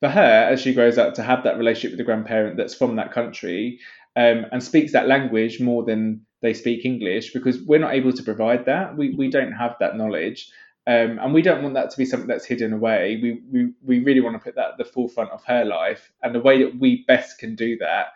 for 0.00 0.08
her 0.08 0.48
as 0.50 0.60
she 0.60 0.74
grows 0.74 0.98
up 0.98 1.14
to 1.14 1.22
have 1.22 1.44
that 1.44 1.58
relationship 1.58 1.92
with 1.92 1.98
the 1.98 2.04
grandparent 2.04 2.56
that's 2.56 2.74
from 2.74 2.96
that 2.96 3.12
country 3.12 3.78
um, 4.16 4.46
and 4.50 4.62
speaks 4.62 4.92
that 4.92 5.06
language 5.06 5.60
more 5.60 5.84
than 5.84 6.22
they 6.40 6.54
speak 6.54 6.84
English 6.84 7.32
because 7.32 7.62
we're 7.62 7.78
not 7.78 7.94
able 7.94 8.12
to 8.12 8.22
provide 8.22 8.66
that. 8.66 8.96
We 8.96 9.14
we 9.14 9.30
don't 9.30 9.52
have 9.52 9.76
that 9.80 9.96
knowledge. 9.96 10.50
Um, 10.84 11.20
and 11.22 11.32
we 11.32 11.42
don't 11.42 11.62
want 11.62 11.74
that 11.74 11.90
to 11.90 11.96
be 11.96 12.04
something 12.04 12.26
that's 12.26 12.44
hidden 12.44 12.72
away. 12.72 13.20
We, 13.22 13.40
we 13.52 13.72
we 13.84 14.04
really 14.04 14.20
want 14.20 14.34
to 14.34 14.44
put 14.44 14.56
that 14.56 14.72
at 14.72 14.78
the 14.78 14.84
forefront 14.84 15.30
of 15.30 15.44
her 15.44 15.64
life, 15.64 16.10
and 16.22 16.34
the 16.34 16.40
way 16.40 16.62
that 16.62 16.76
we 16.76 17.04
best 17.06 17.38
can 17.38 17.54
do 17.54 17.78
that 17.78 18.06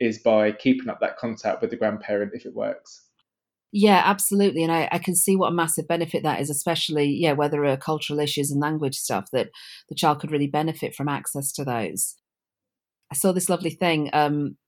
is 0.00 0.20
by 0.20 0.52
keeping 0.52 0.88
up 0.88 1.00
that 1.00 1.18
contact 1.18 1.60
with 1.60 1.70
the 1.70 1.76
grandparent 1.76 2.32
if 2.34 2.46
it 2.46 2.54
works. 2.54 3.03
Yeah, 3.76 4.02
absolutely. 4.04 4.62
And 4.62 4.70
I, 4.70 4.88
I, 4.92 4.98
can 5.00 5.16
see 5.16 5.34
what 5.34 5.48
a 5.48 5.54
massive 5.54 5.88
benefit 5.88 6.22
that 6.22 6.40
is, 6.40 6.48
especially, 6.48 7.06
yeah, 7.06 7.32
where 7.32 7.48
there 7.48 7.64
are 7.64 7.76
cultural 7.76 8.20
issues 8.20 8.52
and 8.52 8.60
language 8.60 8.94
stuff 8.94 9.24
that 9.32 9.48
the 9.88 9.96
child 9.96 10.20
could 10.20 10.30
really 10.30 10.46
benefit 10.46 10.94
from 10.94 11.08
access 11.08 11.50
to 11.54 11.64
those. 11.64 12.14
I 13.10 13.16
saw 13.16 13.32
this 13.32 13.48
lovely 13.48 13.70
thing. 13.70 14.10
Um, 14.12 14.58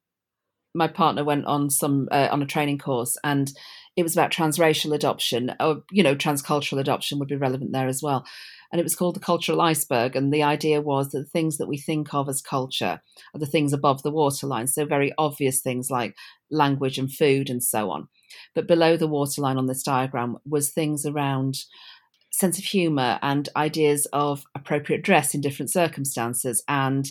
my 0.74 0.88
partner 0.88 1.22
went 1.22 1.46
on 1.46 1.70
some 1.70 2.08
uh, 2.10 2.26
on 2.32 2.42
a 2.42 2.46
training 2.46 2.78
course 2.78 3.16
and 3.22 3.52
it 3.96 4.02
was 4.02 4.12
about 4.12 4.32
transracial 4.32 4.92
adoption 4.92 5.54
or 5.60 5.82
you 5.90 6.02
know 6.02 6.16
transcultural 6.16 6.80
adoption 6.80 7.18
would 7.18 7.28
be 7.28 7.36
relevant 7.36 7.72
there 7.72 7.88
as 7.88 8.02
well 8.02 8.26
and 8.70 8.78
it 8.78 8.84
was 8.84 8.94
called 8.94 9.16
the 9.16 9.20
cultural 9.20 9.62
iceberg 9.62 10.14
and 10.14 10.34
the 10.34 10.42
idea 10.42 10.82
was 10.82 11.10
that 11.10 11.20
the 11.20 11.30
things 11.30 11.56
that 11.56 11.68
we 11.68 11.78
think 11.78 12.12
of 12.12 12.28
as 12.28 12.42
culture 12.42 13.00
are 13.34 13.40
the 13.40 13.46
things 13.46 13.72
above 13.72 14.02
the 14.02 14.10
waterline 14.10 14.66
so 14.66 14.84
very 14.84 15.14
obvious 15.16 15.60
things 15.62 15.88
like 15.90 16.14
language 16.50 16.98
and 16.98 17.10
food 17.10 17.48
and 17.48 17.62
so 17.62 17.90
on 17.90 18.06
but 18.54 18.66
below 18.66 18.96
the 18.96 19.06
waterline 19.08 19.56
on 19.58 19.66
this 19.66 19.82
diagram 19.82 20.36
was 20.46 20.70
things 20.70 21.04
around 21.06 21.58
sense 22.30 22.58
of 22.58 22.64
humor 22.64 23.18
and 23.22 23.48
ideas 23.56 24.06
of 24.12 24.44
appropriate 24.54 25.02
dress 25.02 25.34
in 25.34 25.40
different 25.40 25.70
circumstances 25.70 26.62
and 26.68 27.10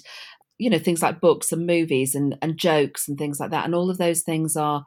you 0.57 0.69
know 0.69 0.77
things 0.77 1.01
like 1.01 1.19
books 1.19 1.51
and 1.51 1.65
movies 1.65 2.13
and, 2.15 2.37
and 2.41 2.57
jokes 2.57 3.07
and 3.07 3.17
things 3.17 3.39
like 3.39 3.49
that 3.51 3.65
and 3.65 3.73
all 3.75 3.89
of 3.89 3.97
those 3.97 4.21
things 4.21 4.55
are 4.55 4.83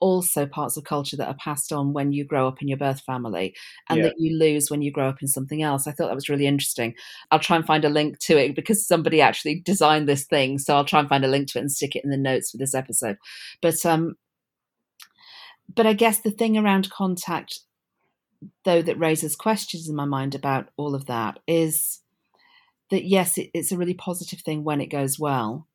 also 0.00 0.46
parts 0.46 0.76
of 0.76 0.82
culture 0.82 1.16
that 1.16 1.28
are 1.28 1.36
passed 1.36 1.72
on 1.72 1.92
when 1.92 2.10
you 2.12 2.24
grow 2.24 2.48
up 2.48 2.60
in 2.60 2.66
your 2.66 2.76
birth 2.76 3.00
family 3.02 3.54
and 3.88 3.98
Yeah. 3.98 4.06
that 4.06 4.14
you 4.18 4.36
lose 4.36 4.68
when 4.68 4.82
you 4.82 4.90
grow 4.90 5.08
up 5.08 5.22
in 5.22 5.28
something 5.28 5.62
else. 5.62 5.86
I 5.86 5.92
thought 5.92 6.08
that 6.08 6.16
was 6.16 6.28
really 6.28 6.48
interesting. 6.48 6.94
I'll 7.30 7.38
try 7.38 7.54
and 7.54 7.64
find 7.64 7.84
a 7.84 7.88
link 7.88 8.18
to 8.20 8.36
it 8.36 8.56
because 8.56 8.84
somebody 8.84 9.20
actually 9.20 9.60
designed 9.60 10.08
this 10.08 10.24
thing. 10.24 10.58
So 10.58 10.74
I'll 10.74 10.84
try 10.84 10.98
and 10.98 11.08
find 11.08 11.24
a 11.24 11.28
link 11.28 11.48
to 11.52 11.58
it 11.58 11.60
and 11.60 11.70
stick 11.70 11.94
it 11.94 12.02
in 12.02 12.10
the 12.10 12.16
notes 12.16 12.50
for 12.50 12.56
this 12.56 12.74
episode. 12.74 13.16
But 13.60 13.86
um 13.86 14.16
but 15.74 15.86
I 15.86 15.92
guess 15.92 16.20
the 16.20 16.30
thing 16.30 16.56
around 16.56 16.90
contact 16.90 17.60
though 18.64 18.82
that 18.82 18.98
raises 18.98 19.36
questions 19.36 19.88
in 19.88 19.94
my 19.94 20.04
mind 20.04 20.34
about 20.34 20.68
all 20.76 20.94
of 20.94 21.06
that 21.06 21.38
is 21.46 22.00
that 22.90 23.04
yes, 23.04 23.38
it, 23.38 23.50
it's 23.54 23.72
a 23.72 23.76
really 23.76 23.94
positive 23.94 24.40
thing 24.40 24.64
when 24.64 24.80
it 24.80 24.90
goes 24.90 25.18
well, 25.18 25.66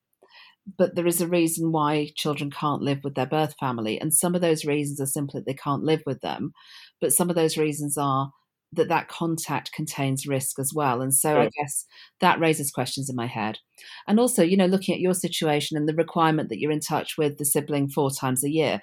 but 0.77 0.95
there 0.95 1.07
is 1.07 1.21
a 1.21 1.27
reason 1.27 1.71
why 1.71 2.10
children 2.15 2.51
can't 2.51 2.81
live 2.81 2.99
with 3.03 3.15
their 3.15 3.25
birth 3.25 3.55
family, 3.60 3.99
and 3.99 4.13
some 4.13 4.36
of 4.36 4.41
those 4.41 4.65
reasons 4.65 4.99
are 5.01 5.05
simply 5.05 5.39
that 5.39 5.45
they 5.45 5.53
can't 5.53 5.83
live 5.83 6.01
with 6.05 6.21
them, 6.21 6.53
but 7.01 7.13
some 7.13 7.29
of 7.29 7.36
those 7.36 7.57
reasons 7.57 7.97
are 7.97 8.31
that 8.73 8.89
that 8.89 9.07
contact 9.07 9.71
contains 9.71 10.27
risk 10.27 10.60
as 10.60 10.73
well, 10.75 11.01
and 11.01 11.13
so 11.13 11.39
I 11.39 11.49
guess 11.57 11.86
that 12.19 12.39
raises 12.39 12.69
questions 12.69 13.10
in 13.10 13.15
my 13.15 13.27
head, 13.27 13.60
and 14.07 14.19
also 14.19 14.43
you 14.43 14.57
know 14.57 14.65
looking 14.65 14.93
at 14.93 15.01
your 15.01 15.13
situation 15.13 15.77
and 15.77 15.88
the 15.88 15.95
requirement 15.95 16.49
that 16.49 16.60
you're 16.60 16.71
in 16.71 16.81
touch 16.81 17.17
with 17.17 17.38
the 17.38 17.45
sibling 17.45 17.89
four 17.89 18.12
times 18.12 18.43
a 18.43 18.51
year 18.51 18.81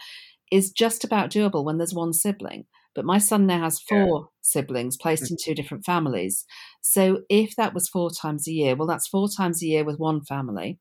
is 0.54 0.70
just 0.70 1.02
about 1.04 1.30
doable 1.30 1.64
when 1.64 1.78
there's 1.78 1.94
one 1.94 2.12
sibling. 2.12 2.64
But 2.94 3.04
my 3.04 3.18
son 3.18 3.46
now 3.46 3.62
has 3.64 3.80
Yeah. 3.90 4.04
four 4.06 4.28
siblings 4.40 4.96
placed 4.96 5.24
Mm. 5.24 5.30
in 5.32 5.36
two 5.42 5.54
different 5.54 5.84
families. 5.84 6.44
So 6.80 7.22
if 7.28 7.56
that 7.56 7.74
was 7.74 7.88
four 7.88 8.10
times 8.10 8.46
a 8.46 8.52
year, 8.52 8.76
well, 8.76 8.86
that's 8.86 9.08
four 9.08 9.28
times 9.28 9.62
a 9.62 9.66
year 9.66 9.84
with 9.84 9.98
one 9.98 10.20
family, 10.24 10.78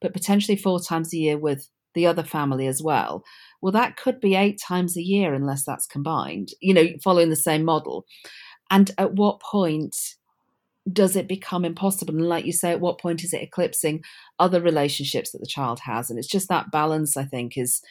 but 0.00 0.12
potentially 0.12 0.56
four 0.56 0.78
times 0.80 1.12
a 1.12 1.16
year 1.18 1.36
with 1.36 1.68
the 1.94 2.06
other 2.06 2.22
family 2.22 2.66
as 2.68 2.82
well. 2.82 3.24
Well, 3.60 3.72
that 3.72 3.96
could 3.96 4.20
be 4.20 4.36
eight 4.36 4.60
times 4.60 4.96
a 4.96 5.02
year 5.02 5.34
unless 5.34 5.64
that's 5.64 5.86
combined, 5.86 6.50
you 6.60 6.72
know, 6.74 6.86
following 7.02 7.30
the 7.30 7.36
same 7.36 7.64
model. 7.64 8.06
And 8.70 8.92
at 8.98 9.14
what 9.14 9.40
point 9.40 9.96
does 10.92 11.16
it 11.16 11.26
become 11.26 11.64
impossible? 11.64 12.14
And 12.14 12.28
like 12.28 12.44
you 12.46 12.52
say, 12.52 12.70
at 12.70 12.80
what 12.80 13.00
point 13.00 13.24
is 13.24 13.32
it 13.32 13.42
eclipsing 13.42 14.04
other 14.38 14.60
relationships 14.60 15.32
that 15.32 15.38
the 15.40 15.46
child 15.46 15.80
has? 15.80 16.10
And 16.10 16.18
it's 16.18 16.28
just 16.28 16.48
that 16.48 16.70
balance, 16.70 17.16
I 17.16 17.24
think, 17.24 17.56
is 17.58 17.82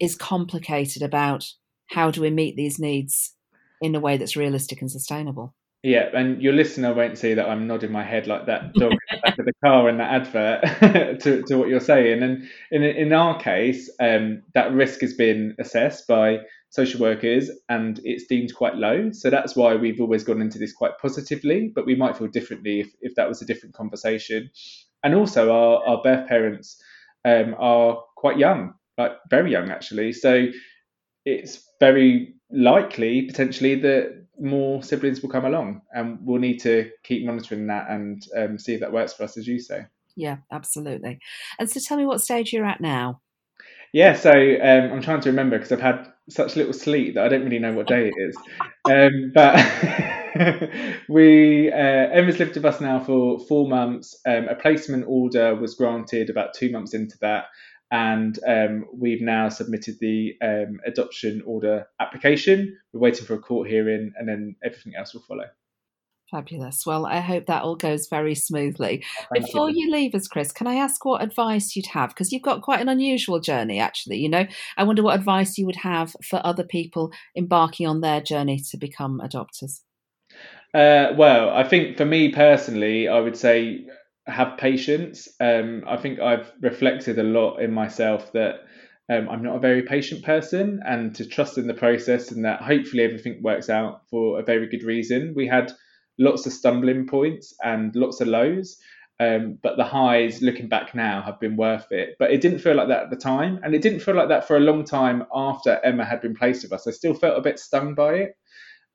is 0.00 0.16
complicated 0.16 1.02
about 1.02 1.46
how 1.88 2.10
do 2.10 2.20
we 2.20 2.30
meet 2.30 2.56
these 2.56 2.78
needs 2.78 3.34
in 3.80 3.94
a 3.94 4.00
way 4.00 4.16
that's 4.16 4.36
realistic 4.36 4.80
and 4.80 4.90
sustainable. 4.90 5.54
Yeah, 5.82 6.10
and 6.14 6.42
your 6.42 6.52
listener 6.52 6.92
won't 6.92 7.16
see 7.16 7.32
that 7.32 7.48
I'm 7.48 7.66
nodding 7.66 7.90
my 7.90 8.04
head 8.04 8.26
like 8.26 8.44
that 8.46 8.74
dog 8.74 8.92
in 8.92 8.98
the 9.10 9.20
back 9.22 9.38
of 9.38 9.46
the 9.46 9.52
car 9.64 9.88
in 9.88 9.96
that 9.96 10.12
advert 10.12 11.20
to, 11.22 11.42
to 11.42 11.56
what 11.56 11.68
you're 11.68 11.80
saying. 11.80 12.22
And 12.22 12.48
in 12.70 12.82
in 12.82 13.12
our 13.14 13.40
case, 13.40 13.90
um, 13.98 14.42
that 14.54 14.72
risk 14.72 15.00
has 15.00 15.14
been 15.14 15.54
assessed 15.58 16.06
by 16.06 16.40
social 16.68 17.00
workers 17.00 17.50
and 17.68 17.98
it's 18.04 18.26
deemed 18.26 18.54
quite 18.54 18.76
low. 18.76 19.10
So 19.12 19.30
that's 19.30 19.56
why 19.56 19.74
we've 19.74 20.00
always 20.00 20.22
gone 20.22 20.42
into 20.42 20.58
this 20.58 20.72
quite 20.72 20.98
positively, 21.00 21.72
but 21.74 21.86
we 21.86 21.94
might 21.94 22.16
feel 22.16 22.28
differently 22.28 22.80
if, 22.80 22.92
if 23.00 23.14
that 23.16 23.28
was 23.28 23.40
a 23.40 23.46
different 23.46 23.74
conversation. 23.74 24.50
And 25.02 25.14
also, 25.14 25.50
our, 25.50 25.82
our 25.84 26.02
birth 26.02 26.28
parents 26.28 26.80
um, 27.24 27.54
are 27.58 28.02
quite 28.16 28.38
young, 28.38 28.74
like 29.00 29.12
very 29.28 29.50
young 29.50 29.70
actually. 29.70 30.12
So 30.12 30.46
it's 31.24 31.64
very 31.80 32.34
likely 32.50 33.22
potentially 33.22 33.74
that 33.76 34.26
more 34.40 34.82
siblings 34.82 35.20
will 35.20 35.28
come 35.30 35.44
along 35.44 35.82
and 35.92 36.18
we'll 36.22 36.40
need 36.40 36.58
to 36.58 36.90
keep 37.04 37.24
monitoring 37.26 37.66
that 37.66 37.90
and 37.90 38.26
um, 38.36 38.58
see 38.58 38.74
if 38.74 38.80
that 38.80 38.92
works 38.92 39.12
for 39.12 39.24
us 39.24 39.36
as 39.36 39.46
you 39.46 39.58
say 39.60 39.84
Yeah, 40.16 40.38
absolutely. 40.50 41.18
And 41.58 41.70
so 41.70 41.78
tell 41.80 41.96
me 41.98 42.06
what 42.06 42.20
stage 42.20 42.52
you're 42.52 42.64
at 42.64 42.80
now. 42.80 43.20
yeah 43.92 44.14
so 44.14 44.30
um, 44.30 44.92
i'm 44.92 45.02
trying 45.02 45.20
to 45.20 45.30
remember 45.30 45.58
because 45.58 45.72
i've 45.72 45.80
had 45.80 46.06
such 46.28 46.56
little 46.56 46.72
sleep 46.72 47.14
that 47.14 47.24
i 47.24 47.28
don't 47.28 47.44
really 47.44 47.58
know 47.58 47.72
what 47.72 47.88
day 47.88 48.08
it 48.10 48.14
is 48.28 48.36
um, 48.90 49.32
but 49.34 49.54
we 51.08 51.70
uh, 51.72 52.06
emma's 52.16 52.38
lived 52.38 52.54
with 52.54 52.64
us 52.64 52.80
now 52.80 52.98
for 53.02 53.38
four 53.48 53.68
months 53.68 54.16
um, 54.26 54.48
a 54.48 54.54
placement 54.54 55.04
order 55.08 55.54
was 55.54 55.74
granted 55.74 56.30
about 56.30 56.54
two 56.54 56.70
months 56.70 56.94
into 56.94 57.16
that 57.20 57.46
and 57.90 58.38
um, 58.46 58.86
we've 58.92 59.22
now 59.22 59.48
submitted 59.48 59.98
the 60.00 60.36
um, 60.42 60.80
adoption 60.86 61.42
order 61.46 61.86
application. 62.00 62.76
We're 62.92 63.00
waiting 63.00 63.26
for 63.26 63.34
a 63.34 63.38
court 63.38 63.68
hearing, 63.68 64.12
and 64.16 64.28
then 64.28 64.56
everything 64.64 64.94
else 64.96 65.14
will 65.14 65.22
follow. 65.22 65.46
Fabulous. 66.30 66.86
Well, 66.86 67.06
I 67.06 67.18
hope 67.18 67.46
that 67.46 67.64
all 67.64 67.74
goes 67.74 68.06
very 68.06 68.36
smoothly. 68.36 69.04
Thank 69.32 69.46
Before 69.46 69.68
you. 69.68 69.86
you 69.86 69.92
leave 69.92 70.14
us, 70.14 70.28
Chris, 70.28 70.52
can 70.52 70.68
I 70.68 70.76
ask 70.76 71.04
what 71.04 71.22
advice 71.22 71.74
you'd 71.74 71.86
have? 71.86 72.10
Because 72.10 72.30
you've 72.30 72.42
got 72.42 72.62
quite 72.62 72.80
an 72.80 72.88
unusual 72.88 73.40
journey, 73.40 73.80
actually. 73.80 74.18
You 74.18 74.28
know, 74.28 74.46
I 74.76 74.84
wonder 74.84 75.02
what 75.02 75.18
advice 75.18 75.58
you 75.58 75.66
would 75.66 75.76
have 75.76 76.14
for 76.22 76.40
other 76.44 76.62
people 76.62 77.10
embarking 77.36 77.88
on 77.88 78.00
their 78.00 78.20
journey 78.20 78.60
to 78.70 78.76
become 78.76 79.20
adopters. 79.20 79.80
Uh, 80.72 81.14
well, 81.16 81.50
I 81.50 81.64
think 81.64 81.96
for 81.96 82.04
me 82.04 82.30
personally, 82.30 83.08
I 83.08 83.18
would 83.18 83.36
say 83.36 83.86
have 84.26 84.58
patience. 84.58 85.28
Um, 85.40 85.84
I 85.86 85.96
think 85.96 86.20
I've 86.20 86.52
reflected 86.60 87.18
a 87.18 87.22
lot 87.22 87.58
in 87.58 87.72
myself 87.72 88.32
that 88.32 88.60
um, 89.08 89.28
I'm 89.28 89.42
not 89.42 89.56
a 89.56 89.60
very 89.60 89.82
patient 89.82 90.24
person, 90.24 90.80
and 90.86 91.14
to 91.16 91.26
trust 91.26 91.58
in 91.58 91.66
the 91.66 91.74
process 91.74 92.30
and 92.30 92.44
that 92.44 92.62
hopefully 92.62 93.02
everything 93.02 93.42
works 93.42 93.68
out 93.68 94.02
for 94.08 94.38
a 94.38 94.44
very 94.44 94.68
good 94.68 94.84
reason. 94.84 95.34
We 95.34 95.48
had 95.48 95.72
lots 96.18 96.46
of 96.46 96.52
stumbling 96.52 97.06
points 97.06 97.54
and 97.62 97.94
lots 97.96 98.20
of 98.20 98.28
lows. 98.28 98.78
Um, 99.18 99.58
but 99.62 99.76
the 99.76 99.84
highs, 99.84 100.40
looking 100.40 100.68
back 100.68 100.94
now, 100.94 101.20
have 101.20 101.38
been 101.38 101.56
worth 101.56 101.92
it. 101.92 102.16
But 102.18 102.30
it 102.30 102.40
didn't 102.40 102.60
feel 102.60 102.74
like 102.74 102.88
that 102.88 103.02
at 103.04 103.10
the 103.10 103.16
time, 103.16 103.60
and 103.62 103.74
it 103.74 103.82
didn't 103.82 104.00
feel 104.00 104.14
like 104.14 104.28
that 104.28 104.46
for 104.46 104.56
a 104.56 104.60
long 104.60 104.82
time 104.82 105.24
after 105.34 105.78
Emma 105.84 106.06
had 106.06 106.22
been 106.22 106.34
placed 106.34 106.62
with 106.62 106.72
us. 106.72 106.86
I 106.86 106.92
still 106.92 107.12
felt 107.12 107.36
a 107.36 107.42
bit 107.42 107.58
stung 107.58 107.94
by 107.94 108.14
it. 108.14 108.36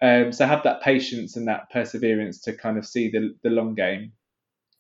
Um, 0.02 0.32
so 0.32 0.48
have 0.48 0.64
that 0.64 0.82
patience 0.82 1.36
and 1.36 1.48
that 1.48 1.70
perseverance 1.70 2.42
to 2.42 2.54
kind 2.54 2.80
of 2.80 2.88
see 2.88 3.10
the 3.10 3.36
the 3.44 3.52
long 3.52 3.76
game, 3.76 4.14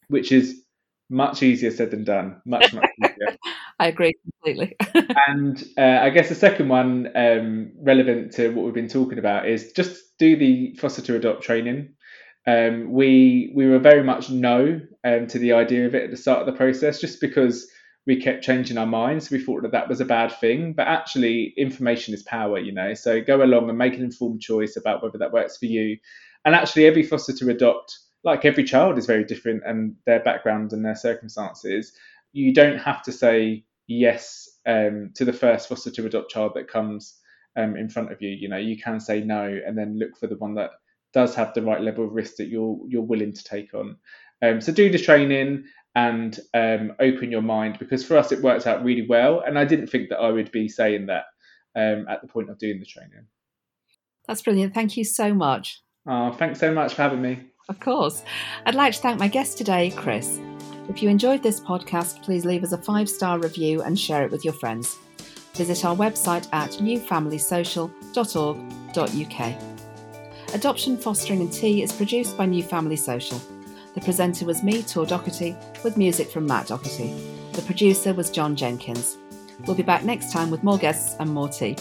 which 0.09 0.31
is 0.31 0.61
much 1.09 1.43
easier 1.43 1.71
said 1.71 1.91
than 1.91 2.03
done. 2.03 2.41
Much 2.45 2.73
much 2.73 2.89
easier. 3.03 3.37
I 3.79 3.87
agree 3.87 4.13
completely. 4.23 4.75
and 5.27 5.63
uh, 5.77 5.99
I 6.01 6.09
guess 6.09 6.29
the 6.29 6.35
second 6.35 6.69
one, 6.69 7.09
um, 7.15 7.71
relevant 7.81 8.31
to 8.33 8.49
what 8.49 8.65
we've 8.65 8.73
been 8.73 8.87
talking 8.87 9.19
about, 9.19 9.47
is 9.47 9.73
just 9.73 10.17
do 10.17 10.35
the 10.37 10.75
foster 10.79 11.01
to 11.03 11.15
adopt 11.15 11.43
training. 11.43 11.93
Um, 12.47 12.91
we 12.91 13.51
we 13.55 13.67
were 13.67 13.79
very 13.79 14.03
much 14.03 14.29
no 14.29 14.79
um, 15.03 15.27
to 15.27 15.39
the 15.39 15.53
idea 15.53 15.87
of 15.87 15.95
it 15.95 16.03
at 16.03 16.11
the 16.11 16.17
start 16.17 16.39
of 16.39 16.45
the 16.45 16.53
process, 16.53 17.01
just 17.01 17.19
because 17.19 17.67
we 18.05 18.21
kept 18.21 18.43
changing 18.43 18.77
our 18.77 18.85
minds. 18.85 19.31
We 19.31 19.43
thought 19.43 19.63
that 19.63 19.71
that 19.71 19.89
was 19.89 19.99
a 19.99 20.05
bad 20.05 20.31
thing, 20.39 20.73
but 20.73 20.87
actually, 20.87 21.53
information 21.57 22.13
is 22.13 22.23
power, 22.23 22.59
you 22.59 22.71
know. 22.71 22.93
So 22.93 23.21
go 23.21 23.43
along 23.43 23.67
and 23.69 23.77
make 23.77 23.95
an 23.95 24.03
informed 24.03 24.41
choice 24.41 24.77
about 24.77 25.01
whether 25.03 25.17
that 25.17 25.33
works 25.33 25.57
for 25.57 25.65
you. 25.65 25.97
And 26.45 26.53
actually, 26.53 26.85
every 26.85 27.03
foster 27.03 27.33
to 27.33 27.49
adopt, 27.49 27.97
like 28.25 28.43
every 28.43 28.63
child, 28.63 28.97
is 28.97 29.05
very 29.05 29.23
different, 29.23 29.63
and 29.65 29.95
their 30.05 30.19
background 30.19 30.73
and 30.73 30.83
their 30.83 30.95
circumstances. 30.95 31.93
You 32.33 32.53
don't 32.53 32.79
have 32.79 33.03
to 33.03 33.11
say 33.11 33.63
yes 33.87 34.49
um, 34.65 35.11
to 35.13 35.23
the 35.23 35.31
first 35.31 35.69
foster 35.69 35.91
to 35.91 36.05
adopt 36.05 36.31
child 36.31 36.53
that 36.55 36.67
comes 36.67 37.19
um, 37.55 37.77
in 37.77 37.87
front 37.87 38.11
of 38.11 38.21
you. 38.21 38.29
You 38.29 38.49
know, 38.49 38.57
you 38.57 38.77
can 38.81 38.99
say 38.99 39.21
no, 39.21 39.59
and 39.65 39.77
then 39.77 39.99
look 39.99 40.17
for 40.17 40.27
the 40.27 40.37
one 40.37 40.55
that 40.55 40.71
does 41.13 41.35
have 41.35 41.53
the 41.53 41.61
right 41.61 41.81
level 41.81 42.03
of 42.03 42.13
risk 42.13 42.35
that 42.37 42.47
you're 42.47 42.77
you're 42.87 43.01
willing 43.03 43.31
to 43.31 43.43
take 43.43 43.73
on. 43.73 43.95
Um, 44.41 44.59
so 44.59 44.73
do 44.73 44.89
the 44.89 44.99
training 44.99 45.63
and 45.95 46.37
um, 46.53 46.91
open 46.99 47.31
your 47.31 47.41
mind 47.41 47.79
because 47.79 48.05
for 48.05 48.17
us 48.17 48.33
it 48.33 48.41
worked 48.41 48.67
out 48.67 48.83
really 48.83 49.05
well, 49.07 49.41
and 49.45 49.57
I 49.57 49.65
didn't 49.65 49.87
think 49.87 50.09
that 50.09 50.19
I 50.19 50.31
would 50.31 50.51
be 50.51 50.67
saying 50.67 51.05
that 51.05 51.25
um, 51.75 52.07
at 52.09 52.21
the 52.21 52.27
point 52.27 52.49
of 52.49 52.57
doing 52.57 52.79
the 52.79 52.85
training. 52.85 53.27
That's 54.27 54.41
brilliant. 54.41 54.73
Thank 54.73 54.97
you 54.97 55.03
so 55.03 55.33
much. 55.33 55.81
Oh, 56.07 56.31
thanks 56.31 56.59
so 56.59 56.73
much 56.73 56.95
for 56.95 57.03
having 57.03 57.21
me. 57.21 57.39
Of 57.67 57.79
course. 57.79 58.23
I'd 58.65 58.75
like 58.75 58.93
to 58.93 58.99
thank 58.99 59.19
my 59.19 59.27
guest 59.27 59.57
today, 59.57 59.91
Chris. 59.91 60.39
If 60.87 61.01
you 61.01 61.09
enjoyed 61.09 61.41
this 61.41 61.59
podcast, 61.59 62.21
please 62.21 62.45
leave 62.45 62.63
us 62.63 62.73
a 62.73 62.77
five 62.77 63.09
star 63.09 63.39
review 63.39 63.81
and 63.81 63.99
share 63.99 64.23
it 64.23 64.31
with 64.31 64.45
your 64.45 64.53
friends. 64.53 64.97
Visit 65.53 65.85
our 65.85 65.95
website 65.95 66.47
at 66.53 66.71
newfamilysocial.org.uk. 66.71 69.61
Adoption, 70.53 70.97
Fostering 70.97 71.41
and 71.41 71.51
Tea 71.51 71.81
is 71.81 71.91
produced 71.91 72.37
by 72.37 72.45
New 72.45 72.61
Family 72.61 72.95
Social. 72.95 73.41
The 73.95 74.01
presenter 74.01 74.45
was 74.45 74.61
me, 74.61 74.83
Tor 74.83 75.05
Doherty, 75.05 75.55
with 75.83 75.97
music 75.97 76.29
from 76.29 76.45
Matt 76.45 76.67
Doherty. 76.67 77.13
The 77.53 77.63
producer 77.63 78.13
was 78.13 78.29
John 78.29 78.55
Jenkins. 78.55 79.17
We'll 79.65 79.75
be 79.75 79.83
back 79.83 80.03
next 80.03 80.31
time 80.31 80.51
with 80.51 80.63
more 80.63 80.77
guests 80.77 81.15
and 81.19 81.29
more 81.29 81.49
tea. 81.49 81.75